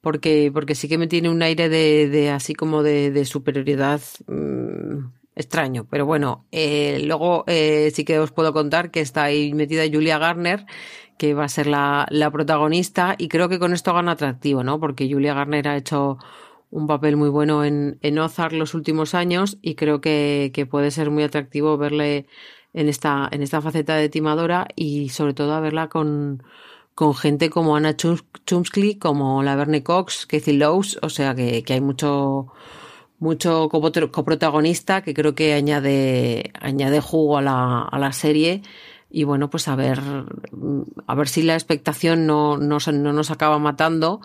porque, 0.00 0.50
porque 0.50 0.74
sí 0.74 0.88
que 0.88 0.96
me 0.96 1.08
tiene 1.08 1.28
un 1.28 1.42
aire 1.42 1.68
de, 1.68 2.08
de 2.08 2.30
así 2.30 2.54
como 2.54 2.82
de, 2.82 3.10
de 3.10 3.26
superioridad 3.26 4.00
mm, 4.26 5.08
extraño. 5.38 5.86
Pero 5.88 6.06
bueno, 6.06 6.46
eh, 6.52 7.00
luego 7.04 7.44
eh, 7.46 7.90
sí 7.94 8.04
que 8.04 8.18
os 8.18 8.32
puedo 8.32 8.52
contar 8.52 8.90
que 8.90 9.00
está 9.00 9.24
ahí 9.24 9.54
metida 9.54 9.84
Julia 9.90 10.18
Garner, 10.18 10.66
que 11.18 11.34
va 11.34 11.44
a 11.44 11.48
ser 11.48 11.66
la, 11.66 12.06
la 12.10 12.30
protagonista, 12.30 13.14
y 13.18 13.28
creo 13.28 13.48
que 13.48 13.58
con 13.58 13.72
esto 13.74 13.92
gana 13.94 14.12
atractivo, 14.12 14.62
¿no? 14.64 14.80
Porque 14.80 15.08
Julia 15.10 15.34
Garner 15.34 15.68
ha 15.68 15.76
hecho 15.76 16.18
un 16.70 16.86
papel 16.86 17.16
muy 17.16 17.28
bueno 17.30 17.64
en, 17.64 17.98
en 18.02 18.18
Ozark 18.18 18.52
los 18.52 18.74
últimos 18.74 19.14
años 19.14 19.58
y 19.62 19.74
creo 19.74 20.00
que, 20.00 20.50
que 20.54 20.66
puede 20.66 20.90
ser 20.90 21.10
muy 21.10 21.22
atractivo 21.22 21.78
verle 21.78 22.26
en 22.74 22.88
esta, 22.88 23.28
en 23.32 23.42
esta 23.42 23.60
faceta 23.62 23.96
de 23.96 24.08
timadora 24.08 24.68
y 24.76 25.08
sobre 25.10 25.34
todo 25.34 25.54
a 25.54 25.60
verla 25.60 25.88
con, 25.88 26.42
con 26.94 27.14
gente 27.14 27.50
como 27.50 27.76
Anna 27.76 27.96
Chums- 27.96 28.24
Chumsky, 28.46 28.96
como 28.98 29.42
la 29.42 29.56
Verne 29.56 29.82
Cox, 29.82 30.26
Kathy 30.26 30.52
Lowes, 30.54 30.98
o 31.02 31.08
sea 31.08 31.34
que, 31.34 31.62
que 31.64 31.72
hay 31.74 31.80
mucho 31.80 32.48
mucho 33.18 33.68
coprotagonista 33.68 35.02
que 35.02 35.14
creo 35.14 35.34
que 35.34 35.52
añade 35.54 36.52
añade 36.60 37.00
jugo 37.00 37.38
a 37.38 37.42
la, 37.42 37.82
a 37.82 37.98
la 37.98 38.12
serie 38.12 38.62
y 39.10 39.24
bueno 39.24 39.50
pues 39.50 39.68
a 39.68 39.76
ver 39.76 40.00
a 41.06 41.14
ver 41.14 41.28
si 41.28 41.42
la 41.42 41.54
expectación 41.54 42.26
no, 42.26 42.58
no, 42.58 42.78
no 42.92 43.12
nos 43.12 43.30
acaba 43.30 43.58
matando 43.58 44.20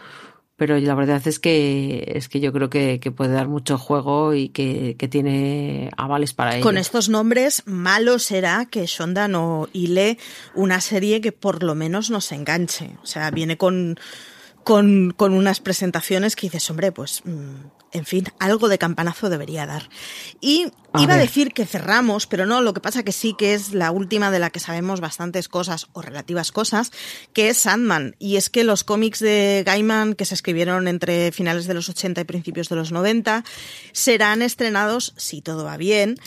pero 0.55 0.79
la 0.79 0.95
verdad 0.95 1.21
es 1.25 1.39
que 1.39 2.03
es 2.15 2.29
que 2.29 2.39
yo 2.39 2.53
creo 2.53 2.69
que, 2.69 2.99
que 2.99 3.11
puede 3.11 3.33
dar 3.33 3.47
mucho 3.47 3.77
juego 3.77 4.33
y 4.33 4.49
que, 4.49 4.95
que 4.97 5.07
tiene 5.07 5.89
avales 5.97 6.33
para 6.33 6.55
ello. 6.55 6.63
Con 6.63 6.77
estos 6.77 7.09
nombres, 7.09 7.63
malo 7.65 8.19
será 8.19 8.67
que 8.69 8.85
Shonda 8.85 9.27
no 9.27 9.67
hile 9.73 10.19
una 10.53 10.79
serie 10.79 11.21
que 11.21 11.31
por 11.31 11.63
lo 11.63 11.73
menos 11.73 12.11
nos 12.11 12.31
enganche. 12.31 12.91
O 13.01 13.05
sea, 13.05 13.31
viene 13.31 13.57
con, 13.57 13.97
con, 14.63 15.11
con 15.17 15.33
unas 15.33 15.59
presentaciones 15.59 16.35
que 16.35 16.47
dices, 16.47 16.69
hombre, 16.69 16.91
pues, 16.91 17.23
mm, 17.25 17.82
en 17.93 18.05
fin, 18.05 18.25
algo 18.39 18.67
de 18.67 18.79
campanazo 18.79 19.29
debería 19.29 19.65
dar. 19.65 19.89
Y 20.41 20.71
A 20.91 21.01
iba 21.01 21.13
a 21.13 21.17
decir 21.17 21.53
que 21.53 21.65
cerramos, 21.65 22.25
pero 22.27 22.45
no, 22.45 22.61
lo 22.61 22.73
que 22.73 22.81
pasa 22.81 23.03
que 23.03 23.11
sí 23.11 23.35
que 23.37 23.53
es 23.53 23.73
la 23.73 23.91
última 23.91 24.31
de 24.31 24.39
la 24.39 24.49
que 24.49 24.59
sabemos 24.59 24.99
bastantes 24.99 25.47
cosas 25.47 25.87
o 25.93 26.01
relativas 26.01 26.51
cosas, 26.51 26.91
que 27.33 27.49
es 27.49 27.57
Sandman. 27.57 28.15
Y 28.17 28.37
es 28.37 28.49
que 28.49 28.63
los 28.63 28.83
cómics 28.83 29.19
de 29.19 29.63
Gaiman 29.65 30.15
que 30.15 30.25
se 30.25 30.33
escribieron 30.33 30.87
entre 30.87 31.31
finales 31.31 31.67
de 31.67 31.75
los 31.75 31.87
80 31.87 32.21
y 32.21 32.25
principios 32.25 32.67
de 32.67 32.75
los 32.75 32.91
90 32.91 33.43
serán 33.91 34.41
estrenados, 34.41 35.13
si 35.15 35.41
todo 35.41 35.63
va 35.63 35.77
bien, 35.77 36.17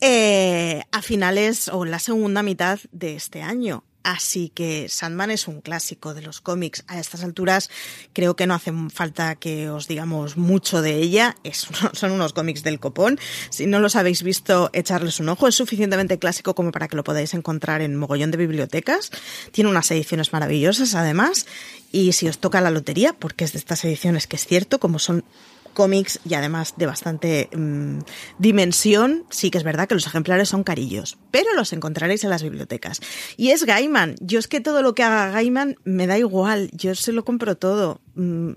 eh, 0.00 0.82
a 0.90 1.02
finales 1.02 1.68
o 1.68 1.84
en 1.84 1.92
la 1.92 2.00
segunda 2.00 2.42
mitad 2.42 2.80
de 2.90 3.14
este 3.14 3.42
año. 3.42 3.84
Así 4.02 4.48
que 4.48 4.88
Sandman 4.88 5.30
es 5.30 5.48
un 5.48 5.60
clásico 5.60 6.14
de 6.14 6.22
los 6.22 6.40
cómics. 6.40 6.84
A 6.88 6.98
estas 6.98 7.22
alturas 7.22 7.70
creo 8.12 8.36
que 8.36 8.46
no 8.46 8.54
hace 8.54 8.72
falta 8.92 9.34
que 9.36 9.70
os 9.70 9.88
digamos 9.88 10.36
mucho 10.36 10.82
de 10.82 10.96
ella. 10.96 11.36
Son 11.92 12.12
unos 12.12 12.32
cómics 12.32 12.62
del 12.62 12.80
copón. 12.80 13.18
Si 13.50 13.66
no 13.66 13.78
los 13.80 13.96
habéis 13.96 14.22
visto, 14.22 14.70
echarles 14.72 15.20
un 15.20 15.28
ojo. 15.28 15.48
Es 15.48 15.54
suficientemente 15.54 16.18
clásico 16.18 16.54
como 16.54 16.72
para 16.72 16.88
que 16.88 16.96
lo 16.96 17.04
podáis 17.04 17.34
encontrar 17.34 17.80
en 17.80 17.96
mogollón 17.96 18.30
de 18.30 18.38
bibliotecas. 18.38 19.10
Tiene 19.52 19.70
unas 19.70 19.90
ediciones 19.90 20.32
maravillosas 20.32 20.94
además. 20.94 21.46
Y 21.90 22.12
si 22.12 22.28
os 22.28 22.38
toca 22.38 22.60
la 22.60 22.70
lotería, 22.70 23.12
porque 23.12 23.44
es 23.44 23.52
de 23.52 23.58
estas 23.58 23.84
ediciones 23.84 24.26
que 24.26 24.36
es 24.36 24.46
cierto, 24.46 24.80
como 24.80 24.98
son 24.98 25.24
cómics 25.72 26.20
y 26.24 26.34
además 26.34 26.74
de 26.76 26.86
bastante 26.86 27.48
mm, 27.54 27.98
dimensión, 28.38 29.24
sí 29.30 29.50
que 29.50 29.58
es 29.58 29.64
verdad 29.64 29.88
que 29.88 29.94
los 29.94 30.06
ejemplares 30.06 30.48
son 30.48 30.64
carillos, 30.64 31.18
pero 31.30 31.54
los 31.54 31.72
encontraréis 31.72 32.24
en 32.24 32.30
las 32.30 32.42
bibliotecas. 32.42 33.00
Y 33.36 33.50
es 33.50 33.64
Gaiman. 33.64 34.16
Yo 34.20 34.38
es 34.38 34.48
que 34.48 34.60
todo 34.60 34.82
lo 34.82 34.94
que 34.94 35.02
haga 35.02 35.30
Gaiman 35.30 35.76
me 35.84 36.06
da 36.06 36.18
igual. 36.18 36.70
Yo 36.72 36.94
se 36.94 37.12
lo 37.12 37.24
compro 37.24 37.56
todo. 37.56 38.00
Mm, 38.14 38.52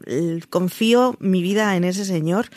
confío 0.49 1.15
mi 1.19 1.41
vida 1.41 1.75
en 1.75 1.83
ese 1.83 2.05
señor. 2.05 2.49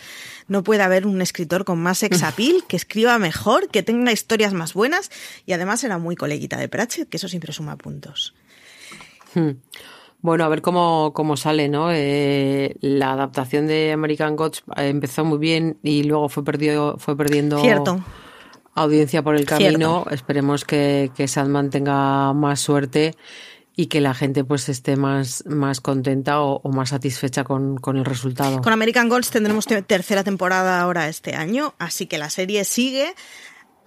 No 0.49 0.65
puede 0.65 0.83
haber 0.83 1.07
un 1.07 1.21
escritor 1.23 1.65
con 1.65 1.79
más 1.81 2.03
exapil, 2.03 2.65
que 2.69 2.77
escriba 2.77 3.19
mejor, 3.19 3.69
que 3.69 3.83
tenga 3.83 4.13
historias 4.13 4.53
más 4.55 4.75
buenas 4.75 5.11
y 5.47 5.53
además 5.53 5.85
era 5.85 5.99
muy 5.99 6.17
coleguita 6.17 6.57
de 6.57 6.69
Pratchett, 6.69 7.09
que 7.09 7.19
eso 7.19 7.29
siempre 7.29 7.53
suma 7.53 7.77
puntos. 7.77 8.35
Hmm. 9.35 9.53
Bueno, 10.21 10.45
a 10.45 10.49
ver 10.49 10.63
cómo, 10.63 11.13
cómo 11.15 11.37
sale, 11.37 11.69
¿no? 11.69 11.93
Eh, 11.93 12.77
la 12.81 13.13
adaptación 13.13 13.67
de 13.67 13.93
American 13.93 14.35
Gods 14.35 14.65
eh, 14.77 14.89
empezó 14.89 15.25
muy 15.25 15.39
bien 15.39 15.79
y 15.83 16.03
luego 16.03 16.29
fue, 16.29 16.45
perdido, 16.45 16.97
fue 16.99 17.17
perdiendo 17.17 17.63
audiencia 18.75 19.23
por 19.23 19.37
el 19.37 19.47
camino. 19.47 20.07
Esperemos 20.11 20.65
que, 20.65 21.11
que 21.17 21.29
Sandman 21.29 21.71
tenga 21.71 22.33
más 22.33 22.61
suerte 22.61 23.15
y 23.77 23.87
que 23.87 24.01
la 24.01 24.13
gente 24.13 24.43
pues 24.43 24.69
esté 24.69 24.97
más, 24.97 25.45
más 25.47 25.81
contenta 25.81 26.41
o, 26.41 26.61
o 26.65 26.73
más 26.73 26.89
satisfecha 26.89 27.45
con, 27.45 27.77
con, 27.77 27.97
el 27.97 28.05
resultado. 28.05 28.61
Con 28.61 28.73
American 28.73 29.09
Gods 29.09 29.31
tendremos 29.31 29.67
tercera 29.67 30.25
temporada 30.25 30.81
ahora 30.81 31.09
este 31.09 31.37
año, 31.37 31.75
así 31.79 32.07
que 32.07 32.19
la 32.19 32.29
serie 32.29 32.65
sigue 32.65 33.15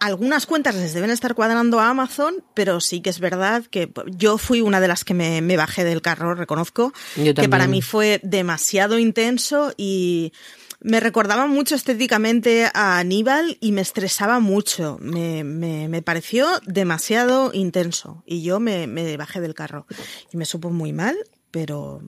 algunas 0.01 0.47
cuentas 0.47 0.75
les 0.75 0.93
deben 0.93 1.11
estar 1.11 1.35
cuadrando 1.35 1.79
a 1.79 1.89
Amazon, 1.89 2.43
pero 2.55 2.81
sí 2.81 3.01
que 3.01 3.11
es 3.11 3.19
verdad 3.19 3.63
que 3.65 3.91
yo 4.07 4.39
fui 4.39 4.61
una 4.61 4.81
de 4.81 4.87
las 4.87 5.05
que 5.05 5.13
me, 5.13 5.55
bajé 5.55 5.83
del 5.83 6.01
carro, 6.01 6.33
reconozco, 6.33 6.91
que 7.15 7.47
para 7.47 7.67
mí 7.67 7.83
fue 7.83 8.19
demasiado 8.23 8.97
intenso 8.97 9.73
y 9.77 10.33
me 10.79 10.99
recordaba 10.99 11.45
mucho 11.45 11.75
estéticamente 11.75 12.67
a 12.73 12.97
Aníbal 12.97 13.57
y 13.61 13.71
me 13.73 13.81
estresaba 13.81 14.39
mucho. 14.39 14.97
Me, 14.99 15.43
me, 15.43 16.01
pareció 16.01 16.47
demasiado 16.65 17.51
intenso 17.53 18.23
y 18.25 18.41
yo 18.41 18.59
me, 18.59 18.87
me 18.87 19.15
bajé 19.17 19.39
del 19.39 19.53
carro 19.53 19.85
y 20.33 20.37
me 20.37 20.45
supo 20.45 20.71
muy 20.71 20.93
mal, 20.93 21.15
pero 21.51 22.01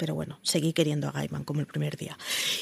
pero 0.00 0.14
bueno, 0.14 0.40
seguí 0.42 0.72
queriendo 0.72 1.08
a 1.08 1.12
Gaiman 1.12 1.44
como 1.44 1.60
el 1.60 1.66
primer 1.66 1.98
día. 1.98 2.16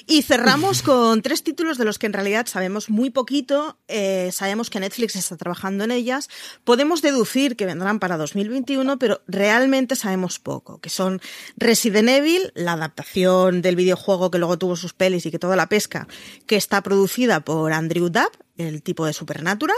Y 0.09 0.22
cerramos 0.22 0.82
con 0.89 1.22
tres 1.22 1.45
títulos 1.45 1.78
de 1.78 1.84
los 1.84 1.97
que 1.97 2.07
en 2.07 2.12
realidad 2.12 2.47
sabemos 2.49 2.91
muy 2.91 3.11
poquito, 3.11 3.78
eh, 3.86 4.30
sabemos 4.32 4.70
que 4.70 4.80
Netflix 4.80 5.14
está 5.14 5.36
trabajando 5.36 5.84
en 5.84 5.93
ellas, 5.93 6.28
podemos 6.64 7.01
deducir 7.01 7.55
que 7.55 7.64
vendrán 7.64 8.01
para 8.01 8.16
2021, 8.16 8.99
pero 8.99 9.20
realmente 9.28 9.95
sabemos 9.95 10.41
poco, 10.41 10.80
que 10.80 10.91
son 10.91 11.20
Resident 11.57 12.09
Evil, 12.09 12.51
la 12.57 12.72
adaptación 12.72 13.62
del 13.62 13.76
videojuego 13.76 14.32
que 14.32 14.39
luego 14.39 14.59
tuvo 14.59 14.74
sus 14.74 14.93
pelis 14.93 15.24
y 15.24 15.30
que 15.30 15.39
toda 15.39 15.55
la 15.55 15.68
pesca, 15.68 16.09
que 16.47 16.57
está 16.57 16.82
producida 16.82 17.39
por 17.39 17.72
Andrew 17.72 18.09
Dabb, 18.09 18.32
el 18.57 18.82
tipo 18.82 19.07
de 19.07 19.12
Supernatural, 19.12 19.76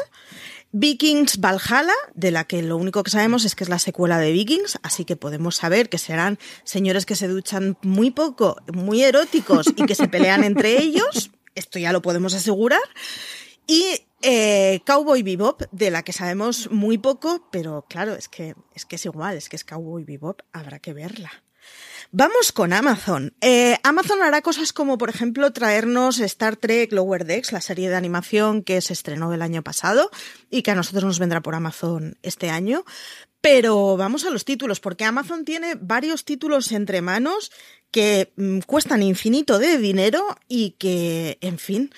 Vikings 0.72 1.40
Valhalla, 1.40 1.94
de 2.14 2.30
la 2.30 2.44
que 2.44 2.62
lo 2.62 2.76
único 2.76 3.02
que 3.02 3.10
sabemos 3.10 3.44
es 3.44 3.54
que 3.54 3.64
es 3.64 3.70
la 3.70 3.80
secuela 3.80 4.18
de 4.18 4.30
Vikings, 4.30 4.78
así 4.82 5.04
que 5.04 5.16
podemos 5.16 5.56
saber 5.56 5.88
que 5.88 5.98
serán 5.98 6.38
señores 6.64 7.06
que 7.06 7.16
se 7.16 7.26
duchan 7.26 7.76
muy 7.82 8.10
poco, 8.10 8.56
muy 8.72 9.02
eróticos 9.02 9.66
y 9.76 9.84
que 9.86 9.94
se 9.94 10.08
pelean 10.08 10.44
entre 10.44 10.78
ellos. 10.82 11.30
Esto 11.54 11.78
ya 11.78 11.92
lo 11.92 12.02
podemos 12.02 12.34
asegurar. 12.34 12.80
Y 13.66 13.84
eh, 14.22 14.80
Cowboy 14.86 15.22
Bebop, 15.22 15.62
de 15.72 15.90
la 15.90 16.02
que 16.02 16.12
sabemos 16.12 16.70
muy 16.70 16.98
poco, 16.98 17.48
pero 17.50 17.84
claro, 17.88 18.14
es 18.14 18.28
que, 18.28 18.54
es 18.74 18.84
que 18.84 18.96
es 18.96 19.04
igual, 19.06 19.36
es 19.36 19.48
que 19.48 19.56
es 19.56 19.64
Cowboy 19.64 20.04
Bebop, 20.04 20.40
habrá 20.52 20.78
que 20.78 20.92
verla. 20.92 21.30
Vamos 22.12 22.50
con 22.50 22.72
Amazon. 22.72 23.34
Eh, 23.40 23.78
Amazon 23.84 24.20
hará 24.22 24.42
cosas 24.42 24.72
como, 24.72 24.98
por 24.98 25.10
ejemplo, 25.10 25.52
traernos 25.52 26.18
Star 26.18 26.56
Trek 26.56 26.92
Lower 26.92 27.24
Decks, 27.24 27.52
la 27.52 27.60
serie 27.60 27.88
de 27.88 27.94
animación 27.94 28.64
que 28.64 28.80
se 28.80 28.94
estrenó 28.94 29.32
el 29.32 29.42
año 29.42 29.62
pasado 29.62 30.10
y 30.50 30.62
que 30.62 30.72
a 30.72 30.74
nosotros 30.74 31.04
nos 31.04 31.20
vendrá 31.20 31.40
por 31.40 31.54
Amazon 31.54 32.18
este 32.22 32.50
año. 32.50 32.84
Pero 33.40 33.96
vamos 33.96 34.24
a 34.24 34.30
los 34.30 34.44
títulos, 34.44 34.80
porque 34.80 35.04
Amazon 35.04 35.44
tiene 35.44 35.76
varios 35.80 36.24
títulos 36.24 36.72
entre 36.72 37.00
manos 37.00 37.52
que 37.92 38.32
mm, 38.34 38.58
cuestan 38.66 39.04
infinito 39.04 39.60
de 39.60 39.78
dinero 39.78 40.36
y 40.48 40.72
que, 40.72 41.38
en 41.40 41.58
fin, 41.58 41.94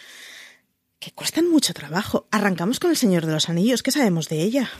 que 0.98 1.12
cuestan 1.12 1.48
mucho 1.50 1.72
trabajo. 1.72 2.28
Arrancamos 2.30 2.80
con 2.80 2.90
El 2.90 2.98
Señor 2.98 3.24
de 3.24 3.32
los 3.32 3.48
Anillos. 3.48 3.82
¿Qué 3.82 3.90
sabemos 3.92 4.28
de 4.28 4.42
ella? 4.42 4.70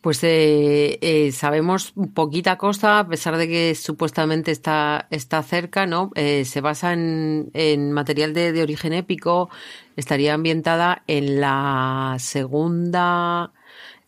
Pues 0.00 0.24
eh, 0.24 0.98
eh, 1.02 1.30
sabemos 1.32 1.92
poquita 2.14 2.56
cosa, 2.56 3.00
a 3.00 3.08
pesar 3.08 3.36
de 3.36 3.48
que 3.48 3.74
supuestamente 3.74 4.50
está, 4.50 5.06
está 5.10 5.42
cerca, 5.42 5.86
¿no? 5.86 6.10
Eh, 6.14 6.46
se 6.46 6.62
basa 6.62 6.94
en, 6.94 7.50
en 7.52 7.92
material 7.92 8.32
de, 8.32 8.52
de, 8.52 8.62
origen 8.62 8.94
épico, 8.94 9.50
estaría 9.96 10.32
ambientada 10.32 11.02
en 11.06 11.40
la 11.40 12.16
segunda 12.18 13.52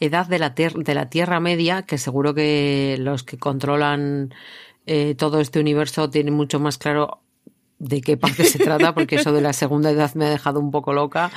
edad 0.01 0.27
de 0.27 0.39
la, 0.39 0.51
de 0.51 0.95
la 0.95 1.11
Tierra 1.11 1.41
Media, 1.41 1.83
que 1.83 1.99
seguro 1.99 2.35
que 2.35 2.97
los 2.99 3.23
que 3.23 3.39
controlan 3.39 4.35
eh, 4.87 5.15
todo 5.15 5.41
este 5.41 5.61
universo 5.61 6.11
tienen 6.11 6.35
mucho 6.35 6.59
más 6.59 6.77
claro 6.79 7.21
de 7.79 8.01
qué 8.01 8.17
parte 8.17 8.45
se 8.45 8.59
trata, 8.59 8.95
porque 8.95 9.17
eso 9.17 9.33
de 9.33 9.41
la 9.41 9.53
segunda 9.53 9.91
edad 9.91 10.13
me 10.15 10.27
ha 10.27 10.31
dejado 10.31 10.59
un 10.59 10.71
poco 10.71 10.93
loca. 10.93 11.31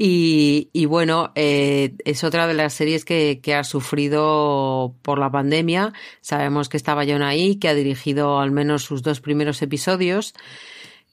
Y, 0.00 0.70
y 0.72 0.86
bueno, 0.86 1.32
eh, 1.34 1.96
es 2.04 2.22
otra 2.22 2.46
de 2.46 2.54
las 2.54 2.72
series 2.72 3.04
que, 3.04 3.40
que, 3.42 3.56
ha 3.56 3.64
sufrido 3.64 4.94
por 5.02 5.18
la 5.18 5.32
pandemia. 5.32 5.92
Sabemos 6.20 6.68
que 6.68 6.76
estaba 6.76 7.04
John 7.04 7.22
ahí, 7.22 7.56
que 7.56 7.68
ha 7.68 7.74
dirigido 7.74 8.38
al 8.38 8.52
menos 8.52 8.84
sus 8.84 9.02
dos 9.02 9.20
primeros 9.20 9.60
episodios. 9.60 10.34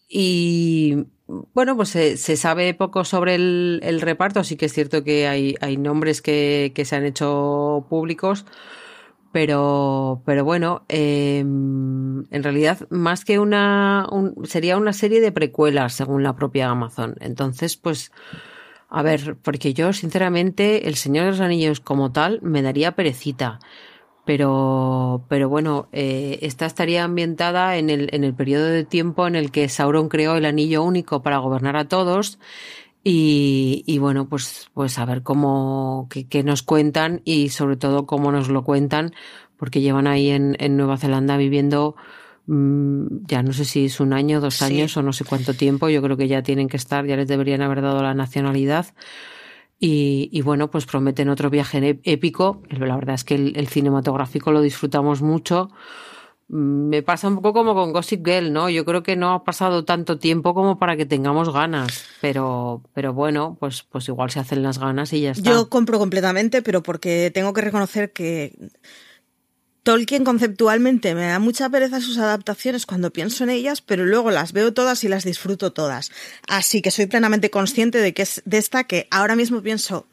Y 0.07 1.07
bueno, 1.25 1.75
pues 1.75 1.89
se, 1.89 2.15
se 2.17 2.37
sabe 2.37 2.75
poco 2.75 3.03
sobre 3.05 3.33
el, 3.33 3.79
el, 3.81 4.01
reparto, 4.01 4.39
así 4.39 4.55
que 4.55 4.67
es 4.67 4.73
cierto 4.73 5.03
que 5.03 5.27
hay, 5.27 5.55
hay 5.61 5.77
nombres 5.77 6.21
que, 6.21 6.71
que 6.75 6.85
se 6.85 6.95
han 6.95 7.05
hecho 7.05 7.87
públicos. 7.89 8.45
Pero, 9.31 10.21
pero 10.25 10.45
bueno, 10.45 10.85
eh, 10.89 11.39
en 11.39 12.43
realidad 12.43 12.87
más 12.91 13.25
que 13.25 13.39
una, 13.39 14.07
un, 14.11 14.45
sería 14.45 14.77
una 14.77 14.93
serie 14.93 15.19
de 15.21 15.31
precuelas 15.31 15.93
según 15.93 16.21
la 16.23 16.35
propia 16.35 16.69
Amazon. 16.69 17.15
Entonces, 17.19 17.75
pues, 17.75 18.11
a 18.89 19.01
ver, 19.03 19.37
porque 19.41 19.73
yo, 19.73 19.93
sinceramente, 19.93 20.87
El 20.87 20.95
Señor 20.95 21.25
de 21.25 21.31
los 21.31 21.39
Anillos 21.41 21.79
como 21.79 22.11
tal 22.11 22.39
me 22.41 22.61
daría 22.61 22.93
perecita. 22.93 23.59
Pero, 24.25 25.25
pero 25.29 25.49
bueno, 25.49 25.87
eh, 25.91 26.39
esta 26.41 26.65
estaría 26.65 27.03
ambientada 27.03 27.77
en 27.77 27.89
el, 27.91 28.09
en 28.11 28.23
el 28.23 28.33
periodo 28.33 28.65
de 28.65 28.83
tiempo 28.83 29.27
en 29.27 29.35
el 29.35 29.51
que 29.51 29.69
Sauron 29.69 30.09
creó 30.09 30.35
el 30.35 30.45
anillo 30.45 30.83
único 30.83 31.21
para 31.21 31.37
gobernar 31.37 31.77
a 31.77 31.87
todos. 31.87 32.39
Y, 33.03 33.83
y 33.85 33.99
bueno, 33.99 34.27
pues, 34.27 34.69
pues 34.73 34.97
a 34.97 35.05
ver 35.05 35.21
cómo, 35.21 36.09
qué, 36.09 36.43
nos 36.43 36.63
cuentan 36.63 37.21
y 37.23 37.49
sobre 37.49 37.77
todo 37.77 38.07
cómo 38.07 38.31
nos 38.31 38.49
lo 38.49 38.63
cuentan, 38.63 39.13
porque 39.57 39.81
llevan 39.81 40.07
ahí 40.07 40.31
en, 40.31 40.55
en 40.59 40.75
Nueva 40.75 40.97
Zelanda 40.97 41.37
viviendo 41.37 41.95
ya 42.47 43.41
no 43.41 43.53
sé 43.53 43.65
si 43.65 43.85
es 43.85 43.99
un 43.99 44.13
año, 44.13 44.39
dos 44.39 44.61
años 44.61 44.95
o 44.97 45.01
no 45.01 45.13
sé 45.13 45.25
cuánto 45.25 45.53
tiempo, 45.53 45.89
yo 45.89 46.01
creo 46.01 46.17
que 46.17 46.27
ya 46.27 46.43
tienen 46.43 46.67
que 46.67 46.77
estar, 46.77 47.05
ya 47.05 47.15
les 47.15 47.27
deberían 47.27 47.61
haber 47.61 47.81
dado 47.81 48.03
la 48.03 48.13
nacionalidad. 48.13 48.87
Y, 49.79 50.29
y 50.31 50.41
bueno, 50.41 50.71
pues 50.71 50.85
prometen 50.85 51.29
otro 51.29 51.49
viaje 51.49 51.99
épico. 52.03 52.63
La 52.69 52.95
verdad 52.95 53.15
es 53.15 53.23
que 53.23 53.35
el, 53.35 53.57
el, 53.57 53.67
cinematográfico 53.67 54.51
lo 54.51 54.61
disfrutamos 54.61 55.21
mucho. 55.21 55.69
Mm, 56.47 56.89
me 56.89 57.01
pasa 57.01 57.27
un 57.27 57.35
poco 57.35 57.53
como 57.53 57.73
con 57.73 57.91
Gossip 57.91 58.25
Girl, 58.25 58.53
¿no? 58.53 58.69
Yo 58.69 58.85
creo 58.85 59.01
que 59.03 59.15
no 59.15 59.33
ha 59.33 59.43
pasado 59.43 59.83
tanto 59.83 60.19
tiempo 60.19 60.53
como 60.53 60.77
para 60.77 60.95
que 60.95 61.05
tengamos 61.05 61.51
ganas, 61.51 62.05
pero, 62.21 62.83
pero 62.93 63.13
bueno, 63.13 63.57
pues, 63.59 63.83
pues 63.83 64.07
igual 64.07 64.29
se 64.29 64.39
hacen 64.39 64.61
las 64.61 64.77
ganas 64.79 65.11
y 65.13 65.21
ya 65.21 65.31
está. 65.31 65.49
Yo 65.49 65.69
compro 65.69 65.97
completamente, 65.97 66.61
pero 66.61 66.83
porque 66.83 67.31
tengo 67.33 67.53
que 67.53 67.61
reconocer 67.61 68.13
que 68.13 68.53
Tolkien 69.85 70.23
conceptualmente 70.23 71.13
me 71.13 71.27
da 71.27 71.37
mucha 71.37 71.69
pereza 71.69 72.01
sus 72.01 72.17
adaptaciones 72.17 72.87
cuando 72.87 73.11
pienso 73.11 73.43
en 73.43 73.51
ellas, 73.51 73.81
pero 73.81 74.03
luego 74.03 74.31
las 74.31 74.51
veo 74.51 74.73
todas 74.73 75.03
y 75.03 75.07
las 75.07 75.23
disfruto 75.23 75.73
todas. 75.73 76.11
Así 76.47 76.81
que 76.81 76.89
soy 76.89 77.05
plenamente 77.05 77.51
consciente 77.51 77.99
de 77.99 78.11
que 78.15 78.23
es 78.23 78.41
de 78.45 78.57
esta 78.57 78.85
que 78.85 79.07
ahora 79.11 79.35
mismo 79.35 79.61
pienso. 79.61 80.07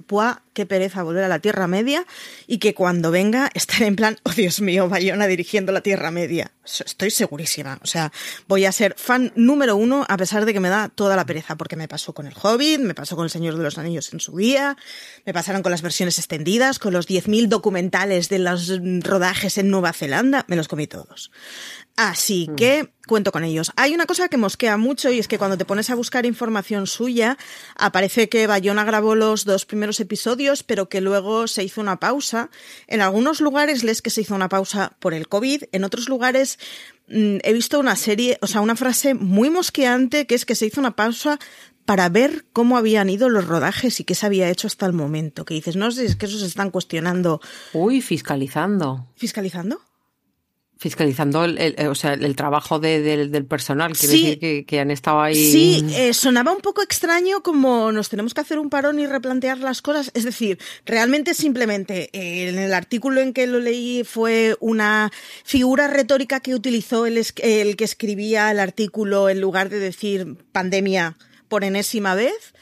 Qué 0.53 0.67
pereza 0.67 1.03
volver 1.03 1.25
a 1.25 1.29
la 1.29 1.39
Tierra 1.39 1.67
Media 1.67 2.07
y 2.47 2.59
que 2.59 2.75
cuando 2.75 3.11
venga 3.11 3.51
estaré 3.55 3.87
en 3.87 3.97
plan, 3.97 4.19
oh 4.25 4.31
Dios 4.31 4.61
mío, 4.61 4.89
Bayona 4.89 5.27
dirigiendo 5.27 5.73
la 5.73 5.81
Tierra 5.81 6.11
Media. 6.11 6.53
Estoy 6.65 7.11
segurísima. 7.11 7.79
O 7.83 7.87
sea, 7.87 8.13
voy 8.47 8.65
a 8.67 8.73
ser 8.73 8.95
fan 8.97 9.33
número 9.35 9.77
uno 9.77 10.07
a 10.09 10.17
pesar 10.17 10.45
de 10.45 10.53
que 10.53 10.61
me 10.61 10.69
da 10.69 10.89
toda 10.89 11.17
la 11.17 11.27
pereza, 11.27 11.57
porque 11.57 11.77
me 11.77 11.89
pasó 11.89 12.13
con 12.13 12.27
el 12.27 12.35
Hobbit, 12.41 12.81
me 12.81 12.95
pasó 12.95 13.17
con 13.17 13.25
el 13.25 13.31
Señor 13.31 13.57
de 13.57 13.65
los 13.65 13.79
Anillos 13.79 14.13
en 14.13 14.21
su 14.21 14.37
día, 14.37 14.77
me 15.27 15.33
pasaron 15.33 15.63
con 15.63 15.73
las 15.73 15.83
versiones 15.83 16.19
extendidas, 16.19 16.79
con 16.79 16.93
los 16.93 17.09
10.000 17.09 17.49
documentales 17.49 18.29
de 18.29 18.39
los 18.39 18.73
rodajes 19.01 19.59
en 19.59 19.71
Nueva 19.71 19.93
Zelanda, 19.93 20.45
me 20.49 20.57
los 20.57 20.69
comí 20.69 20.87
todos. 20.87 21.31
Así 21.97 22.49
mm. 22.51 22.55
que 22.57 22.93
cuento 23.13 23.31
con 23.31 23.45
ellos. 23.45 23.73
Hay 23.77 23.93
una 23.93 24.07
cosa 24.07 24.31
que 24.31 24.39
mosquea 24.39 24.79
mucho 24.79 25.11
y 25.11 25.19
es 25.19 25.29
que 25.29 25.37
cuando 25.37 25.59
te 25.59 25.67
pones 25.67 25.91
a 25.91 25.95
buscar 25.95 26.25
información 26.25 26.87
suya, 26.87 27.37
aparece 27.77 28.31
que 28.31 28.47
Bayona 28.47 28.85
grabó 28.85 29.15
los 29.15 29.45
dos 29.45 29.67
primeros 29.67 30.01
episodios, 30.01 30.63
pero 30.63 30.89
que 30.89 31.03
luego 31.03 31.47
se 31.47 31.63
hizo 31.63 31.83
una 31.83 32.01
pausa. 32.01 32.49
En 32.87 33.03
algunos 33.03 33.43
lugares 33.43 33.85
lees 33.85 34.01
que 34.01 34.09
se 34.09 34.23
hizo 34.23 34.35
una 34.35 34.49
pausa 34.49 34.97
por 34.99 35.13
el 35.13 35.29
COVID, 35.29 35.65
en 35.73 35.85
otros 35.85 36.09
lugares 36.09 36.59
mm, 37.09 37.37
he 37.43 37.53
visto 37.53 37.79
una 37.81 37.97
serie, 37.97 38.39
o 38.41 38.47
sea, 38.47 38.63
una 38.63 38.77
frase 38.77 39.13
muy 39.13 39.51
mosqueante 39.51 40.27
que 40.27 40.35
es 40.35 40.47
que 40.47 40.55
se 40.55 40.65
hizo 40.65 40.81
una 40.81 40.97
pausa 40.97 41.39
para 41.85 42.09
ver 42.09 42.47
cómo 42.55 42.79
habían 42.79 43.11
ido 43.11 43.29
los 43.29 43.47
rodajes 43.47 44.01
y 44.01 44.05
qué 44.05 44.15
se 44.15 44.25
había 44.25 44.49
hecho 44.49 44.69
hasta 44.69 44.87
el 44.87 44.95
momento. 44.95 45.45
Que 45.45 45.53
dices, 45.53 45.77
no 45.77 45.91
sé, 45.91 46.07
es 46.07 46.17
que 46.17 46.25
eso 46.25 46.39
se 46.39 46.47
están 46.47 46.71
cuestionando. 46.71 47.43
Uy, 47.75 48.01
fiscalizando. 48.01 49.13
¿Fiscalizando? 49.17 49.83
Fiscalizando 50.83 51.45
el, 51.45 51.59
eh, 51.61 51.87
o 51.87 51.95
sea, 51.95 52.15
el 52.15 52.35
trabajo 52.35 52.81
del, 52.81 53.47
personal, 53.47 53.97
quiere 53.97 54.15
decir 54.15 54.67
que, 54.67 54.81
han 54.81 54.91
estado 54.91 55.21
ahí. 55.21 55.37
Sí, 55.37 55.87
eh, 55.95 56.13
sonaba 56.13 56.53
un 56.53 56.61
poco 56.61 56.83
extraño 56.83 57.41
como 57.41 57.93
nos 57.93 58.09
tenemos 58.09 58.35
que 58.35 58.41
hacer 58.41 58.59
un 58.59 58.69
parón 58.69 58.99
y 58.99 59.07
replantear 59.07 59.59
las 59.59 59.81
cosas. 59.81 60.11
Es 60.15 60.25
decir, 60.25 60.59
realmente 60.85 61.35
simplemente 61.35 62.11
eh, 62.13 62.49
en 62.49 62.59
el 62.59 62.75
artículo 62.75 63.21
en 63.21 63.33
que 63.33 63.47
lo 63.47 63.61
leí 63.61 64.03
fue 64.03 64.57
una 64.59 65.13
figura 65.45 65.87
retórica 65.87 66.41
que 66.41 66.53
utilizó 66.53 67.07
el, 67.07 67.25
el 67.37 67.77
que 67.77 67.85
escribía 67.85 68.51
el 68.51 68.59
artículo 68.59 69.29
en 69.29 69.41
lugar 69.41 69.69
de 69.69 69.79
decir 69.79 70.37
pandemia 70.51 71.17
por 71.47 71.63
enésima 71.63 72.17
vez 72.17 72.55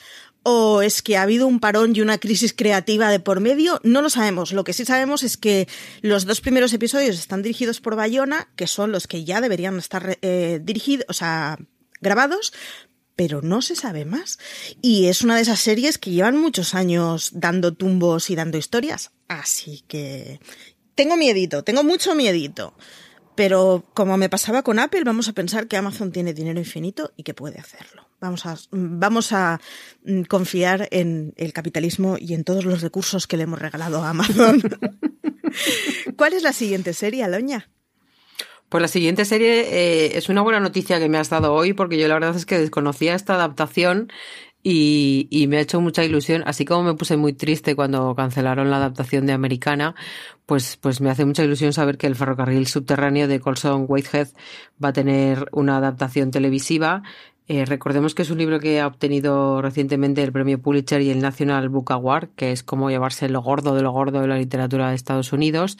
o 0.43 0.83
es 0.83 1.03
que 1.03 1.17
ha 1.17 1.23
habido 1.23 1.47
un 1.47 1.61
parón 1.61 1.95
y 1.95 2.01
una 2.01 2.19
crisis 2.19 2.53
creativa 2.53 3.11
de 3.11 3.21
por 3.21 3.41
medio, 3.41 3.81
no 3.83 4.03
lo 4.03 4.11
sabemos. 4.11 4.53
Lo 4.53 4.65
que 4.65 4.73
sí 4.73 4.85
sabemos 4.85 5.23
es 5.23 5.37
que 5.37 5.69
los 6.01 6.25
dos 6.25 6.41
primeros 6.41 6.73
episodios 6.73 7.19
están 7.19 7.43
dirigidos 7.43 7.81
por 7.81 7.97
Bayona, 7.97 8.49
que 8.57 8.67
son 8.67 8.93
los 8.93 9.07
que 9.07 9.25
ya 9.25 9.41
deberían 9.41 9.79
estar 9.79 10.19
eh, 10.23 10.61
dirigidos, 10.63 11.07
o 11.09 11.13
sea, 11.13 11.59
grabados, 12.01 12.53
pero 13.17 13.43
no 13.43 13.61
se 13.61 13.77
sabe 13.77 14.07
más. 14.07 14.39
Y 14.81 15.07
es 15.07 15.23
una 15.23 15.37
de 15.37 15.43
esas 15.43 15.61
series 15.61 15.99
que 15.99 16.11
llevan 16.11 16.39
muchos 16.39 16.75
años 16.75 17.31
dando 17.35 17.75
tumbos 17.75 18.31
y 18.31 18.35
dando 18.35 18.57
historias, 18.57 19.11
así 19.29 19.85
que 19.87 20.41
tengo 20.95 21.17
miedito, 21.17 21.63
tengo 21.63 21.85
mucho 21.85 22.15
miedito. 22.15 22.75
Pero 23.41 23.87
como 23.95 24.19
me 24.19 24.29
pasaba 24.29 24.63
con 24.63 24.79
Apple, 24.79 25.03
vamos 25.03 25.27
a 25.27 25.33
pensar 25.33 25.67
que 25.67 25.79
Amazon 25.79 26.13
tiene 26.13 26.35
dinero 26.35 26.59
infinito 26.59 27.13
y 27.17 27.23
que 27.23 27.33
puede 27.33 27.59
hacerlo. 27.59 28.07
Vamos 28.21 28.45
a, 28.45 28.59
vamos 28.71 29.33
a 29.33 29.59
mm, 30.05 30.25
confiar 30.25 30.89
en 30.91 31.33
el 31.39 31.55
capitalismo 31.55 32.19
y 32.21 32.35
en 32.35 32.45
todos 32.45 32.67
los 32.67 32.83
recursos 32.83 33.27
que 33.27 33.39
le 33.39 33.45
hemos 33.45 33.59
regalado 33.59 34.03
a 34.03 34.11
Amazon. 34.11 34.61
¿Cuál 36.19 36.35
es 36.35 36.43
la 36.43 36.53
siguiente 36.53 36.93
serie, 36.93 37.25
Aloña? 37.25 37.71
Pues 38.69 38.83
la 38.83 38.89
siguiente 38.89 39.25
serie 39.25 39.63
eh, 39.63 40.19
es 40.19 40.29
una 40.29 40.43
buena 40.43 40.61
noticia 40.61 40.99
que 40.99 41.09
me 41.09 41.17
has 41.17 41.31
dado 41.31 41.55
hoy, 41.55 41.73
porque 41.73 41.97
yo 41.97 42.09
la 42.09 42.15
verdad 42.15 42.37
es 42.37 42.45
que 42.45 42.59
desconocía 42.59 43.15
esta 43.15 43.37
adaptación 43.37 44.13
y, 44.63 45.47
me 45.49 45.57
ha 45.59 45.61
hecho 45.61 45.81
mucha 45.81 46.05
ilusión, 46.05 46.43
así 46.47 46.65
como 46.65 46.85
me 46.85 46.95
puse 46.95 47.17
muy 47.17 47.33
triste 47.33 47.75
cuando 47.75 48.15
cancelaron 48.15 48.71
la 48.71 48.77
adaptación 48.77 49.27
de 49.27 49.33
Americana, 49.33 49.95
pues, 50.47 50.77
pues 50.77 51.01
me 51.01 51.11
hace 51.11 51.25
mucha 51.25 51.45
ilusión 51.45 51.73
saber 51.73 51.97
que 51.97 52.07
el 52.07 52.17
ferrocarril 52.17 52.67
subterráneo 52.67 53.29
de 53.29 53.41
Colson 53.41 53.87
Whitehead 53.89 54.29
va 54.83 54.89
a 54.89 54.93
tener 54.93 55.49
una 55.53 55.79
adaptación 55.79 56.31
televisiva 56.31 57.03
eh, 57.53 57.65
recordemos 57.65 58.15
que 58.15 58.23
es 58.23 58.31
un 58.31 58.39
libro 58.39 58.61
que 58.61 58.79
ha 58.79 58.87
obtenido 58.87 59.61
recientemente 59.61 60.23
el 60.23 60.31
premio 60.31 60.63
Pulitzer 60.63 61.03
y 61.03 61.11
el 61.11 61.19
National 61.19 61.69
Book 61.69 61.91
Award, 61.91 62.29
que 62.37 62.53
es 62.53 62.63
como 62.63 62.91
llevarse 62.91 63.29
lo 63.29 63.43
gordo 63.43 63.75
de 63.75 63.83
lo 63.83 63.91
gordo 63.91 64.21
de 64.21 64.29
la 64.29 64.39
literatura 64.39 64.91
de 64.91 64.95
Estados 64.95 65.33
Unidos. 65.33 65.77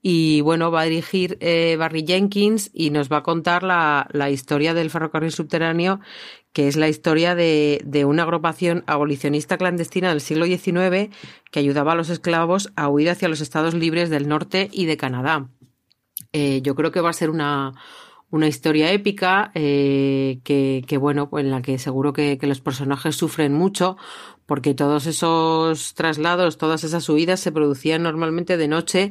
Y 0.00 0.40
bueno, 0.40 0.70
va 0.70 0.80
a 0.80 0.84
dirigir 0.84 1.36
eh, 1.40 1.76
Barry 1.78 2.06
Jenkins 2.06 2.70
y 2.72 2.88
nos 2.88 3.12
va 3.12 3.18
a 3.18 3.22
contar 3.22 3.62
la, 3.62 4.08
la, 4.12 4.30
historia 4.30 4.72
del 4.72 4.88
ferrocarril 4.88 5.32
subterráneo, 5.32 6.00
que 6.52 6.68
es 6.68 6.76
la 6.76 6.88
historia 6.88 7.34
de, 7.34 7.80
de, 7.84 8.04
una 8.04 8.24
agrupación 8.24 8.84
abolicionista 8.86 9.56
clandestina 9.56 10.10
del 10.10 10.20
siglo 10.20 10.46
XIX 10.46 11.10
que 11.50 11.60
ayudaba 11.60 11.92
a 11.92 11.96
los 11.96 12.10
esclavos 12.10 12.72
a 12.76 12.88
huir 12.88 13.10
hacia 13.10 13.28
los 13.28 13.40
estados 13.40 13.74
libres 13.74 14.10
del 14.10 14.28
norte 14.28 14.68
y 14.72 14.86
de 14.86 14.96
Canadá. 14.96 15.48
Eh, 16.32 16.60
yo 16.62 16.74
creo 16.74 16.92
que 16.92 17.00
va 17.00 17.10
a 17.10 17.14
ser 17.14 17.30
una, 17.30 17.74
una 18.30 18.48
historia 18.48 18.90
épica 18.90 19.50
eh, 19.54 20.40
que, 20.44 20.82
que, 20.86 20.96
bueno, 20.96 21.28
en 21.34 21.50
la 21.50 21.60
que 21.62 21.78
seguro 21.78 22.12
que, 22.12 22.38
que, 22.38 22.46
los 22.46 22.60
personajes 22.60 23.16
sufren 23.16 23.52
mucho 23.52 23.96
porque 24.46 24.74
todos 24.74 25.06
esos 25.06 25.94
traslados, 25.94 26.58
todas 26.58 26.84
esas 26.84 27.08
huidas 27.08 27.40
se 27.40 27.52
producían 27.52 28.02
normalmente 28.02 28.56
de 28.56 28.68
noche 28.68 29.08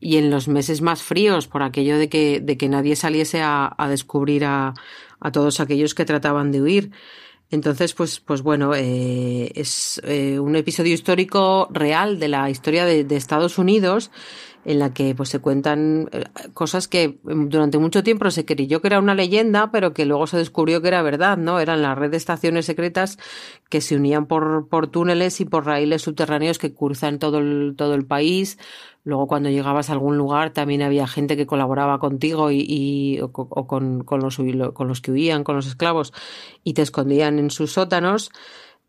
y 0.00 0.16
en 0.16 0.30
los 0.30 0.48
meses 0.48 0.80
más 0.80 1.02
fríos 1.02 1.48
por 1.48 1.62
aquello 1.62 1.98
de 1.98 2.08
que, 2.08 2.40
de 2.40 2.56
que 2.56 2.68
nadie 2.68 2.96
saliese 2.96 3.42
a, 3.42 3.74
a 3.76 3.88
descubrir 3.88 4.44
a, 4.44 4.74
a, 5.20 5.32
todos 5.32 5.60
aquellos 5.60 5.94
que 5.94 6.04
trataban 6.04 6.52
de 6.52 6.62
huir. 6.62 6.90
Entonces, 7.50 7.94
pues, 7.94 8.20
pues 8.20 8.42
bueno, 8.42 8.74
eh, 8.74 9.50
es 9.54 10.00
eh, 10.04 10.38
un 10.38 10.54
episodio 10.54 10.94
histórico 10.94 11.68
real 11.72 12.18
de 12.20 12.28
la 12.28 12.48
historia 12.48 12.84
de, 12.84 13.02
de 13.04 13.16
Estados 13.16 13.58
Unidos 13.58 14.10
en 14.64 14.78
la 14.78 14.92
que 14.92 15.14
pues 15.14 15.28
se 15.30 15.38
cuentan 15.38 16.08
eh, 16.12 16.24
cosas 16.52 16.88
que 16.88 17.18
mm, 17.22 17.48
durante 17.48 17.78
mucho 17.78 18.02
tiempo 18.02 18.30
se 18.30 18.44
creyó 18.44 18.80
que 18.80 18.88
era 18.88 18.98
una 18.98 19.14
leyenda, 19.14 19.70
pero 19.70 19.94
que 19.94 20.04
luego 20.04 20.26
se 20.26 20.36
descubrió 20.36 20.82
que 20.82 20.88
era 20.88 21.02
verdad, 21.02 21.38
¿no? 21.38 21.60
Eran 21.60 21.82
la 21.82 21.94
red 21.94 22.10
de 22.10 22.16
estaciones 22.16 22.66
secretas 22.66 23.18
que 23.68 23.80
se 23.80 23.96
unían 23.96 24.26
por, 24.26 24.68
por 24.68 24.88
túneles 24.88 25.40
y 25.40 25.44
por 25.44 25.66
raíles 25.66 26.02
subterráneos 26.02 26.58
que 26.58 26.74
cruzan 26.74 27.18
todo 27.18 27.38
el, 27.38 27.74
todo 27.76 27.94
el 27.94 28.04
país. 28.04 28.58
Luego 29.02 29.26
cuando 29.26 29.48
llegabas 29.48 29.88
a 29.88 29.94
algún 29.94 30.18
lugar 30.18 30.50
también 30.50 30.82
había 30.82 31.06
gente 31.06 31.36
que 31.36 31.46
colaboraba 31.46 31.98
contigo 31.98 32.50
y, 32.50 33.18
o, 33.22 33.32
con, 33.32 34.04
con, 34.04 34.20
los, 34.20 34.38
con 34.74 34.88
los 34.88 35.00
que 35.00 35.10
huían, 35.10 35.42
con 35.42 35.56
los 35.56 35.66
esclavos 35.66 36.12
y 36.64 36.74
te 36.74 36.82
escondían 36.82 37.38
en 37.38 37.50
sus 37.50 37.72
sótanos. 37.72 38.30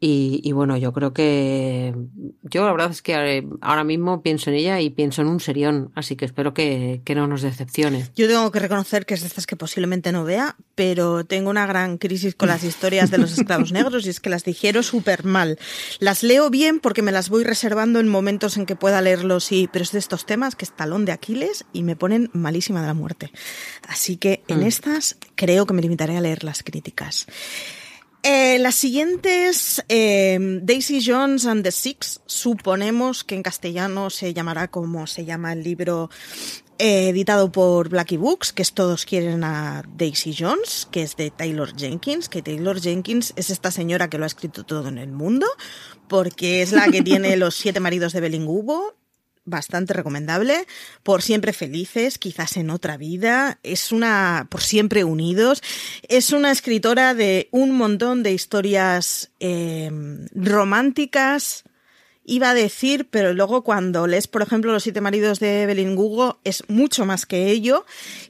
Y, 0.03 0.41
y, 0.43 0.51
bueno, 0.51 0.77
yo 0.77 0.93
creo 0.93 1.13
que 1.13 1.93
yo 2.41 2.65
la 2.65 2.71
verdad 2.71 2.89
es 2.89 3.03
que 3.03 3.45
ahora 3.61 3.83
mismo 3.83 4.23
pienso 4.23 4.49
en 4.49 4.55
ella 4.55 4.81
y 4.81 4.89
pienso 4.89 5.21
en 5.21 5.27
un 5.27 5.39
serión, 5.39 5.91
así 5.93 6.15
que 6.15 6.25
espero 6.25 6.55
que, 6.55 7.03
que, 7.05 7.13
no 7.13 7.27
nos 7.27 7.43
decepcione. 7.43 8.09
Yo 8.15 8.27
tengo 8.27 8.49
que 8.51 8.57
reconocer 8.57 9.05
que 9.05 9.13
es 9.13 9.21
de 9.21 9.27
estas 9.27 9.45
que 9.45 9.55
posiblemente 9.55 10.11
no 10.11 10.23
vea, 10.23 10.55
pero 10.73 11.23
tengo 11.23 11.51
una 11.51 11.67
gran 11.67 11.99
crisis 11.99 12.33
con 12.33 12.49
las 12.49 12.63
historias 12.63 13.11
de 13.11 13.19
los 13.19 13.37
esclavos 13.37 13.71
negros 13.73 14.07
y 14.07 14.09
es 14.09 14.19
que 14.19 14.31
las 14.31 14.43
digiero 14.43 14.81
súper 14.81 15.23
mal. 15.23 15.59
Las 15.99 16.23
leo 16.23 16.49
bien 16.49 16.79
porque 16.79 17.03
me 17.03 17.11
las 17.11 17.29
voy 17.29 17.43
reservando 17.43 17.99
en 17.99 18.07
momentos 18.07 18.57
en 18.57 18.65
que 18.65 18.75
pueda 18.75 19.01
leerlos, 19.01 19.51
y, 19.51 19.67
pero 19.67 19.83
es 19.83 19.91
de 19.91 19.99
estos 19.99 20.25
temas 20.25 20.55
que 20.55 20.65
es 20.65 20.75
talón 20.75 21.05
de 21.05 21.11
Aquiles 21.11 21.65
y 21.73 21.83
me 21.83 21.95
ponen 21.95 22.31
malísima 22.33 22.81
de 22.81 22.87
la 22.87 22.95
muerte. 22.95 23.31
Así 23.87 24.17
que 24.17 24.41
en 24.47 24.61
mm. 24.61 24.63
estas 24.63 25.17
creo 25.35 25.67
que 25.67 25.75
me 25.75 25.83
limitaré 25.83 26.17
a 26.17 26.21
leer 26.21 26.43
las 26.43 26.63
críticas. 26.63 27.27
Eh, 28.23 28.59
las 28.59 28.75
siguientes, 28.75 29.83
eh, 29.89 30.37
Daisy 30.61 31.03
Jones 31.03 31.47
and 31.47 31.63
the 31.63 31.71
Six, 31.71 32.21
suponemos 32.27 33.23
que 33.23 33.33
en 33.33 33.41
castellano 33.41 34.11
se 34.11 34.33
llamará 34.33 34.67
como 34.67 35.07
se 35.07 35.25
llama 35.25 35.53
el 35.53 35.63
libro 35.63 36.11
eh, 36.77 37.09
editado 37.09 37.51
por 37.51 37.89
Blackie 37.89 38.17
Books, 38.17 38.53
que 38.53 38.61
es 38.61 38.73
Todos 38.73 39.05
quieren 39.05 39.43
a 39.43 39.83
Daisy 39.97 40.35
Jones, 40.37 40.87
que 40.91 41.01
es 41.01 41.15
de 41.15 41.31
Taylor 41.31 41.75
Jenkins, 41.75 42.29
que 42.29 42.43
Taylor 42.43 42.79
Jenkins 42.79 43.33
es 43.35 43.49
esta 43.49 43.71
señora 43.71 44.09
que 44.09 44.19
lo 44.19 44.23
ha 44.23 44.27
escrito 44.27 44.63
todo 44.65 44.87
en 44.87 44.99
el 44.99 45.11
mundo, 45.11 45.47
porque 46.07 46.61
es 46.61 46.73
la 46.73 46.89
que 46.89 47.01
tiene 47.01 47.35
los 47.37 47.55
siete 47.55 47.79
maridos 47.79 48.13
de 48.13 48.21
Belingubo, 48.21 48.95
bastante 49.45 49.93
recomendable. 49.93 50.65
Por 51.03 51.21
siempre 51.21 51.53
felices, 51.53 52.17
quizás 52.17 52.57
en 52.57 52.69
otra 52.69 52.97
vida. 52.97 53.59
Es 53.63 53.91
una, 53.91 54.47
por 54.49 54.61
siempre 54.61 55.03
unidos. 55.03 55.61
Es 56.07 56.31
una 56.31 56.51
escritora 56.51 57.13
de 57.13 57.49
un 57.51 57.71
montón 57.71 58.23
de 58.23 58.33
historias 58.33 59.31
eh, 59.39 59.91
románticas. 60.33 61.63
Iba 62.23 62.51
a 62.51 62.53
decir, 62.53 63.07
pero 63.09 63.33
luego 63.33 63.63
cuando 63.63 64.05
lees, 64.05 64.27
por 64.27 64.43
ejemplo, 64.43 64.71
Los 64.71 64.83
siete 64.83 65.01
maridos 65.01 65.39
de 65.39 65.63
Evelyn 65.63 65.97
Hugo, 65.97 66.39
es 66.43 66.63
mucho 66.69 67.05
más 67.05 67.25
que 67.25 67.49
ello. 67.49 67.83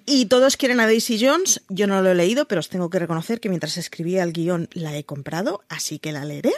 Y 0.05 0.28
todos 0.28 0.55
quieren 0.55 0.80
a 0.80 0.86
Daisy 0.86 1.20
Jones. 1.24 1.62
Yo 1.68 1.88
no 1.88 2.01
lo 2.01 2.12
he 2.12 2.16
leído, 2.16 2.47
pero 2.47 2.59
os 2.59 2.70
tengo 2.70 2.89
que 2.89 2.99
reconocer 2.99 3.41
que 3.41 3.49
mientras 3.49 3.78
escribía 3.78 4.24
el 4.24 4.32
guion 4.32 4.70
la 4.72 4.95
he 4.95 5.03
comprado, 5.03 5.64
así 5.68 5.99
que 5.99 6.14
la 6.14 6.24
leeré 6.24 6.53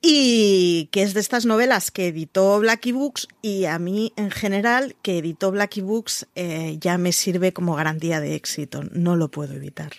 y 0.00 0.88
que 0.92 1.02
es 1.02 1.14
de 1.14 1.20
estas 1.20 1.44
novelas 1.44 1.90
que 1.90 2.08
editó 2.08 2.58
Blackie 2.60 2.92
Books 2.92 3.28
y 3.42 3.64
a 3.64 3.78
mí 3.78 4.12
en 4.16 4.30
general 4.30 4.96
que 5.02 5.18
editó 5.18 5.50
Blackie 5.50 5.82
Books 5.82 6.26
eh, 6.34 6.76
ya 6.80 6.98
me 6.98 7.12
sirve 7.12 7.52
como 7.52 7.74
garantía 7.74 8.20
de 8.20 8.34
éxito, 8.34 8.82
no 8.92 9.16
lo 9.16 9.30
puedo 9.30 9.54
evitar. 9.54 9.92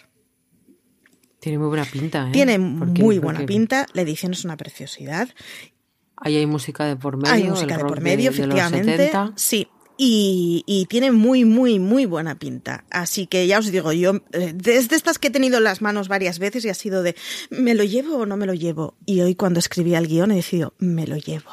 Tiene 1.39 1.57
muy 1.57 1.67
buena 1.67 1.85
pinta. 1.85 2.27
¿eh? 2.27 2.31
Tiene 2.33 2.57
muy 2.59 3.17
buena 3.19 3.45
pinta, 3.45 3.85
la 3.93 4.01
edición 4.01 4.33
es 4.33 4.43
una 4.43 4.57
preciosidad 4.57 5.29
Ahí 6.21 6.35
hay 6.35 6.45
música 6.45 6.85
de 6.85 6.95
por 6.95 7.17
medio. 7.17 7.33
Hay 7.33 7.43
música 7.49 7.75
el 7.75 7.81
de 7.81 7.87
por 7.87 8.01
medio, 8.01 8.31
de 8.31 8.37
los 8.37 8.55
efectivamente. 8.55 8.97
70. 8.97 9.33
Sí. 9.35 9.67
Y, 10.01 10.63
y 10.65 10.85
tiene 10.85 11.11
muy, 11.11 11.43
muy, 11.43 11.77
muy 11.77 12.05
buena 12.05 12.39
pinta. 12.39 12.85
Así 12.89 13.27
que 13.27 13.45
ya 13.47 13.59
os 13.59 13.69
digo, 13.69 13.91
yo, 13.91 14.21
eh, 14.31 14.53
desde 14.55 14.95
estas 14.95 15.19
que 15.19 15.27
he 15.27 15.31
tenido 15.31 15.57
en 15.57 15.65
las 15.65 15.81
manos 15.81 16.07
varias 16.07 16.39
veces 16.39 16.63
y 16.63 16.69
ha 16.69 16.73
sido 16.73 17.03
de, 17.03 17.17
¿me 17.49 17.75
lo 17.75 17.83
llevo 17.83 18.19
o 18.19 18.25
no 18.25 18.37
me 18.37 18.45
lo 18.45 18.53
llevo? 18.53 18.95
Y 19.05 19.19
hoy 19.19 19.35
cuando 19.35 19.59
escribí 19.59 19.95
el 19.95 20.07
guion 20.07 20.31
he 20.31 20.35
decidido, 20.35 20.73
me 20.77 21.05
lo 21.05 21.17
llevo. 21.17 21.51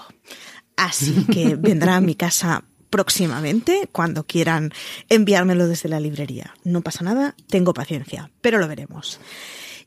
Así 0.77 1.27
que 1.33 1.57
vendrá 1.59 1.97
a 1.97 2.01
mi 2.01 2.15
casa 2.15 2.63
próximamente 2.89 3.89
cuando 3.91 4.25
quieran 4.29 4.73
enviármelo 5.09 5.67
desde 5.67 5.89
la 5.89 5.99
librería. 5.99 6.55
No 6.63 6.83
pasa 6.83 7.03
nada, 7.03 7.35
tengo 7.49 7.75
paciencia, 7.75 8.31
pero 8.41 8.59
lo 8.59 8.69
veremos. 8.69 9.19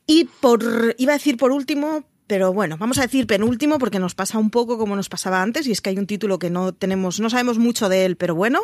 Y 0.05 0.25
por, 0.25 0.95
iba 0.97 1.13
a 1.13 1.17
decir 1.17 1.37
por 1.37 1.51
último, 1.51 2.03
pero 2.29 2.53
bueno, 2.53 2.77
vamos 2.77 2.99
a 2.99 3.01
decir 3.01 3.25
penúltimo 3.25 3.79
porque 3.79 3.97
nos 3.97 4.13
pasa 4.13 4.37
un 4.37 4.51
poco 4.51 4.77
como 4.77 4.95
nos 4.95 5.09
pasaba 5.09 5.41
antes 5.41 5.65
y 5.65 5.71
es 5.71 5.81
que 5.81 5.89
hay 5.89 5.97
un 5.97 6.05
título 6.05 6.37
que 6.37 6.51
no 6.51 6.73
tenemos, 6.73 7.19
no 7.19 7.27
sabemos 7.31 7.57
mucho 7.57 7.89
de 7.89 8.05
él, 8.05 8.17
pero 8.17 8.35
bueno. 8.35 8.59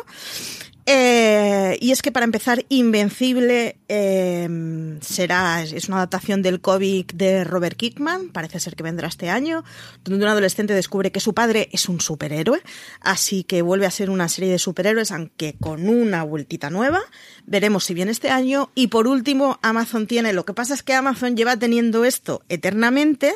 Eh, 0.88 1.78
y 1.80 1.90
es 1.90 2.00
que 2.00 2.12
para 2.12 2.24
empezar, 2.24 2.64
Invencible 2.68 3.76
eh, 3.88 4.98
será, 5.00 5.62
es 5.62 5.88
una 5.88 5.96
adaptación 5.96 6.42
del 6.42 6.60
cómic 6.60 7.12
de 7.14 7.42
Robert 7.42 7.76
Kickman, 7.76 8.28
parece 8.28 8.60
ser 8.60 8.76
que 8.76 8.84
vendrá 8.84 9.08
este 9.08 9.28
año, 9.28 9.64
donde 10.04 10.24
un 10.24 10.30
adolescente 10.30 10.74
descubre 10.74 11.10
que 11.10 11.18
su 11.18 11.34
padre 11.34 11.68
es 11.72 11.88
un 11.88 12.00
superhéroe, 12.00 12.62
así 13.00 13.42
que 13.42 13.62
vuelve 13.62 13.86
a 13.86 13.90
ser 13.90 14.10
una 14.10 14.28
serie 14.28 14.52
de 14.52 14.60
superhéroes, 14.60 15.10
aunque 15.10 15.56
con 15.60 15.88
una 15.88 16.22
vueltita 16.22 16.70
nueva. 16.70 17.00
Veremos 17.46 17.84
si 17.84 17.94
viene 17.94 18.12
este 18.12 18.30
año. 18.30 18.70
Y 18.74 18.88
por 18.88 19.08
último, 19.08 19.58
Amazon 19.62 20.06
tiene, 20.06 20.32
lo 20.32 20.44
que 20.44 20.54
pasa 20.54 20.74
es 20.74 20.82
que 20.82 20.94
Amazon 20.94 21.36
lleva 21.36 21.56
teniendo 21.56 22.04
esto 22.04 22.42
eternamente, 22.48 23.34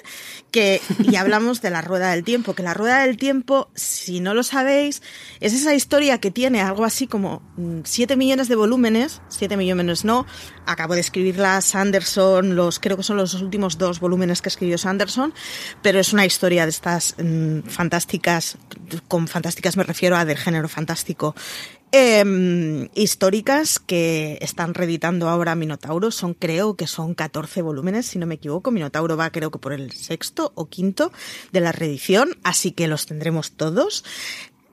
que, 0.52 0.80
y 1.02 1.16
hablamos 1.16 1.62
de 1.62 1.70
la 1.70 1.82
rueda 1.82 2.12
del 2.12 2.22
tiempo, 2.22 2.54
que 2.54 2.62
la 2.62 2.74
rueda 2.74 3.00
del 3.00 3.16
tiempo, 3.16 3.70
si 3.74 4.20
no 4.20 4.34
lo 4.34 4.44
sabéis, 4.44 5.02
es 5.40 5.52
esa 5.52 5.74
historia 5.74 6.18
que 6.18 6.30
tiene 6.30 6.60
algo 6.60 6.84
así 6.84 7.06
como 7.06 7.39
7 7.84 8.16
millones 8.16 8.48
de 8.48 8.56
volúmenes, 8.56 9.20
7 9.28 9.56
millones 9.56 10.04
no, 10.04 10.26
acabo 10.66 10.94
de 10.94 11.00
escribirla 11.00 11.60
Sanderson, 11.60 12.56
los, 12.56 12.78
creo 12.78 12.96
que 12.96 13.02
son 13.02 13.16
los 13.16 13.34
últimos 13.34 13.76
dos 13.76 14.00
volúmenes 14.00 14.40
que 14.40 14.48
escribió 14.48 14.78
Sanderson, 14.78 15.34
pero 15.82 15.98
es 15.98 16.12
una 16.12 16.24
historia 16.24 16.64
de 16.64 16.70
estas 16.70 17.14
mm, 17.18 17.60
fantásticas, 17.62 18.56
con 19.08 19.28
fantásticas 19.28 19.76
me 19.76 19.84
refiero 19.84 20.16
a 20.16 20.24
del 20.24 20.38
género 20.38 20.68
fantástico, 20.68 21.34
em, 21.92 22.88
históricas 22.94 23.78
que 23.78 24.38
están 24.40 24.74
reeditando 24.74 25.28
ahora 25.28 25.54
Minotauro. 25.54 26.10
Son, 26.12 26.34
creo 26.34 26.76
que 26.76 26.86
son 26.86 27.14
14 27.14 27.62
volúmenes, 27.62 28.06
si 28.06 28.18
no 28.18 28.26
me 28.26 28.36
equivoco. 28.36 28.70
Minotauro 28.70 29.16
va, 29.16 29.30
creo 29.30 29.50
que 29.50 29.58
por 29.58 29.72
el 29.72 29.90
sexto 29.92 30.52
o 30.54 30.68
quinto 30.68 31.12
de 31.52 31.60
la 31.60 31.72
reedición, 31.72 32.38
así 32.44 32.70
que 32.70 32.86
los 32.86 33.06
tendremos 33.06 33.52
todos. 33.52 34.04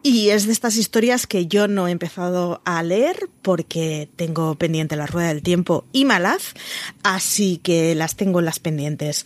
Y 0.03 0.29
es 0.29 0.45
de 0.45 0.53
estas 0.53 0.77
historias 0.77 1.27
que 1.27 1.47
yo 1.47 1.67
no 1.67 1.87
he 1.87 1.91
empezado 1.91 2.61
a 2.65 2.81
leer 2.83 3.29
porque 3.41 4.09
tengo 4.15 4.55
pendiente 4.55 4.95
La 4.95 5.07
Rueda 5.07 5.29
del 5.29 5.41
Tiempo 5.41 5.85
y 5.91 6.05
Malaz, 6.05 6.53
así 7.03 7.57
que 7.57 7.93
las 7.95 8.15
tengo 8.15 8.39
en 8.39 8.45
las 8.45 8.59
pendientes. 8.59 9.25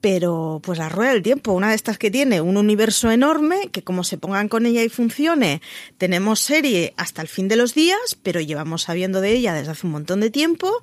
Pero 0.00 0.60
pues 0.62 0.78
la 0.78 0.88
rueda 0.88 1.12
del 1.12 1.22
tiempo, 1.22 1.52
una 1.52 1.70
de 1.70 1.74
estas 1.74 1.98
que 1.98 2.10
tiene 2.10 2.40
un 2.40 2.56
universo 2.56 3.10
enorme, 3.10 3.68
que 3.70 3.82
como 3.82 4.04
se 4.04 4.18
pongan 4.18 4.48
con 4.48 4.66
ella 4.66 4.82
y 4.82 4.88
funcione, 4.88 5.60
tenemos 5.98 6.40
serie 6.40 6.94
hasta 6.96 7.22
el 7.22 7.28
fin 7.28 7.48
de 7.48 7.56
los 7.56 7.74
días, 7.74 8.18
pero 8.22 8.40
llevamos 8.40 8.82
sabiendo 8.82 9.20
de 9.20 9.32
ella 9.32 9.54
desde 9.54 9.72
hace 9.72 9.86
un 9.86 9.92
montón 9.92 10.20
de 10.20 10.30
tiempo, 10.30 10.80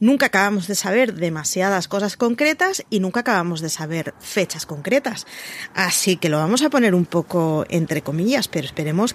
nunca 0.00 0.26
acabamos 0.26 0.66
de 0.66 0.74
saber 0.74 1.14
demasiadas 1.14 1.88
cosas 1.88 2.16
concretas 2.16 2.84
y 2.90 3.00
nunca 3.00 3.20
acabamos 3.20 3.60
de 3.60 3.70
saber 3.70 4.14
fechas 4.20 4.66
concretas. 4.66 5.26
Así 5.74 6.16
que 6.16 6.28
lo 6.28 6.38
vamos 6.38 6.62
a 6.62 6.70
poner 6.70 6.94
un 6.94 7.06
poco 7.06 7.64
entre 7.68 8.02
comillas, 8.02 8.48
pero 8.48 8.66
esperemos 8.66 9.14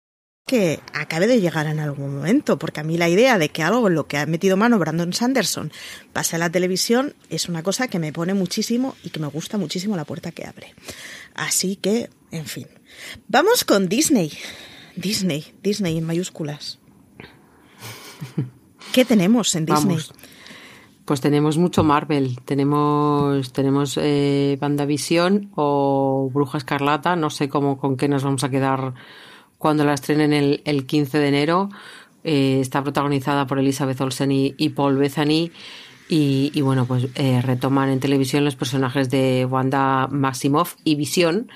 Que 0.51 0.81
acabe 0.93 1.27
de 1.27 1.39
llegar 1.39 1.65
en 1.67 1.79
algún 1.79 2.13
momento, 2.13 2.59
porque 2.59 2.81
a 2.81 2.83
mí 2.83 2.97
la 2.97 3.07
idea 3.07 3.37
de 3.37 3.47
que 3.47 3.63
algo 3.63 3.87
en 3.87 3.95
lo 3.95 4.07
que 4.07 4.17
ha 4.17 4.25
metido 4.25 4.57
mano 4.57 4.79
Brandon 4.79 5.13
Sanderson 5.13 5.71
pase 6.11 6.35
a 6.35 6.39
la 6.39 6.49
televisión 6.49 7.15
es 7.29 7.47
una 7.47 7.63
cosa 7.63 7.87
que 7.87 7.99
me 7.99 8.11
pone 8.11 8.33
muchísimo 8.33 8.97
y 9.01 9.11
que 9.11 9.21
me 9.21 9.27
gusta 9.27 9.57
muchísimo 9.57 9.95
la 9.95 10.03
puerta 10.03 10.33
que 10.33 10.45
abre. 10.45 10.75
Así 11.35 11.77
que, 11.77 12.09
en 12.31 12.47
fin. 12.47 12.67
Vamos 13.29 13.63
con 13.63 13.87
Disney. 13.87 14.33
Disney, 14.97 15.53
Disney 15.63 15.97
en 15.97 16.03
mayúsculas. 16.03 16.79
¿Qué 18.91 19.05
tenemos 19.05 19.55
en 19.55 19.67
Disney? 19.67 19.95
Vamos. 19.95 20.13
Pues 21.05 21.21
tenemos 21.21 21.57
mucho 21.57 21.81
Marvel. 21.85 22.39
Tenemos, 22.43 23.53
tenemos 23.53 23.97
eh, 24.01 24.57
WandaVision 24.61 25.49
o 25.55 26.29
Bruja 26.33 26.57
Escarlata. 26.57 27.15
No 27.15 27.29
sé 27.29 27.47
cómo, 27.47 27.77
con 27.77 27.95
qué 27.95 28.09
nos 28.09 28.25
vamos 28.25 28.43
a 28.43 28.49
quedar 28.49 28.95
cuando 29.61 29.85
la 29.85 29.93
estrenen 29.93 30.33
el, 30.33 30.61
el 30.65 30.87
15 30.87 31.19
de 31.19 31.27
enero. 31.27 31.69
Eh, 32.23 32.57
está 32.61 32.81
protagonizada 32.81 33.45
por 33.45 33.59
Elizabeth 33.59 34.01
Olsen 34.01 34.31
y, 34.31 34.55
y 34.57 34.69
Paul 34.69 34.97
Bethany. 34.97 35.51
Y, 36.09 36.51
y 36.55 36.61
bueno, 36.61 36.87
pues 36.87 37.09
eh, 37.13 37.43
retoman 37.43 37.89
en 37.89 37.99
televisión 37.99 38.43
los 38.43 38.55
personajes 38.55 39.11
de 39.11 39.45
Wanda 39.45 40.07
Maximoff 40.07 40.77
y 40.83 40.95
Visión. 40.95 41.51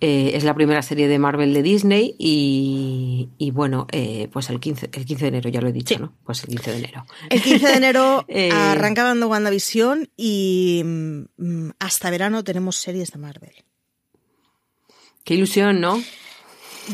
Eh, 0.00 0.32
es 0.34 0.42
la 0.42 0.54
primera 0.54 0.82
serie 0.82 1.06
de 1.06 1.18
Marvel 1.20 1.54
de 1.54 1.62
Disney 1.62 2.16
y, 2.18 3.28
y 3.38 3.50
bueno, 3.52 3.86
eh, 3.92 4.28
pues 4.32 4.50
el 4.50 4.58
15, 4.58 4.90
el 4.92 5.04
15 5.04 5.22
de 5.24 5.28
enero, 5.28 5.48
ya 5.48 5.60
lo 5.60 5.68
he 5.68 5.72
dicho, 5.72 5.94
Sí. 5.94 6.00
¿no? 6.00 6.14
Pues 6.24 6.42
el 6.42 6.50
15 6.50 6.72
de 6.72 6.78
enero. 6.78 7.06
El 7.30 7.40
15 7.40 7.66
de 7.68 7.74
enero 7.74 8.24
Eh, 8.28 8.50
arranca 8.50 9.04
dando 9.04 9.28
WandaVision 9.28 10.10
y 10.16 10.82
mm, 10.84 11.70
hasta 11.78 12.10
verano 12.10 12.42
tenemos 12.42 12.76
series 12.76 13.12
de 13.12 13.18
Marvel. 13.18 13.54
Qué 15.22 15.34
ilusión, 15.34 15.80
¿no? 15.80 16.02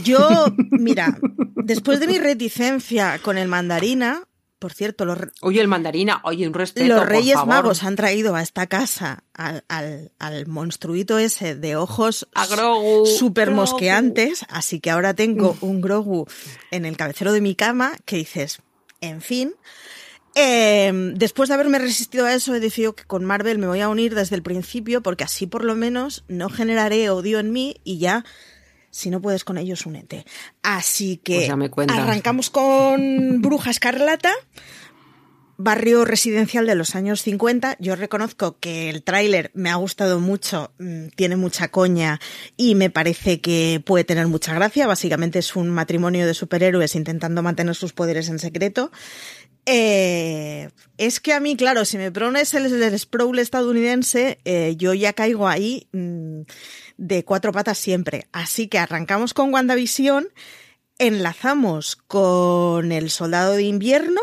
Yo, 0.03 0.47
mira, 0.71 1.19
después 1.57 2.01
de 2.01 2.07
mi 2.07 2.19
reticencia 2.19 3.19
con 3.23 3.39
el 3.39 3.49
mandarina, 3.49 4.23
por 4.59 4.73
cierto, 4.73 5.05
los, 5.05 5.19
Oye, 5.43 5.61
el 5.61 5.69
mandarina, 5.69 6.21
oye, 6.25 6.47
un 6.49 6.55
respeto. 6.55 6.87
los 6.89 7.01
por 7.01 7.09
Reyes 7.09 7.35
favor. 7.35 7.49
Magos 7.49 7.83
han 7.85 7.97
traído 7.97 8.35
a 8.35 8.43
esta 8.43 8.67
casa 8.67 9.25
al, 9.35 9.63
al, 9.69 10.11
al 10.19 10.47
monstruito 10.47 11.19
ese 11.19 11.55
de 11.55 11.77
ojos 11.77 12.27
súper 13.19 13.51
mosqueantes, 13.51 14.47
así 14.49 14.81
que 14.81 14.91
ahora 14.91 15.13
tengo 15.15 15.57
un 15.61 15.81
Grogu 15.81 16.27
en 16.71 16.87
el 16.87 16.97
cabecero 16.97 17.33
de 17.33 17.41
mi 17.43 17.55
cama 17.55 17.93
que 18.07 18.17
dices, 18.17 18.61
en 19.01 19.21
fin. 19.21 19.55
Eh, 20.37 21.13
después 21.15 21.49
de 21.49 21.55
haberme 21.55 21.79
resistido 21.79 22.27
a 22.27 22.35
eso, 22.35 22.55
he 22.55 22.61
decidido 22.61 22.95
que 22.97 23.05
con 23.05 23.25
Marvel 23.25 23.59
me 23.59 23.69
voy 23.69 23.81
a 23.81 23.89
unir 23.89 24.15
desde 24.17 24.35
el 24.35 24.43
principio 24.43 25.01
porque 25.03 25.23
así 25.25 25.47
por 25.47 25.63
lo 25.63 25.77
menos 25.77 26.25
no 26.27 26.49
generaré 26.49 27.09
odio 27.11 27.39
en 27.39 27.53
mí 27.53 27.77
y 27.85 27.99
ya, 27.99 28.25
si 28.95 29.11
no 29.11 29.21
puedes 29.21 29.43
con 29.43 29.59
ellos, 29.59 29.87
únete. 29.87 30.25
Así 30.63 31.17
que 31.17 31.35
Pues 31.35 31.49
ya 31.49 31.57
me 31.57 31.69
arrancamos 31.89 32.49
con 32.49 33.43
Bruja 33.43 33.71
Escarlata 33.71 34.33
barrio 35.57 36.05
residencial 36.05 36.67
de 36.67 36.75
los 36.75 36.95
años 36.95 37.23
50. 37.23 37.77
Yo 37.81 37.97
reconozco 37.97 38.59
que 38.59 38.91
el 38.91 39.03
tráiler 39.03 39.51
me 39.55 39.71
ha 39.71 39.77
gustado 39.77 40.21
mucho, 40.21 40.73
mm, 40.79 41.09
tiene 41.17 41.37
mucha 41.37 41.69
coña 41.69 42.21
y 42.57 42.75
me 42.75 42.91
parece 42.91 43.41
que 43.41 43.83
puede 43.85 44.05
tener 44.05 44.27
mucha 44.27 44.55
gracia. 44.55 44.87
Básicamente 44.87 45.39
es 45.39 45.57
un 45.57 45.71
matrimonio 45.71 46.27
de 46.27 46.35
superhéroes 46.35 46.95
intentando 46.95 47.43
mantener 47.43 47.75
sus 47.75 47.93
poderes 47.93 48.29
en 48.29 48.39
secreto. 48.39 48.91
Eh, 49.67 50.71
es 50.99 51.21
que 51.21 51.33
a 51.33 51.41
mí, 51.41 51.57
claro, 51.57 51.85
si 51.85 51.97
me 51.97 52.13
pones 52.13 52.53
el, 52.55 52.83
el 52.83 52.99
Sproul 52.99 53.39
estadounidense, 53.39 54.39
eh, 54.45 54.75
yo 54.77 54.93
ya 54.93 55.15
caigo 55.15 55.49
ahí 55.49 55.89
mm, 55.93 56.43
de 56.97 57.25
cuatro 57.25 57.53
patas 57.53 57.79
siempre. 57.79 58.27
Así 58.33 58.69
que 58.69 58.79
arrancamos 58.79 59.35
con 59.35 59.53
WandaVision, 59.53 60.29
enlazamos 60.99 61.97
con 61.97 62.93
El 62.93 63.11
Soldado 63.11 63.55
de 63.55 63.65
Invierno, 63.65 64.21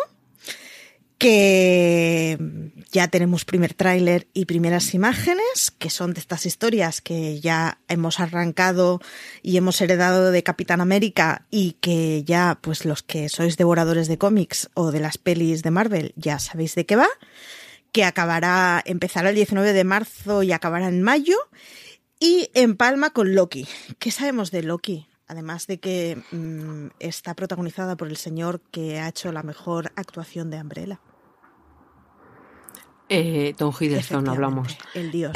que 1.18 2.40
ya 2.92 3.08
tenemos 3.10 3.46
primer 3.46 3.76
tráiler 3.76 4.28
y 4.34 4.46
primeras 4.46 4.96
imágenes, 4.96 5.72
que 5.78 5.92
son 5.92 6.16
de 6.16 6.20
estas 6.20 6.48
historias 6.48 7.00
que 7.00 7.40
ya 7.40 7.80
hemos 7.88 8.20
arrancado 8.20 9.00
y 9.44 9.58
hemos 9.58 9.80
heredado 9.82 10.32
de 10.32 10.42
Capitán 10.42 10.82
América 10.82 11.46
y 11.52 11.74
que 11.74 12.24
ya, 12.24 12.58
pues 12.60 12.86
los 12.86 13.04
que 13.04 13.30
sois 13.30 13.56
devoradores 13.56 14.08
de 14.08 14.18
cómics 14.18 14.72
o 14.74 14.92
de 14.92 15.00
las 15.00 15.20
pelis 15.20 15.62
de 15.62 15.70
Marvel, 15.70 16.14
ya 16.16 16.40
sabéis 16.40 16.74
de 16.74 16.88
qué 16.88 16.96
va, 16.96 17.08
que 17.92 18.04
acabará, 18.04 18.82
empezará 18.84 19.30
el 19.30 19.36
19 19.36 19.74
de 19.74 19.84
marzo 19.84 20.42
y 20.42 20.52
acabará 20.54 20.88
en 20.88 21.04
mayo, 21.04 21.38
y 22.22 22.50
en 22.54 22.78
Palma 22.78 23.10
con 23.10 23.36
Loki. 23.36 23.68
¿Qué 24.00 24.12
sabemos 24.12 24.52
de 24.52 24.64
Loki? 24.64 25.08
Además 25.28 25.66
de 25.66 25.80
que 25.80 26.22
mm, 26.32 26.92
está 27.00 27.34
protagonizada 27.34 27.98
por 27.98 28.08
el 28.08 28.16
señor 28.16 28.62
que 28.72 29.00
ha 29.00 29.10
hecho 29.10 29.32
la 29.32 29.44
mejor 29.44 29.92
actuación 29.96 30.52
de 30.52 30.62
Umbrella. 30.62 31.02
Eh, 33.14 33.54
Tom 33.58 33.74
Hiddleston 33.78 34.30
hablamos. 34.30 34.78
El 34.94 35.12
dios. 35.12 35.34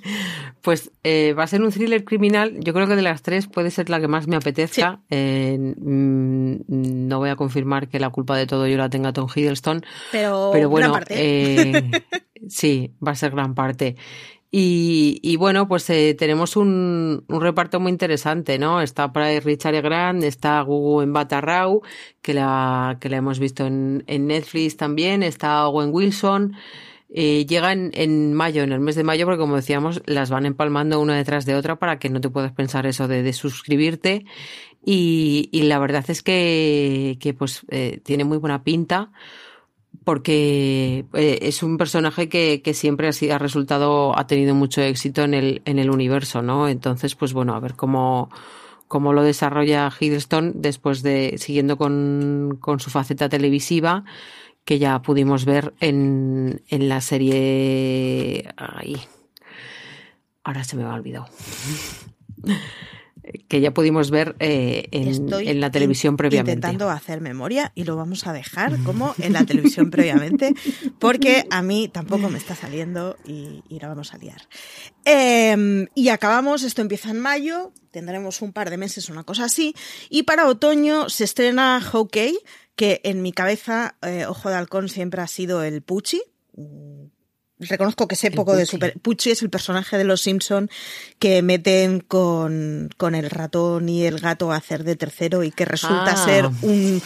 pues 0.62 0.90
eh, 1.04 1.32
va 1.32 1.44
a 1.44 1.46
ser 1.46 1.62
un 1.62 1.70
thriller 1.70 2.04
criminal. 2.04 2.56
Yo 2.58 2.74
creo 2.74 2.88
que 2.88 2.96
de 2.96 3.02
las 3.02 3.22
tres 3.22 3.46
puede 3.46 3.70
ser 3.70 3.88
la 3.88 4.00
que 4.00 4.08
más 4.08 4.26
me 4.26 4.34
apetezca. 4.34 5.00
Eh, 5.10 5.56
mm, 5.56 6.56
no 6.66 7.18
voy 7.18 7.30
a 7.30 7.36
confirmar 7.36 7.88
que 7.88 8.00
la 8.00 8.10
culpa 8.10 8.36
de 8.36 8.48
todo 8.48 8.66
yo 8.66 8.76
la 8.76 8.90
tenga 8.90 9.12
Tom 9.12 9.28
Hiddleston. 9.32 9.84
Pero, 10.10 10.50
bueno, 10.50 10.70
gran 10.72 10.92
parte. 10.92 12.04
sí, 12.48 12.92
va 13.06 13.12
a 13.12 13.14
ser 13.14 13.30
gran 13.30 13.54
parte. 13.54 13.94
Y, 14.56 15.36
bueno, 15.36 15.66
pues 15.66 15.84
tenemos 15.86 16.56
un, 16.56 17.24
reparto 17.28 17.80
muy 17.80 17.90
interesante, 17.90 18.56
¿no? 18.56 18.80
Está 18.80 19.12
por 19.12 19.24
Richard. 19.24 19.82
Grant, 19.82 20.22
está 20.22 20.60
Gugu 20.60 21.02
en 21.02 21.12
Batarrau, 21.12 21.82
que 22.22 22.34
la, 22.34 22.96
que 23.00 23.08
la 23.08 23.16
hemos 23.16 23.40
visto 23.40 23.66
en, 23.66 24.04
en 24.06 24.28
Netflix 24.28 24.76
también, 24.76 25.24
está 25.24 25.66
Owen 25.66 25.90
Wilson, 25.92 26.54
eh, 27.16 27.46
llega 27.46 27.72
en, 27.72 28.34
mayo, 28.34 28.62
en 28.62 28.70
el 28.70 28.78
mes 28.78 28.94
de 28.94 29.02
mayo, 29.02 29.26
porque 29.26 29.40
como 29.40 29.56
decíamos, 29.56 30.02
las 30.06 30.30
van 30.30 30.46
empalmando 30.46 31.00
una 31.00 31.16
detrás 31.16 31.46
de 31.46 31.56
otra 31.56 31.76
para 31.80 31.98
que 31.98 32.08
no 32.08 32.20
te 32.20 32.30
puedas 32.30 32.52
pensar 32.52 32.86
eso 32.86 33.08
de, 33.08 33.32
suscribirte. 33.32 34.24
Y, 34.84 35.48
la 35.64 35.80
verdad 35.80 36.04
es 36.08 36.22
que, 36.22 37.34
pues 37.36 37.66
eh, 37.70 38.00
tiene 38.04 38.22
muy 38.24 38.38
buena 38.38 38.62
pinta 38.62 39.10
porque 40.02 41.04
eh, 41.14 41.38
es 41.42 41.62
un 41.62 41.76
personaje 41.76 42.28
que, 42.28 42.74
siempre 42.74 43.08
ha, 43.08 43.34
ha 43.34 43.38
resultado, 43.38 44.18
ha 44.18 44.26
tenido 44.26 44.54
mucho 44.54 44.82
éxito 44.82 45.22
en 45.22 45.34
el, 45.34 45.62
en 45.64 45.78
el 45.78 45.90
universo, 45.90 46.42
¿no? 46.42 46.68
Entonces, 46.68 47.14
pues 47.14 47.32
bueno, 47.32 47.54
a 47.54 47.60
ver 47.60 47.74
cómo, 47.74 48.30
cómo 48.88 49.12
lo 49.12 49.22
desarrolla 49.22 49.92
Hiddleston 49.98 50.54
después 50.56 51.02
de, 51.02 51.36
siguiendo 51.38 51.78
con, 51.78 52.58
con 52.60 52.80
su 52.80 52.90
faceta 52.90 53.28
televisiva 53.28 54.04
que 54.64 54.78
ya 54.78 55.00
pudimos 55.02 55.44
ver 55.44 55.74
en, 55.80 56.62
en 56.68 56.88
la 56.88 57.00
serie. 57.00 58.48
Ahí. 58.56 58.96
Ahora 60.42 60.64
se 60.64 60.76
me 60.76 60.84
ha 60.84 60.94
olvidado. 60.94 61.26
Que 63.48 63.60
ya 63.60 63.72
pudimos 63.72 64.10
ver 64.10 64.36
eh, 64.38 64.88
en, 64.90 65.60
la 65.60 65.70
televisión 65.70 66.16
previamente. 66.16 66.52
intentando 66.52 66.90
hacer 66.90 67.20
memoria 67.20 67.72
y 67.74 67.84
lo 67.84 67.96
vamos 67.96 68.26
a 68.26 68.32
dejar 68.32 68.78
como 68.82 69.14
en 69.18 69.32
la 69.32 69.44
televisión 69.44 69.90
previamente, 69.90 70.54
porque 70.98 71.44
a 71.50 71.62
mí 71.62 71.88
tampoco 71.88 72.28
me 72.28 72.38
está 72.38 72.54
saliendo 72.54 73.16
y, 73.24 73.62
y 73.68 73.80
la 73.80 73.88
vamos 73.88 74.12
a 74.12 74.18
liar. 74.18 74.42
Em, 75.04 75.86
y 75.94 76.08
acabamos, 76.08 76.62
esto 76.62 76.82
empieza 76.82 77.10
en 77.10 77.20
mayo, 77.20 77.72
tendremos 77.90 78.42
un 78.42 78.52
par 78.52 78.70
de 78.70 78.76
meses, 78.76 79.08
una 79.08 79.24
cosa 79.24 79.44
así, 79.44 79.74
y 80.10 80.24
para 80.24 80.46
otoño 80.46 81.08
se 81.08 81.24
estrena 81.24 81.80
Hockey, 81.80 82.38
que 82.76 83.00
en 83.04 83.22
mi 83.22 83.32
cabeza 83.32 83.96
eh, 84.02 84.26
Ojo 84.26 84.48
de 84.48 84.56
Halcón 84.56 84.88
siempre 84.88 85.22
ha 85.22 85.26
sido 85.26 85.62
el 85.62 85.82
Pucci, 85.82 86.22
reconozco 87.64 88.08
que 88.08 88.16
sé 88.16 88.30
poco 88.30 88.54
de 88.54 88.66
Super. 88.66 88.98
Pucci 89.00 89.30
es 89.30 89.42
el 89.42 89.50
personaje 89.50 89.98
de 89.98 90.04
los 90.04 90.22
Simpson 90.22 90.70
que 91.18 91.42
meten 91.42 92.00
con, 92.00 92.90
con, 92.96 93.14
el 93.14 93.30
ratón 93.30 93.88
y 93.88 94.04
el 94.04 94.18
gato 94.20 94.52
a 94.52 94.56
hacer 94.56 94.84
de 94.84 94.96
tercero 94.96 95.44
y 95.44 95.50
que 95.50 95.64
resulta 95.64 96.12
ah. 96.12 96.24
ser 96.24 96.46
un. 96.62 97.02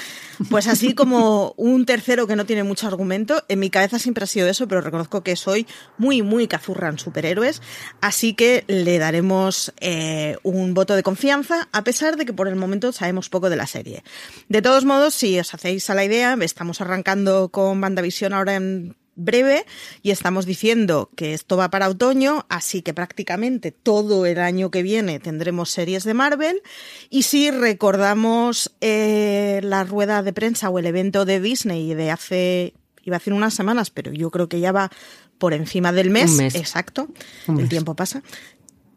Pues 0.50 0.68
así 0.68 0.94
como 0.94 1.52
un 1.56 1.84
tercero 1.84 2.28
que 2.28 2.36
no 2.36 2.46
tiene 2.46 2.62
mucho 2.62 2.86
argumento. 2.86 3.42
En 3.48 3.59
mi 3.59 3.70
cabeza 3.70 3.98
siempre 3.98 4.22
ha 4.22 4.28
sido 4.28 4.48
eso, 4.48 4.68
pero 4.68 4.80
reconozco 4.80 5.22
que 5.22 5.34
soy 5.34 5.66
muy, 5.96 6.22
muy 6.22 6.46
cazurra 6.46 6.88
en 6.88 6.98
superhéroes. 6.98 7.61
Así 8.00 8.34
que 8.34 8.64
le 8.68 8.98
daremos 8.98 9.72
eh, 9.80 10.36
un 10.44 10.74
voto 10.74 10.94
de 10.94 11.02
confianza, 11.02 11.68
a 11.72 11.82
pesar 11.82 12.16
de 12.16 12.24
que 12.24 12.32
por 12.32 12.46
el 12.46 12.54
momento 12.54 12.92
sabemos 12.92 13.28
poco 13.28 13.50
de 13.50 13.56
la 13.56 13.66
serie. 13.66 14.04
De 14.48 14.62
todos 14.62 14.84
modos, 14.84 15.14
si 15.14 15.38
os 15.40 15.52
hacéis 15.52 15.90
a 15.90 15.94
la 15.94 16.04
idea, 16.04 16.36
estamos 16.40 16.80
arrancando 16.80 17.48
con 17.48 17.82
WandaVision 17.82 18.32
ahora 18.32 18.54
en 18.54 18.96
breve 19.18 19.66
y 20.02 20.10
estamos 20.10 20.46
diciendo 20.46 21.10
que 21.14 21.34
esto 21.34 21.56
va 21.56 21.70
para 21.70 21.88
otoño, 21.88 22.46
así 22.48 22.80
que 22.80 22.94
prácticamente 22.94 23.72
todo 23.72 24.24
el 24.24 24.38
año 24.38 24.70
que 24.70 24.82
viene 24.82 25.20
tendremos 25.20 25.70
series 25.70 26.04
de 26.04 26.14
Marvel. 26.14 26.62
Y 27.10 27.24
si 27.24 27.50
recordamos 27.50 28.72
eh, 28.80 29.60
la 29.62 29.84
rueda 29.84 30.22
de 30.22 30.32
prensa 30.32 30.70
o 30.70 30.78
el 30.78 30.86
evento 30.86 31.24
de 31.24 31.40
Disney 31.40 31.92
de 31.94 32.10
hace, 32.10 32.74
iba 33.02 33.16
a 33.16 33.18
decir 33.18 33.32
unas 33.32 33.54
semanas, 33.54 33.90
pero 33.90 34.12
yo 34.12 34.30
creo 34.30 34.48
que 34.48 34.60
ya 34.60 34.72
va 34.72 34.90
por 35.38 35.52
encima 35.52 35.92
del 35.92 36.10
mes. 36.10 36.38
Exacto, 36.54 37.08
el 37.46 37.68
tiempo 37.68 37.94
pasa. 37.94 38.22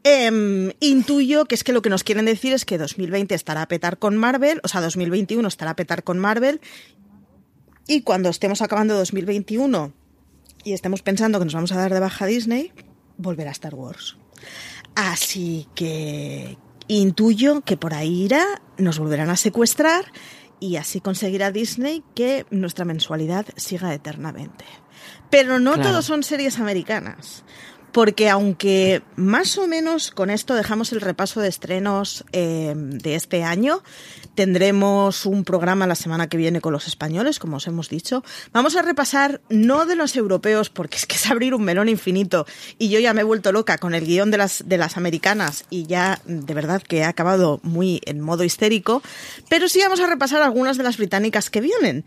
Em, 0.03 0.71
intuyo 0.79 1.45
que 1.45 1.53
es 1.53 1.63
que 1.63 1.73
lo 1.73 1.83
que 1.83 1.89
nos 1.89 2.03
quieren 2.03 2.25
decir 2.25 2.53
es 2.53 2.65
que 2.65 2.79
2020 2.79 3.35
estará 3.35 3.61
a 3.61 3.67
petar 3.67 3.99
con 3.99 4.17
Marvel, 4.17 4.59
o 4.63 4.67
sea, 4.67 4.81
2021 4.81 5.47
estará 5.47 5.71
a 5.71 5.75
petar 5.75 6.03
con 6.03 6.17
Marvel, 6.17 6.59
y 7.87 8.01
cuando 8.01 8.29
estemos 8.29 8.61
acabando 8.63 8.95
2021 8.95 9.93
y 10.63 10.73
estemos 10.73 11.01
pensando 11.01 11.39
que 11.39 11.45
nos 11.45 11.53
vamos 11.53 11.71
a 11.71 11.77
dar 11.77 11.93
de 11.93 11.99
baja 11.99 12.25
Disney, 12.25 12.71
volverá 13.17 13.51
Star 13.51 13.75
Wars. 13.75 14.17
Así 14.95 15.67
que 15.75 16.57
intuyo 16.87 17.61
que 17.61 17.77
por 17.77 17.93
ahí 17.93 18.23
irá, 18.23 18.45
nos 18.77 18.99
volverán 18.99 19.29
a 19.29 19.37
secuestrar 19.37 20.05
y 20.59 20.75
así 20.75 21.01
conseguirá 21.01 21.51
Disney 21.51 22.03
que 22.15 22.45
nuestra 22.51 22.85
mensualidad 22.85 23.45
siga 23.55 23.93
eternamente. 23.93 24.65
Pero 25.29 25.59
no 25.59 25.79
todos 25.79 26.05
son 26.05 26.23
series 26.23 26.59
americanas 26.59 27.43
porque 27.91 28.29
aunque 28.29 29.01
más 29.15 29.57
o 29.57 29.67
menos 29.67 30.11
con 30.11 30.29
esto 30.29 30.55
dejamos 30.55 30.91
el 30.91 31.01
repaso 31.01 31.41
de 31.41 31.49
estrenos 31.49 32.25
eh, 32.31 32.73
de 32.75 33.15
este 33.15 33.43
año, 33.43 33.83
tendremos 34.35 35.25
un 35.25 35.43
programa 35.43 35.87
la 35.87 35.95
semana 35.95 36.27
que 36.27 36.37
viene 36.37 36.61
con 36.61 36.73
los 36.73 36.87
españoles, 36.87 37.39
como 37.39 37.57
os 37.57 37.67
hemos 37.67 37.89
dicho. 37.89 38.23
Vamos 38.53 38.75
a 38.75 38.81
repasar 38.81 39.41
no 39.49 39.85
de 39.85 39.95
los 39.95 40.15
europeos, 40.15 40.69
porque 40.69 40.97
es 40.97 41.05
que 41.05 41.15
es 41.15 41.29
abrir 41.29 41.53
un 41.53 41.63
melón 41.63 41.89
infinito 41.89 42.45
y 42.77 42.89
yo 42.89 42.99
ya 42.99 43.13
me 43.13 43.21
he 43.21 43.25
vuelto 43.25 43.51
loca 43.51 43.77
con 43.77 43.93
el 43.93 44.05
guion 44.05 44.31
de 44.31 44.37
las, 44.37 44.63
de 44.67 44.77
las 44.77 44.97
americanas 44.97 45.65
y 45.69 45.85
ya 45.85 46.21
de 46.25 46.53
verdad 46.53 46.81
que 46.81 46.99
he 46.99 47.03
acabado 47.03 47.59
muy 47.63 48.01
en 48.05 48.21
modo 48.21 48.43
histérico, 48.43 49.01
pero 49.49 49.67
sí 49.67 49.79
vamos 49.81 49.99
a 49.99 50.07
repasar 50.07 50.41
algunas 50.41 50.77
de 50.77 50.83
las 50.83 50.97
británicas 50.97 51.49
que 51.49 51.61
vienen, 51.61 52.05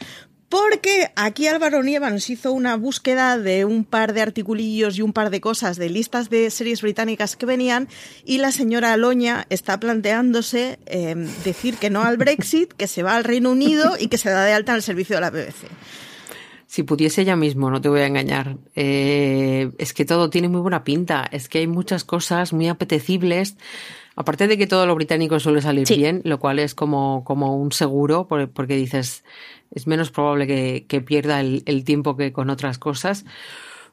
porque 0.54 1.10
aquí 1.16 1.48
Álvaro 1.48 1.82
Nieva 1.82 2.10
nos 2.10 2.30
hizo 2.30 2.52
una 2.52 2.76
búsqueda 2.76 3.38
de 3.38 3.64
un 3.64 3.84
par 3.84 4.12
de 4.12 4.22
articulillos 4.22 4.96
y 4.96 5.02
un 5.02 5.12
par 5.12 5.30
de 5.30 5.40
cosas 5.40 5.78
de 5.78 5.90
listas 5.90 6.30
de 6.30 6.48
series 6.48 6.80
británicas 6.80 7.34
que 7.34 7.44
venían 7.44 7.88
y 8.24 8.38
la 8.38 8.52
señora 8.52 8.92
Aloña 8.92 9.46
está 9.50 9.80
planteándose 9.80 10.78
em, 10.86 11.26
decir 11.42 11.74
que 11.78 11.90
no 11.90 12.04
al 12.04 12.18
Brexit, 12.18 12.72
que 12.72 12.86
se 12.86 13.02
va 13.02 13.16
al 13.16 13.24
Reino 13.24 13.50
Unido 13.50 13.96
y 13.98 14.06
que 14.06 14.16
se 14.16 14.30
da 14.30 14.44
de 14.44 14.52
alta 14.52 14.70
en 14.70 14.76
el 14.76 14.82
servicio 14.82 15.16
de 15.16 15.22
la 15.22 15.30
BBC. 15.30 15.66
Si 16.68 16.84
pudiese 16.84 17.22
ella 17.22 17.34
mismo, 17.34 17.68
no 17.68 17.80
te 17.80 17.88
voy 17.88 18.02
a 18.02 18.06
engañar. 18.06 18.56
Eh, 18.76 19.72
es 19.78 19.92
que 19.92 20.04
todo 20.04 20.30
tiene 20.30 20.48
muy 20.48 20.60
buena 20.60 20.84
pinta. 20.84 21.28
Es 21.32 21.48
que 21.48 21.58
hay 21.58 21.66
muchas 21.66 22.04
cosas 22.04 22.52
muy 22.52 22.68
apetecibles. 22.68 23.56
Aparte 24.16 24.46
de 24.46 24.56
que 24.56 24.66
todo 24.66 24.86
lo 24.86 24.94
británico 24.94 25.40
suele 25.40 25.60
salir 25.60 25.88
bien, 25.88 26.20
lo 26.24 26.38
cual 26.38 26.60
es 26.60 26.74
como, 26.74 27.24
como 27.24 27.56
un 27.56 27.72
seguro, 27.72 28.28
porque 28.28 28.76
dices, 28.76 29.24
es 29.72 29.86
menos 29.86 30.10
probable 30.10 30.46
que, 30.86 31.00
pierda 31.00 31.40
el, 31.40 31.84
tiempo 31.84 32.16
que 32.16 32.32
con 32.32 32.48
otras 32.48 32.78
cosas. 32.78 33.24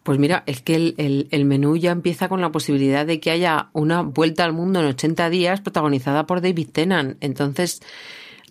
Pues 0.04 0.20
mira, 0.20 0.44
es 0.46 0.62
que 0.62 0.76
el, 0.76 1.28
el, 1.32 1.46
menú 1.46 1.76
ya 1.76 1.92
empieza 1.92 2.30
con 2.30 2.42
la 2.42 2.52
posibilidad 2.52 3.06
de 3.06 3.20
que 3.20 3.32
haya 3.32 3.70
una 3.74 4.02
vuelta 4.02 4.44
al 4.44 4.54
mundo 4.54 4.80
en 4.80 4.88
80 4.88 5.30
días 5.30 5.62
protagonizada 5.62 6.26
por 6.26 6.42
David 6.42 6.70
Tennant. 6.72 7.18
Entonces, 7.22 7.82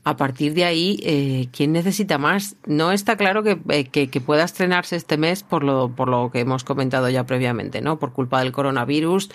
a 0.02 0.16
partir 0.16 0.54
de 0.54 0.64
ahí, 0.64 0.98
eh, 1.02 1.48
¿quién 1.52 1.72
necesita 1.72 2.16
más? 2.16 2.56
No 2.66 2.90
está 2.90 3.16
claro 3.16 3.42
eh, 3.46 3.84
que, 3.84 4.08
que, 4.08 4.20
pueda 4.20 4.44
estrenarse 4.44 4.96
este 4.96 5.18
mes 5.18 5.42
por 5.42 5.62
lo, 5.62 5.94
por 5.94 6.08
lo 6.08 6.30
que 6.30 6.40
hemos 6.40 6.64
comentado 6.64 7.10
ya 7.10 7.26
previamente, 7.26 7.82
¿no? 7.82 7.98
Por 7.98 8.12
culpa 8.12 8.40
del 8.40 8.52
coronavirus 8.52 9.30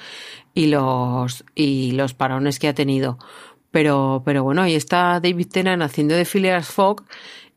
y 0.56 0.68
los, 0.68 1.46
y 1.54 1.92
los 1.92 2.16
parones 2.16 2.58
que 2.58 2.68
ha 2.68 2.74
tenido. 2.74 3.20
Pero, 3.70 4.24
pero 4.26 4.44
bueno, 4.44 4.64
ahí 4.64 4.74
está 4.74 5.20
David 5.20 5.48
Tennant 5.52 5.84
haciendo 5.84 6.16
de 6.16 6.26
Phileas 6.26 6.68
Fogg 6.68 7.04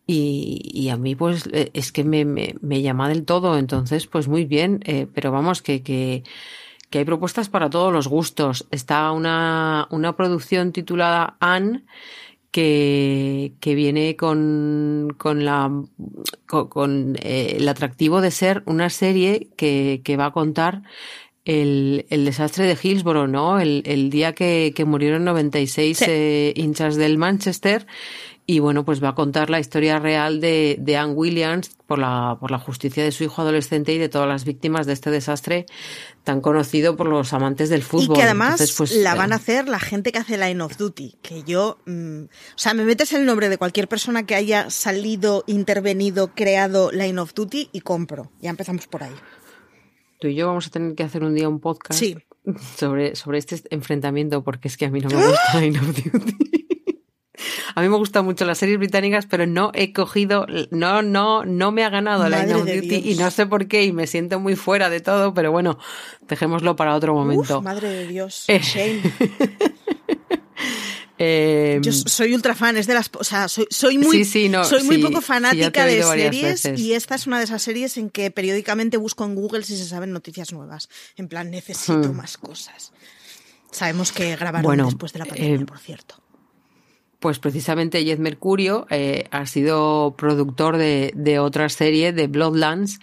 y, 0.07 0.89
a 0.91 0.97
mí, 0.97 1.15
pues, 1.15 1.49
eh, 1.53 1.71
es 1.75 1.93
que 1.93 2.03
me, 2.03 2.25
me, 2.25 2.83
llama 2.83 3.09
del 3.09 3.25
todo. 3.25 3.59
Entonces, 3.59 4.07
pues 4.07 4.27
muy 4.27 4.47
bien. 4.47 4.81
Pero 5.15 5.31
vamos, 5.33 5.61
que, 5.61 5.83
que, 5.83 6.23
que, 6.89 6.99
hay 7.01 7.05
propuestas 7.05 7.51
para 7.51 7.69
todos 7.69 7.93
los 7.93 8.09
gustos. 8.09 8.67
Está 8.71 9.13
una, 9.13 9.87
una 9.91 10.17
producción 10.17 10.73
titulada 10.73 11.37
Anne, 11.41 11.85
que, 12.51 13.53
que 13.61 13.75
viene 13.75 14.17
con, 14.17 15.15
con 15.19 15.45
la, 15.45 15.71
con, 16.47 17.17
eh, 17.23 17.57
el 17.59 17.69
atractivo 17.69 18.21
de 18.21 18.31
ser 18.31 18.63
una 18.67 18.91
serie 18.91 19.49
que, 19.57 20.01
que 20.05 20.17
va 20.17 20.27
a 20.27 20.33
contar 20.33 20.83
el, 21.45 22.07
el, 22.11 22.25
desastre 22.25 22.67
de 22.67 22.79
Hillsborough, 22.81 23.29
¿no? 23.29 23.59
El, 23.59 23.83
el 23.87 24.11
día 24.11 24.35
que, 24.35 24.73
que 24.75 24.85
murieron 24.85 25.25
96 25.25 26.05
hinchas 26.55 26.97
del 26.97 27.17
Manchester 27.17 27.87
y 28.51 28.61
bueno, 28.61 28.83
pues 28.83 29.05
va 29.05 29.11
a 29.11 29.15
contar 29.15 29.51
la 29.51 29.61
historia 29.61 29.99
real 29.99 30.41
de, 30.41 30.79
de 30.81 30.97
Anne 30.97 31.13
Williams 31.13 31.77
por 31.87 31.99
la, 31.99 32.39
por 32.41 32.51
la 32.51 32.59
justicia 32.59 33.05
de 33.05 33.13
su 33.13 33.23
hijo 33.23 33.43
adolescente 33.43 33.93
y 33.93 33.99
de 33.99 34.09
todas 34.09 34.27
las 34.27 34.47
víctimas 34.47 34.87
de 34.87 34.95
este 34.95 35.11
desastre 35.11 35.67
tan 36.25 36.41
conocido 36.41 36.97
por 36.97 37.09
los 37.09 37.35
amantes 37.35 37.69
del 37.69 37.83
fútbol. 37.83 38.17
Y 38.17 38.21
que 38.21 38.23
además 38.23 38.75
pues, 38.79 38.97
la 38.97 39.15
van 39.15 39.35
a 39.35 39.37
hacer 39.37 39.69
la 39.69 39.79
gente 39.79 40.13
que 40.13 40.19
hace 40.19 40.39
Line 40.39 40.63
of 40.63 40.79
Duty, 40.79 41.19
que 41.21 41.43
yo, 41.43 41.77
mm, 41.85 42.23
o 42.23 42.29
sea, 42.57 42.73
me 42.73 42.87
metes 42.87 43.13
el 43.13 43.27
nombre 43.27 43.51
de 43.51 43.59
cualquier 43.59 43.87
persona 43.87 44.25
que 44.25 44.35
haya 44.35 44.71
salido, 44.71 45.45
intervenido, 45.47 46.29
creado 46.35 46.91
Line 46.91 47.19
of 47.19 47.35
Duty 47.35 47.69
y 47.71 47.83
compro. 47.83 48.33
Ya 48.41 48.49
empezamos 48.49 48.87
por 48.87 49.03
ahí. 49.03 49.15
tú 50.21 50.29
y 50.29 50.37
yo 50.37 50.47
vamos 50.47 50.69
a 50.69 50.71
tener 50.71 50.95
que 50.95 51.03
hacer 51.03 51.23
un 51.23 51.35
día 51.35 51.51
un 51.51 51.61
podcast 51.61 52.01
Sí. 52.01 52.17
sobre, 52.79 53.15
sobre 53.15 53.37
este 53.37 53.63
enfrentamiento, 53.69 54.43
porque 54.43 54.69
es 54.69 54.79
que 54.79 54.87
a 54.87 54.91
mí 54.91 55.01
no 55.01 55.11
me 55.11 55.17
gusta 55.17 55.43
Line 55.61 55.79
of 55.79 55.89
Duty. 55.89 56.68
A 57.75 57.81
mí 57.83 57.89
me 57.89 57.97
gustan 57.97 58.25
mucho 58.25 58.45
las 58.45 58.59
series 58.59 58.79
británicas, 58.79 59.27
pero 59.27 59.47
no 59.47 59.71
he 59.75 59.93
cogido, 59.93 60.47
no, 60.71 61.03
no, 61.03 61.45
no 61.45 61.73
me 61.73 61.85
ha 61.85 61.91
ganado 61.91 62.25
Line 62.29 62.55
Madre 62.55 62.55
of 62.55 62.83
Duty 62.83 63.11
y 63.11 63.15
no 63.17 63.31
sé 63.31 63.47
por 63.47 63.67
qué 63.69 63.85
y 63.85 63.93
me 63.93 64.07
siento 64.07 64.41
muy 64.41 64.57
fuera 64.57 64.91
de 64.91 65.01
todo, 65.01 65.35
pero 65.35 65.51
bueno, 65.53 65.79
dejémoslo 66.29 66.77
para 66.77 66.95
otro 66.95 67.15
momento. 67.15 67.59
Uf, 67.59 67.65
madre 67.65 67.89
de 67.91 68.07
Dios. 68.07 68.45
Eh, 68.49 68.61
Shame. 68.63 69.03
Eh, 71.21 71.81
Yo 71.83 71.93
soy 71.93 72.33
ultra 72.33 72.55
fan, 72.55 72.77
es 72.77 72.87
de 72.87 72.95
las, 72.95 73.11
o 73.13 73.25
sea, 73.25 73.49
soy, 73.49 73.67
soy 73.71 73.99
muy, 73.99 74.19
Sí, 74.19 74.25
sí, 74.25 74.49
no, 74.49 74.65
soy 74.65 74.85
muy 74.85 74.97
sí, 74.97 75.03
poco 75.03 75.21
fanática 75.21 75.85
de 75.85 76.01
series 76.01 76.43
veces. 76.43 76.79
y 76.79 76.93
esta 76.93 77.17
es 77.17 77.27
una 77.27 77.39
de 77.39 77.45
esas 77.45 77.61
series 77.61 77.97
en 77.97 78.09
que 78.09 78.31
periódicamente 78.31 78.97
busco 78.99 79.25
en 79.25 79.35
Google 79.35 79.65
si 79.65 79.77
se 79.77 79.85
saben 79.85 80.13
noticias 80.13 80.53
nuevas. 80.53 80.89
En 81.17 81.27
plan, 81.27 81.51
necesito 81.51 82.13
Hmm. 82.13 82.17
más 82.17 82.39
cosas. 82.39 82.93
Sabemos 83.73 84.13
que 84.13 84.37
grabaron 84.37 84.63
Bueno, 84.63 84.85
después 84.87 85.13
de 85.13 85.19
la 85.19 85.25
pandemia, 85.25 85.57
eh, 85.63 85.67
por 85.67 85.79
cierto. 85.81 86.23
Pues 87.21 87.41
precisamente 87.41 88.05
Jed 88.05 88.19
Mercurio 88.19 88.87
eh, 88.91 89.25
ha 89.33 89.45
sido 89.47 90.15
productor 90.17 90.77
de, 90.77 91.13
de 91.17 91.41
otra 91.41 91.69
serie, 91.69 92.13
de 92.13 92.29
Bloodlands, 92.29 93.01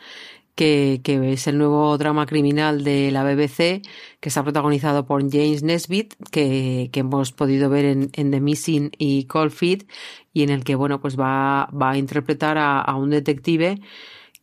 que, 0.56 1.02
es 1.06 1.48
el 1.48 1.58
nuevo 1.58 1.98
drama 1.98 2.26
criminal 2.26 2.86
de 2.86 3.12
la 3.12 3.24
BBC, 3.26 3.82
que 4.22 4.30
está 4.30 4.42
protagonizado 4.42 5.06
por 5.06 5.22
James 5.30 5.64
Nesbitt, 5.64 6.14
que, 6.32 6.90
que 6.94 7.02
hemos 7.02 7.34
podido 7.34 7.70
ver 7.70 7.86
en, 7.86 8.10
en 8.14 8.32
The 8.32 8.40
Missing 8.40 8.92
y 8.98 9.26
Cold 9.26 9.52
Feet, 9.52 9.86
y 10.32 10.44
en 10.44 10.50
el 10.50 10.64
que 10.64 10.76
bueno, 10.76 11.02
pues 11.02 11.20
va, 11.20 11.70
va 11.70 11.92
a 11.92 11.98
interpretar 11.98 12.58
a 12.58 12.96
un 12.96 13.10
detective 13.10 13.82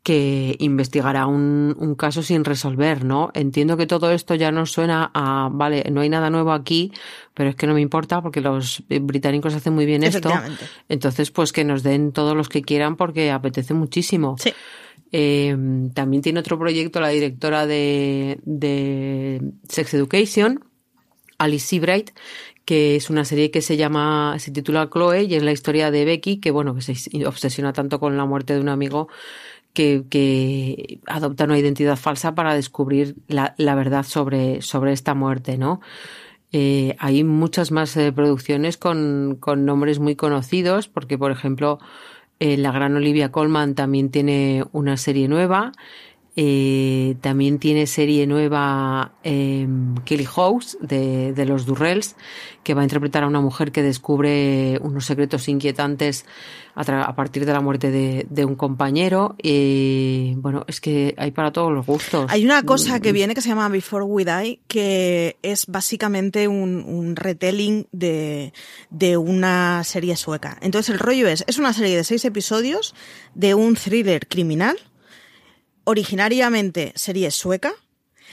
que 0.02 0.56
investigará 0.58 1.26
un, 1.26 1.76
un 1.78 1.94
caso 1.94 2.22
sin 2.22 2.44
resolver, 2.44 3.04
¿no? 3.04 3.30
Entiendo 3.34 3.76
que 3.76 3.86
todo 3.86 4.10
esto 4.10 4.34
ya 4.34 4.50
nos 4.50 4.72
suena 4.72 5.10
a, 5.14 5.48
vale, 5.52 5.84
no 5.92 6.00
hay 6.00 6.08
nada 6.08 6.28
nuevo 6.28 6.52
aquí, 6.52 6.92
pero 7.34 7.50
es 7.50 7.56
que 7.56 7.68
no 7.68 7.74
me 7.74 7.80
importa 7.80 8.20
porque 8.20 8.40
los 8.40 8.82
británicos 8.88 9.54
hacen 9.54 9.74
muy 9.74 9.86
bien 9.86 10.02
esto. 10.02 10.30
Entonces, 10.88 11.30
pues 11.30 11.52
que 11.52 11.64
nos 11.64 11.84
den 11.84 12.12
todos 12.12 12.36
los 12.36 12.48
que 12.48 12.62
quieran 12.62 12.96
porque 12.96 13.30
apetece 13.30 13.74
muchísimo. 13.74 14.36
Sí. 14.38 14.52
Eh, 15.12 15.56
también 15.94 16.22
tiene 16.22 16.40
otro 16.40 16.58
proyecto 16.58 17.00
la 17.00 17.08
directora 17.08 17.66
de, 17.66 18.40
de 18.44 19.52
Sex 19.68 19.94
Education, 19.94 20.64
Alice 21.38 21.66
Seabright, 21.66 22.10
que 22.64 22.96
es 22.96 23.10
una 23.10 23.24
serie 23.24 23.50
que 23.50 23.60
se 23.60 23.76
llama, 23.76 24.36
se 24.38 24.50
titula 24.50 24.88
Chloe 24.88 25.24
y 25.24 25.34
es 25.34 25.42
la 25.42 25.52
historia 25.52 25.90
de 25.90 26.04
Becky, 26.04 26.38
que 26.38 26.50
bueno, 26.50 26.74
que 26.74 26.80
se 26.80 27.26
obsesiona 27.26 27.72
tanto 27.72 28.00
con 28.00 28.16
la 28.16 28.24
muerte 28.24 28.54
de 28.54 28.60
un 28.60 28.68
amigo 28.68 29.08
que, 29.72 30.04
que 30.10 31.00
adopta 31.06 31.44
una 31.44 31.58
identidad 31.58 31.96
falsa 31.96 32.34
para 32.34 32.54
descubrir 32.54 33.16
la, 33.28 33.54
la 33.58 33.74
verdad 33.74 34.04
sobre, 34.04 34.62
sobre 34.62 34.92
esta 34.92 35.14
muerte, 35.14 35.58
¿no? 35.58 35.80
Eh, 36.52 36.96
hay 36.98 37.24
muchas 37.24 37.72
más 37.72 37.96
eh, 37.96 38.12
producciones 38.12 38.76
con, 38.76 39.38
con 39.40 39.64
nombres 39.64 39.98
muy 39.98 40.16
conocidos, 40.16 40.86
porque 40.86 41.16
por 41.16 41.30
ejemplo, 41.30 41.78
eh, 42.40 42.58
la 42.58 42.72
gran 42.72 42.94
Olivia 42.94 43.32
Colman 43.32 43.74
también 43.74 44.10
tiene 44.10 44.64
una 44.72 44.98
serie 44.98 45.28
nueva. 45.28 45.72
Eh, 46.34 47.16
también 47.20 47.58
tiene 47.58 47.86
serie 47.86 48.26
nueva 48.26 49.12
eh, 49.22 49.68
Kelly 50.06 50.24
House 50.24 50.78
de, 50.80 51.34
de 51.34 51.44
los 51.44 51.66
Durrells, 51.66 52.16
que 52.62 52.72
va 52.72 52.80
a 52.80 52.84
interpretar 52.84 53.24
a 53.24 53.26
una 53.26 53.42
mujer 53.42 53.70
que 53.70 53.82
descubre 53.82 54.78
unos 54.80 55.04
secretos 55.04 55.46
inquietantes 55.48 56.24
a, 56.74 56.84
tra- 56.84 57.04
a 57.06 57.14
partir 57.14 57.44
de 57.44 57.52
la 57.52 57.60
muerte 57.60 57.90
de, 57.90 58.26
de 58.30 58.44
un 58.46 58.54
compañero. 58.54 59.36
Y 59.42 60.34
bueno, 60.36 60.64
es 60.68 60.80
que 60.80 61.14
hay 61.18 61.32
para 61.32 61.52
todos 61.52 61.70
los 61.70 61.84
gustos. 61.84 62.30
Hay 62.30 62.46
una 62.46 62.62
cosa 62.62 63.00
que 63.00 63.12
viene 63.12 63.34
que 63.34 63.42
se 63.42 63.50
llama 63.50 63.68
Before 63.68 64.04
We 64.04 64.24
Die, 64.24 64.60
que 64.68 65.36
es 65.42 65.66
básicamente 65.66 66.48
un, 66.48 66.82
un 66.86 67.14
retelling 67.14 67.88
de, 67.92 68.54
de 68.88 69.18
una 69.18 69.84
serie 69.84 70.16
sueca. 70.16 70.56
Entonces 70.62 70.94
el 70.94 70.98
rollo 70.98 71.28
es, 71.28 71.44
es 71.46 71.58
una 71.58 71.74
serie 71.74 71.94
de 71.94 72.04
seis 72.04 72.24
episodios 72.24 72.94
de 73.34 73.54
un 73.54 73.74
thriller 73.74 74.26
criminal, 74.28 74.78
originariamente 75.84 76.92
serie 76.96 77.30
sueca, 77.30 77.72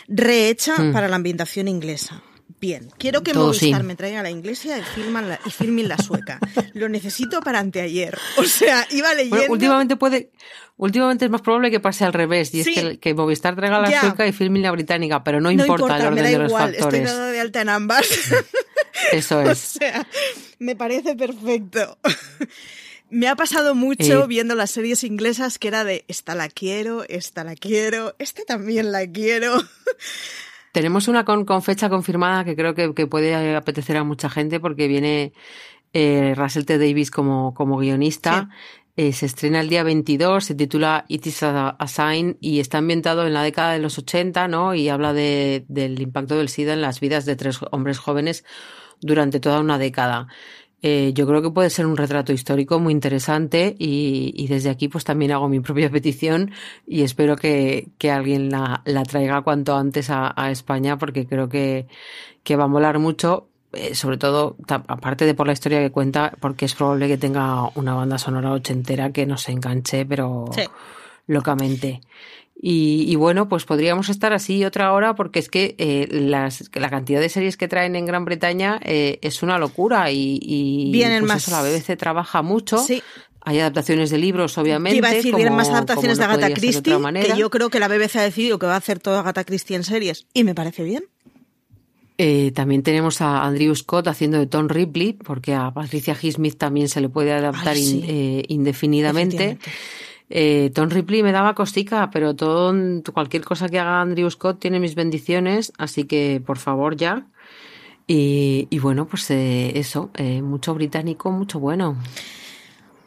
rehecha 0.07 0.75
Hmm. 0.77 0.93
para 0.93 1.07
la 1.07 1.15
ambientación 1.15 1.67
inglesa. 1.67 2.23
Bien, 2.61 2.89
quiero 2.97 3.23
que 3.23 3.31
Todo 3.31 3.47
Movistar 3.47 3.81
sí. 3.81 3.87
me 3.87 3.95
traiga 3.95 4.21
la 4.21 4.29
inglesa 4.29 4.77
y 4.77 4.81
filman 4.81 5.29
la, 5.29 5.39
y 5.45 5.49
filmen 5.49 5.87
la 5.87 5.97
sueca. 5.97 6.39
Lo 6.73 6.89
necesito 6.89 7.39
para 7.39 7.59
anteayer. 7.59 8.17
O 8.37 8.43
sea, 8.43 8.85
iba 8.91 9.13
leyendo... 9.13 9.37
Bueno, 9.37 9.53
últimamente 9.53 9.95
puede, 9.95 10.31
últimamente 10.75 11.23
es 11.23 11.31
más 11.31 11.39
probable 11.41 11.71
que 11.71 11.79
pase 11.79 12.03
al 12.03 12.11
revés, 12.11 12.53
y 12.53 12.65
Sí. 12.65 12.73
es 12.75 12.83
que, 12.83 12.99
que 12.99 13.13
Movistar 13.13 13.55
traiga 13.55 13.79
la 13.79 13.89
Ya. 13.89 14.01
sueca 14.01 14.27
y 14.27 14.33
filme 14.33 14.59
la 14.59 14.71
británica, 14.71 15.23
pero 15.23 15.39
no, 15.39 15.49
importa, 15.51 15.95
el 15.97 16.01
orden 16.07 16.15
me 16.15 16.21
da 16.21 16.29
de 16.29 16.37
los 16.37 16.49
igual, 16.49 16.69
estoy 16.71 16.81
factores. 16.81 17.05
dada 17.11 17.31
de 17.31 17.39
alta 17.39 17.61
en 17.61 17.69
ambas. 17.69 18.05
Eso 19.13 19.37
O 19.39 19.41
es. 19.51 19.57
sea, 19.59 20.05
me 20.57 20.75
parece 20.75 21.15
perfecto. 21.15 21.97
Me 23.09 23.27
ha 23.27 23.35
pasado 23.35 23.75
mucho 23.75 24.23
Eh, 24.23 24.27
viendo 24.27 24.55
las 24.55 24.71
series 24.71 25.03
inglesas 25.03 25.57
que 25.57 25.67
era 25.67 25.83
de 25.83 26.05
esta 26.07 26.35
la 26.35 26.47
quiero, 26.47 27.03
esta 27.07 27.43
la 27.43 27.55
quiero, 27.55 28.15
esta 28.19 28.43
también 28.45 28.91
la 28.91 29.05
quiero. 29.07 29.55
Tenemos 30.71 31.07
una 31.07 31.25
con, 31.25 31.45
con 31.45 31.63
fecha 31.63 31.89
confirmada 31.89 32.45
que 32.45 32.55
creo 32.55 32.75
que, 32.75 32.93
que 32.93 33.07
puede 33.07 33.55
apetecer 33.55 33.97
a 33.97 34.03
mucha 34.03 34.29
gente 34.29 34.59
porque 34.59 34.87
viene 34.87 35.33
eh, 35.93 36.33
Russell 36.35 36.65
T. 36.65 36.77
Davis 36.77 37.09
como, 37.09 37.53
como 37.53 37.77
guionista. 37.77 38.49
Eh, 38.95 39.13
se 39.13 39.27
estrena 39.27 39.61
el 39.61 39.69
día 39.69 39.83
22, 39.83 40.43
se 40.43 40.55
titula 40.55 41.05
It 41.07 41.25
is 41.25 41.41
a, 41.43 41.69
a 41.69 41.87
Sign 41.87 42.37
y 42.41 42.59
está 42.59 42.79
ambientado 42.79 43.25
en 43.25 43.33
la 43.33 43.43
década 43.43 43.71
de 43.71 43.79
los 43.79 43.97
80, 43.97 44.47
¿no? 44.49 44.75
Y 44.75 44.89
habla 44.89 45.13
de, 45.13 45.63
del 45.69 46.01
impacto 46.01 46.35
del 46.35 46.49
SIDA 46.49 46.73
en 46.73 46.81
las 46.81 46.99
vidas 46.99 47.25
de 47.25 47.37
tres 47.37 47.59
hombres 47.71 47.97
jóvenes 47.97 48.43
durante 48.99 49.39
toda 49.39 49.61
una 49.61 49.77
década. 49.77 50.27
Eh, 50.81 51.11
yo 51.13 51.27
creo 51.27 51.41
que 51.41 51.49
puede 51.51 51.69
ser 51.69 51.85
un 51.85 51.97
retrato 51.97 52.31
histórico 52.31 52.79
muy 52.79 52.93
interesante 52.93 53.75
y, 53.77 54.33
y 54.35 54.47
desde 54.47 54.69
aquí 54.69 54.87
pues 54.87 55.03
también 55.03 55.31
hago 55.33 55.49
mi 55.49 55.59
propia 55.59 55.89
petición 55.91 56.51
y 56.87 57.01
espero 57.01 57.35
que, 57.35 57.89
que 57.97 58.11
alguien 58.11 58.49
la, 58.49 58.81
la 58.85 59.03
traiga 59.03 59.41
cuanto 59.41 59.75
antes 59.75 60.09
a, 60.09 60.33
a 60.35 60.51
España 60.51 60.97
porque 60.97 61.27
creo 61.27 61.49
que, 61.49 61.87
que 62.43 62.55
va 62.55 62.63
a 62.63 62.67
molar 62.67 62.97
mucho, 62.99 63.47
eh, 63.73 63.93
sobre 63.93 64.17
todo 64.17 64.55
aparte 64.67 65.25
de 65.25 65.33
por 65.33 65.47
la 65.47 65.53
historia 65.53 65.79
que 65.79 65.91
cuenta, 65.91 66.33
porque 66.39 66.63
es 66.65 66.75
probable 66.75 67.07
que 67.09 67.17
tenga 67.17 67.69
una 67.75 67.93
banda 67.93 68.17
sonora 68.17 68.51
ochentera 68.53 69.11
que 69.11 69.25
nos 69.25 69.49
enganche, 69.49 70.05
pero 70.05 70.45
Sí. 70.55 70.63
locamente. 71.27 72.01
Y, 72.61 73.05
y 73.07 73.15
bueno, 73.15 73.47
pues 73.47 73.63
podríamos 73.63 74.09
estar 74.09 74.33
así 74.33 74.65
otra 74.65 74.91
hora 74.91 75.15
porque 75.15 75.39
es 75.39 75.47
que 75.49 75.75
eh, 75.77 76.07
las, 76.11 76.69
la 76.73 76.89
cantidad 76.89 77.21
de 77.21 77.29
series 77.29 77.55
que 77.55 77.69
traen 77.69 77.95
en 77.95 78.05
Gran 78.05 78.25
Bretaña 78.25 78.79
eh, 78.83 79.17
es 79.21 79.41
una 79.43 79.57
locura 79.57 80.11
y, 80.11 80.37
y 80.41 80.91
Vienen 80.91 81.21
pues 81.21 81.27
más. 81.29 81.47
eso, 81.47 81.51
la 81.51 81.61
BBC 81.63 81.97
trabaja 81.97 82.41
mucho. 82.41 82.77
Sí. 82.79 83.01
Hay 83.41 83.59
adaptaciones 83.59 84.09
de 84.09 84.17
libros, 84.17 84.57
obviamente. 84.57 84.95
Te 84.95 84.97
iba 84.97 85.07
a 85.07 85.13
decir, 85.13 85.33
vienen 85.33 85.55
más 85.55 85.69
adaptaciones 85.69 86.17
de 86.17 86.25
Agatha 86.25 86.47
de 86.49 86.53
Christie, 86.53 86.97
que 87.23 87.37
yo 87.37 87.49
creo 87.49 87.69
que 87.69 87.79
la 87.79 87.87
BBC 87.87 88.17
ha 88.17 88.23
decidido 88.23 88.59
que 88.59 88.65
va 88.65 88.73
a 88.73 88.77
hacer 88.77 88.99
toda 88.99 89.21
Agatha 89.21 89.45
Christie 89.45 89.77
en 89.77 89.85
series, 89.85 90.27
y 90.33 90.43
me 90.43 90.53
parece 90.53 90.83
bien. 90.83 91.05
Eh, 92.17 92.51
también 92.53 92.83
tenemos 92.83 93.21
a 93.21 93.45
Andrew 93.45 93.73
Scott 93.75 94.07
haciendo 94.09 94.37
de 94.37 94.45
Tom 94.47 94.67
Ripley, 94.67 95.13
porque 95.13 95.53
a 95.53 95.71
Patricia 95.73 96.17
Highsmith 96.21 96.57
también 96.57 96.89
se 96.89 96.99
le 96.99 97.07
puede 97.07 97.31
adaptar 97.31 97.75
Ay, 97.75 97.85
sí. 97.85 97.97
in- 97.99 98.03
eh, 98.07 98.43
indefinidamente. 98.49 99.57
Eh, 100.29 100.71
Tom 100.73 100.89
Ripley 100.89 101.23
me 101.23 101.31
daba 101.31 101.55
costica, 101.55 102.09
pero 102.11 102.35
todo, 102.35 102.73
cualquier 103.13 103.43
cosa 103.43 103.67
que 103.67 103.79
haga 103.79 104.01
Andrew 104.01 104.29
Scott 104.29 104.59
tiene 104.59 104.79
mis 104.79 104.95
bendiciones, 104.95 105.73
así 105.77 106.03
que 106.03 106.41
por 106.45 106.57
favor 106.57 106.95
ya. 106.95 107.25
Y, 108.11 108.79
bueno, 108.79 109.07
pues 109.07 109.29
eh, 109.29 109.77
eso, 109.77 110.09
eh, 110.15 110.41
mucho 110.41 110.73
británico, 110.73 111.31
mucho 111.31 111.59
bueno. 111.59 111.95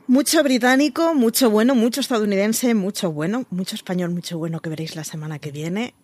Mucho 0.07 0.45
británico, 0.45 1.15
mucho 1.15 1.51
bueno, 1.51 1.75
mucho 1.75 2.01
estadounidense, 2.01 2.75
mucho 2.75 3.11
bueno, 3.11 3.45
mucho 3.51 3.75
español, 3.75 4.11
mucho 4.11 4.39
bueno 4.39 4.61
que 4.61 4.71
veréis 4.71 4.95
la 4.95 5.03
semana 5.03 5.41
que 5.41 5.51
viene. 5.51 5.95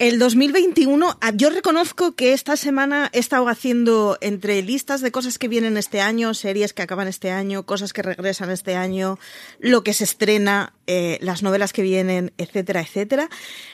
El 0.00 0.18
2021, 0.18 1.18
ah, 1.20 1.32
yo 1.34 1.50
reconozco 1.50 2.12
que 2.12 2.32
esta 2.32 2.56
semana 2.56 3.10
he 3.12 3.18
estado 3.18 3.48
haciendo 3.48 4.16
entre 4.22 4.62
listas 4.62 5.02
de 5.02 5.12
cosas 5.12 5.36
que 5.36 5.46
vienen 5.46 5.76
este 5.76 6.00
año, 6.00 6.32
series 6.32 6.72
que 6.72 6.80
acaban 6.80 7.06
este 7.06 7.30
año, 7.30 7.66
cosas 7.66 7.92
que 7.92 8.00
regresan 8.00 8.50
este 8.50 8.76
año, 8.76 9.18
lo 9.58 9.84
que 9.84 9.92
se 9.92 10.04
estrena, 10.04 10.72
eh, 10.92 11.18
las 11.20 11.44
novelas 11.44 11.72
que 11.72 11.82
vienen, 11.82 12.32
etcétera, 12.36 12.80
etcétera. 12.80 13.30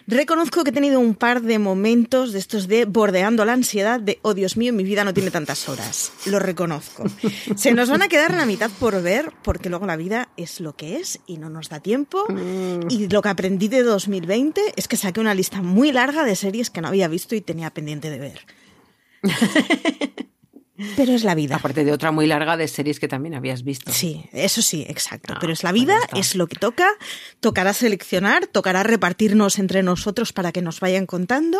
Reconozco 0.06 0.64
que 0.64 0.68
he 0.68 0.72
tenido 0.74 1.00
un 1.00 1.14
par 1.14 1.40
de 1.40 1.58
momentos 1.58 2.34
de 2.34 2.38
estos 2.38 2.68
de 2.68 2.84
bordeando 2.84 3.46
la 3.46 3.54
ansiedad 3.54 3.98
de, 3.98 4.18
oh 4.20 4.34
Dios 4.34 4.58
mío, 4.58 4.74
mi 4.74 4.84
vida 4.84 5.02
no 5.02 5.14
tiene 5.14 5.30
tantas 5.30 5.66
horas. 5.70 6.12
Lo 6.26 6.40
reconozco. 6.40 7.04
Se 7.56 7.72
nos 7.72 7.88
van 7.88 8.02
a 8.02 8.08
quedar 8.08 8.34
la 8.34 8.44
mitad 8.44 8.70
por 8.78 9.00
ver, 9.00 9.32
porque 9.42 9.70
luego 9.70 9.86
la 9.86 9.96
vida 9.96 10.28
es 10.36 10.60
lo 10.60 10.76
que 10.76 10.96
es 10.96 11.20
y 11.26 11.38
no 11.38 11.48
nos 11.48 11.70
da 11.70 11.80
tiempo. 11.80 12.26
Y 12.90 13.08
lo 13.08 13.22
que 13.22 13.28
aprendí 13.30 13.68
de 13.68 13.82
2020 13.82 14.60
es 14.76 14.86
que 14.86 14.98
saqué 14.98 15.18
una 15.18 15.32
lista 15.32 15.62
muy 15.62 15.92
larga 15.92 16.22
de 16.22 16.36
series 16.36 16.68
que 16.68 16.82
no 16.82 16.88
había 16.88 17.08
visto 17.08 17.34
y 17.34 17.40
tenía 17.40 17.70
pendiente 17.70 18.10
de 18.10 18.18
ver. 18.18 18.40
Pero 20.96 21.12
es 21.12 21.24
la 21.24 21.34
vida. 21.34 21.56
Aparte 21.56 21.84
de 21.84 21.92
otra 21.92 22.10
muy 22.12 22.26
larga 22.26 22.56
de 22.56 22.68
series 22.68 23.00
que 23.00 23.08
también 23.08 23.34
habías 23.34 23.62
visto. 23.62 23.92
Sí, 23.92 24.24
eso 24.32 24.62
sí, 24.62 24.84
exacto. 24.88 25.34
Ah, 25.34 25.38
Pero 25.40 25.52
es 25.52 25.62
la 25.62 25.70
pues 25.70 25.82
vida, 25.82 25.98
es 26.14 26.34
lo 26.34 26.46
que 26.46 26.56
toca. 26.56 26.88
Tocará 27.40 27.72
seleccionar, 27.72 28.46
tocará 28.46 28.82
repartirnos 28.82 29.58
entre 29.58 29.82
nosotros 29.82 30.32
para 30.32 30.52
que 30.52 30.62
nos 30.62 30.80
vayan 30.80 31.06
contando, 31.06 31.58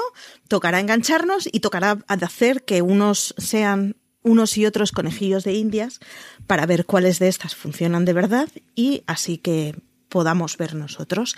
tocará 0.49 0.81
engancharnos 0.81 1.49
y 1.51 1.61
tocará 1.61 1.99
hacer 2.09 2.65
que 2.65 2.83
unos 2.83 3.35
sean 3.39 3.97
unos 4.23 4.59
y 4.59 4.67
otros 4.67 4.91
conejillos 4.91 5.45
de 5.45 5.55
indias 5.55 6.01
para 6.49 6.67
ver 6.67 6.85
cuáles 6.85 7.21
de 7.21 7.29
estas 7.29 7.55
funcionan 7.55 8.05
de 8.05 8.13
verdad 8.13 8.49
y 8.75 9.05
así 9.07 9.39
que 9.39 9.77
podamos 10.09 10.57
ver 10.57 10.75
nosotros. 10.75 11.37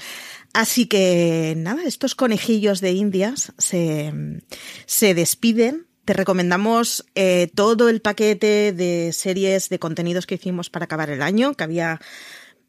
Así 0.53 0.87
que 0.87 1.55
nada, 1.57 1.83
estos 1.85 2.14
conejillos 2.14 2.81
de 2.81 2.93
indias 2.93 3.53
se, 3.59 4.41
se 4.87 5.14
despiden. 5.14 5.88
Te 6.09 6.15
recomendamos 6.15 7.05
eh, 7.15 7.51
todo 7.55 7.91
el 7.91 8.01
paquete 8.01 8.73
de 8.73 9.13
series 9.13 9.69
de 9.69 9.79
contenidos 9.79 10.25
que 10.25 10.37
hicimos 10.37 10.71
para 10.71 10.87
acabar 10.87 11.11
el 11.11 11.21
año, 11.21 11.53
que 11.53 11.65
había 11.65 12.01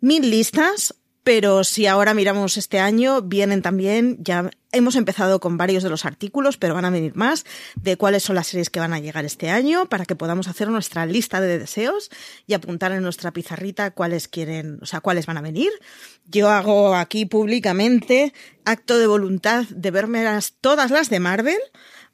mil 0.02 0.30
listas, 0.30 0.94
pero 1.24 1.64
si 1.64 1.88
ahora 1.88 2.14
miramos 2.14 2.58
este 2.58 2.80
año, 2.80 3.22
vienen 3.22 3.62
también, 3.62 4.18
ya 4.20 4.50
hemos 4.74 4.98
empezado 4.98 5.40
con 5.40 5.56
varios 5.56 5.84
de 5.84 5.90
los 5.90 6.04
artículos, 6.04 6.58
pero 6.58 6.74
van 6.74 6.84
a 6.84 6.90
venir 6.90 7.16
más, 7.16 7.46
de 7.76 7.96
cuáles 7.96 8.24
son 8.24 8.36
las 8.36 8.48
series 8.48 8.70
que 8.70 8.82
van 8.82 8.92
a 8.92 9.00
llegar 9.00 9.24
este 9.24 9.50
año, 9.50 9.86
para 9.86 10.04
que 10.04 10.18
podamos 10.18 10.50
hacer 10.50 10.68
nuestra 10.68 11.06
lista 11.06 11.40
de 11.40 11.60
deseos 11.60 12.10
y 12.46 12.56
apuntar 12.56 12.92
en 12.92 13.04
nuestra 13.04 13.32
pizarrita 13.32 13.92
cuáles 13.92 14.28
quieren, 14.28 14.80
o 14.82 14.86
sea, 14.86 15.00
cuáles 15.00 15.28
van 15.28 15.38
a 15.38 15.42
venir. 15.42 15.72
Yo 16.26 16.50
hago 16.50 16.94
aquí 16.94 17.26
públicamente 17.26 18.34
acto 18.66 19.00
de 19.00 19.08
voluntad 19.08 19.64
de 19.70 19.92
verme 19.92 20.26
las, 20.26 20.56
todas 20.60 20.92
las 20.92 21.10
de 21.10 21.22
Marvel, 21.22 21.60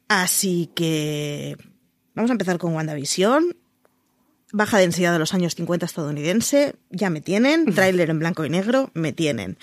así 0.08 0.70
que 0.74 1.56
vamos 2.14 2.30
a 2.30 2.34
empezar 2.34 2.58
con 2.58 2.74
WandaVision 2.74 3.56
baja 4.52 4.78
densidad 4.78 5.12
de 5.12 5.18
los 5.18 5.34
años 5.34 5.54
50 5.54 5.86
estadounidense, 5.86 6.74
ya 6.90 7.10
me 7.10 7.20
tienen, 7.20 7.66
tráiler 7.74 8.10
en 8.10 8.18
blanco 8.18 8.44
y 8.44 8.50
negro, 8.50 8.90
me 8.94 9.12
tienen. 9.12 9.58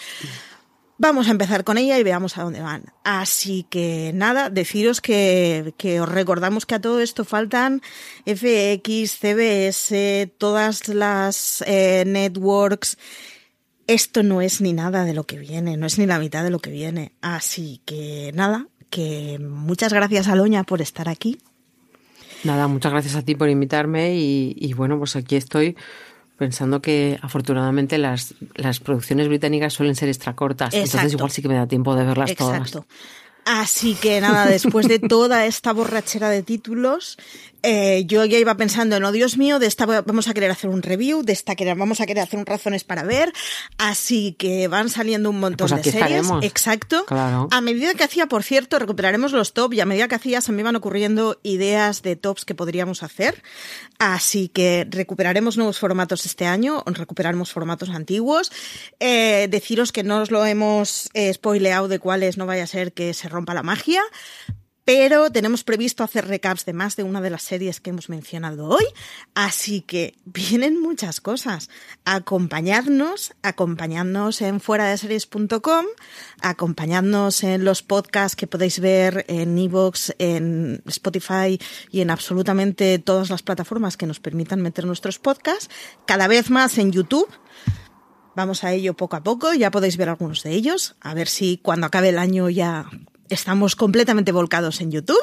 Vamos 1.00 1.28
a 1.28 1.32
empezar 1.32 1.64
con 1.64 1.78
ella 1.78 1.98
y 1.98 2.04
veamos 2.04 2.38
a 2.38 2.44
dónde 2.44 2.62
van. 2.62 2.86
Así 3.04 3.66
que 3.70 4.12
nada, 4.14 4.50
deciros 4.50 5.02
que, 5.02 5.74
que 5.78 6.00
os 6.00 6.08
recordamos 6.08 6.66
que 6.66 6.76
a 6.76 6.82
todo 6.82 7.02
esto 7.02 7.26
faltan 7.26 7.82
FX, 8.26 9.18
CBS, 9.20 10.32
todas 10.38 10.88
las 10.88 11.64
eh, 11.68 12.04
networks. 12.06 12.98
Esto 13.88 14.24
no 14.24 14.42
es 14.42 14.62
ni 14.62 14.72
nada 14.72 15.04
de 15.04 15.14
lo 15.14 15.26
que 15.26 15.40
viene, 15.40 15.76
no 15.76 15.88
es 15.88 15.98
ni 15.98 16.06
la 16.06 16.20
mitad 16.20 16.44
de 16.44 16.52
lo 16.52 16.60
que 16.60 16.70
viene. 16.70 17.12
Así 17.22 17.82
que 17.86 18.32
nada, 18.34 18.68
que 18.94 19.40
muchas 19.40 19.92
gracias 19.92 20.28
a 20.28 20.36
Loña 20.36 20.64
por 20.64 20.80
estar 20.82 21.10
aquí. 21.10 21.40
Nada, 22.44 22.68
muchas 22.68 22.92
gracias 22.92 23.16
a 23.16 23.24
ti 23.24 23.34
por 23.34 23.50
invitarme 23.50 24.16
y, 24.16 24.56
y 24.56 24.74
bueno, 24.74 25.00
pues 25.00 25.16
aquí 25.16 25.36
estoy 25.36 25.76
pensando 26.38 26.80
que 26.80 27.18
afortunadamente 27.22 27.98
las, 27.98 28.36
las 28.56 28.80
producciones 28.80 29.30
británicas 29.30 29.74
suelen 29.74 29.96
ser 29.96 30.10
extra 30.10 30.36
cortas, 30.36 30.74
Exacto. 30.74 30.98
entonces 30.98 31.14
igual 31.14 31.32
sí 31.32 31.42
que 31.42 31.48
me 31.48 31.56
da 31.56 31.68
tiempo 31.68 31.96
de 31.96 32.06
verlas 32.06 32.32
Exacto. 32.32 32.82
todas. 32.82 32.88
Así 33.46 33.96
que 33.96 34.22
nada, 34.22 34.46
después 34.46 34.88
de 34.88 35.00
toda 35.00 35.46
esta 35.46 35.74
borrachera 35.74 36.30
de 36.30 36.44
títulos, 36.44 37.18
eh, 37.64 38.04
yo 38.06 38.24
ya 38.26 38.38
iba 38.38 38.56
pensando 38.56 38.96
en, 38.98 39.04
oh 39.04 39.12
Dios 39.12 39.38
mío, 39.38 39.58
de 39.58 39.68
esta 39.68 39.86
vamos 39.86 40.28
a 40.28 40.34
querer 40.34 40.52
hacer 40.52 40.70
un 40.70 40.82
review, 40.84 41.24
de 41.24 41.34
esta 41.34 41.56
que 41.56 41.74
vamos 41.74 42.02
a 42.02 42.06
querer 42.06 42.24
hacer 42.24 42.38
un 42.40 42.46
razones 42.46 42.84
para 42.84 43.04
ver, 43.04 43.34
así 43.78 44.34
que 44.38 44.68
van 44.68 44.90
saliendo 44.90 45.30
un 45.30 45.40
montón 45.40 45.70
Pues 45.70 45.84
de 45.84 45.92
series. 45.92 46.04
estaremos. 46.04 46.44
Exacto. 46.44 47.06
Claro. 47.06 47.48
A 47.52 47.62
medida 47.62 47.94
que 47.94 48.04
hacía, 48.04 48.28
por 48.28 48.44
cierto, 48.44 48.78
recuperaremos 48.80 49.32
los 49.32 49.54
top 49.54 49.74
y 49.74 49.80
a 49.80 49.86
medida 49.86 50.08
que 50.08 50.16
hacía 50.16 50.42
se 50.42 50.52
me 50.52 50.62
iban 50.62 50.76
ocurriendo 50.76 51.40
ideas 51.44 52.02
de 52.02 52.16
tops 52.16 52.46
que 52.46 52.54
podríamos 52.56 53.02
hacer. 53.02 53.42
Así 53.98 54.50
que 54.50 54.86
recuperaremos 54.90 55.58
nuevos 55.58 55.80
formatos 55.80 56.26
este 56.26 56.46
año, 56.46 56.84
recuperaremos 56.86 57.52
formatos 57.52 57.90
antiguos. 57.90 58.52
Eh, 59.00 59.48
deciros 59.50 59.92
que 59.92 60.04
no 60.04 60.22
os 60.22 60.32
lo 60.32 60.46
hemos 60.46 61.10
eh, 61.14 61.34
spoileado 61.34 61.88
de 61.88 62.00
cuáles 62.00 62.38
no 62.38 62.46
vaya 62.46 62.64
a 62.64 62.68
ser 62.68 62.92
que 62.94 63.14
se 63.14 63.30
rompa 63.30 63.54
la 63.54 63.64
magia. 63.64 64.02
Pero 64.86 65.32
tenemos 65.32 65.64
previsto 65.64 66.04
hacer 66.04 66.28
recaps 66.28 66.66
de 66.66 66.74
más 66.74 66.98
de 66.98 67.04
una 67.04 67.22
de 67.22 67.30
las 67.30 67.44
series 67.44 67.80
que 67.80 67.92
hemos 67.92 68.10
mencionado 68.10 68.68
hoy, 68.68 68.84
así 69.34 69.80
que 69.80 70.16
vienen 70.26 70.82
muchas 70.82 71.22
cosas. 71.22 71.70
Acompañadnos, 72.04 73.34
acompañadnos 73.44 74.42
en 74.42 74.60
fuera 74.60 74.90
de 74.90 74.98
series.com, 74.98 75.86
acompañadnos 76.42 77.44
en 77.44 77.64
los 77.64 77.82
podcasts 77.82 78.36
que 78.36 78.48
podéis 78.48 78.82
ver 78.82 79.24
en 79.30 79.58
Evox, 79.58 80.14
en 80.20 80.84
Spotify 80.86 81.58
y 81.90 82.02
en 82.02 82.10
absolutamente 82.10 83.00
todas 83.00 83.30
las 83.30 83.42
plataformas 83.42 83.96
que 83.96 84.06
nos 84.06 84.20
permitan 84.20 84.62
meter 84.62 84.86
nuestros 84.86 85.18
podcasts, 85.18 85.70
cada 86.06 86.28
vez 86.28 86.50
más 86.50 86.78
en 86.78 86.92
YouTube. 86.92 87.30
Vamos 88.36 88.64
a 88.64 88.74
ello 88.74 88.96
poco 88.96 89.16
a 89.16 89.24
poco, 89.24 89.54
ya 89.54 89.72
podéis 89.72 89.96
ver 89.96 90.10
algunos 90.10 90.44
de 90.44 90.52
ellos, 90.52 90.96
a 91.00 91.14
ver 91.14 91.30
si 91.30 91.58
cuando 91.58 91.86
acabe 91.86 92.10
el 92.10 92.18
año 92.18 92.50
ya 92.50 92.90
estamos 93.34 93.76
completamente 93.76 94.32
volcados 94.32 94.82
en 94.82 94.92
YouTube 94.92 95.18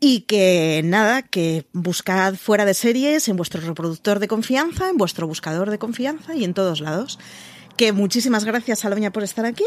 y 0.00 0.22
que 0.22 0.82
nada, 0.84 1.22
que 1.22 1.66
buscad 1.72 2.34
fuera 2.34 2.64
de 2.64 2.74
series 2.74 3.28
en 3.28 3.36
vuestro 3.36 3.60
reproductor 3.60 4.18
de 4.18 4.28
confianza, 4.28 4.88
en 4.90 4.96
vuestro 4.96 5.26
buscador 5.26 5.70
de 5.70 5.78
confianza 5.78 6.34
y 6.34 6.44
en 6.44 6.54
todos 6.54 6.80
lados. 6.80 7.18
Que 7.76 7.92
muchísimas 7.92 8.44
gracias, 8.44 8.84
Aloña, 8.84 9.12
por 9.12 9.22
estar 9.22 9.44
aquí. 9.46 9.64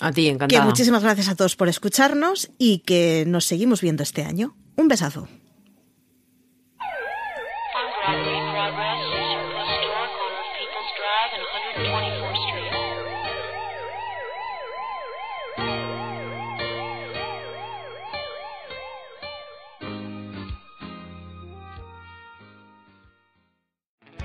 A 0.00 0.12
ti, 0.12 0.24
Que 0.24 0.28
encantada. 0.30 0.64
muchísimas 0.64 1.02
gracias 1.02 1.28
a 1.28 1.34
todos 1.34 1.56
por 1.56 1.68
escucharnos 1.68 2.50
y 2.58 2.78
que 2.80 3.24
nos 3.26 3.44
seguimos 3.46 3.80
viendo 3.80 4.02
este 4.02 4.24
año. 4.24 4.56
Un 4.76 4.88
besazo. 4.88 5.28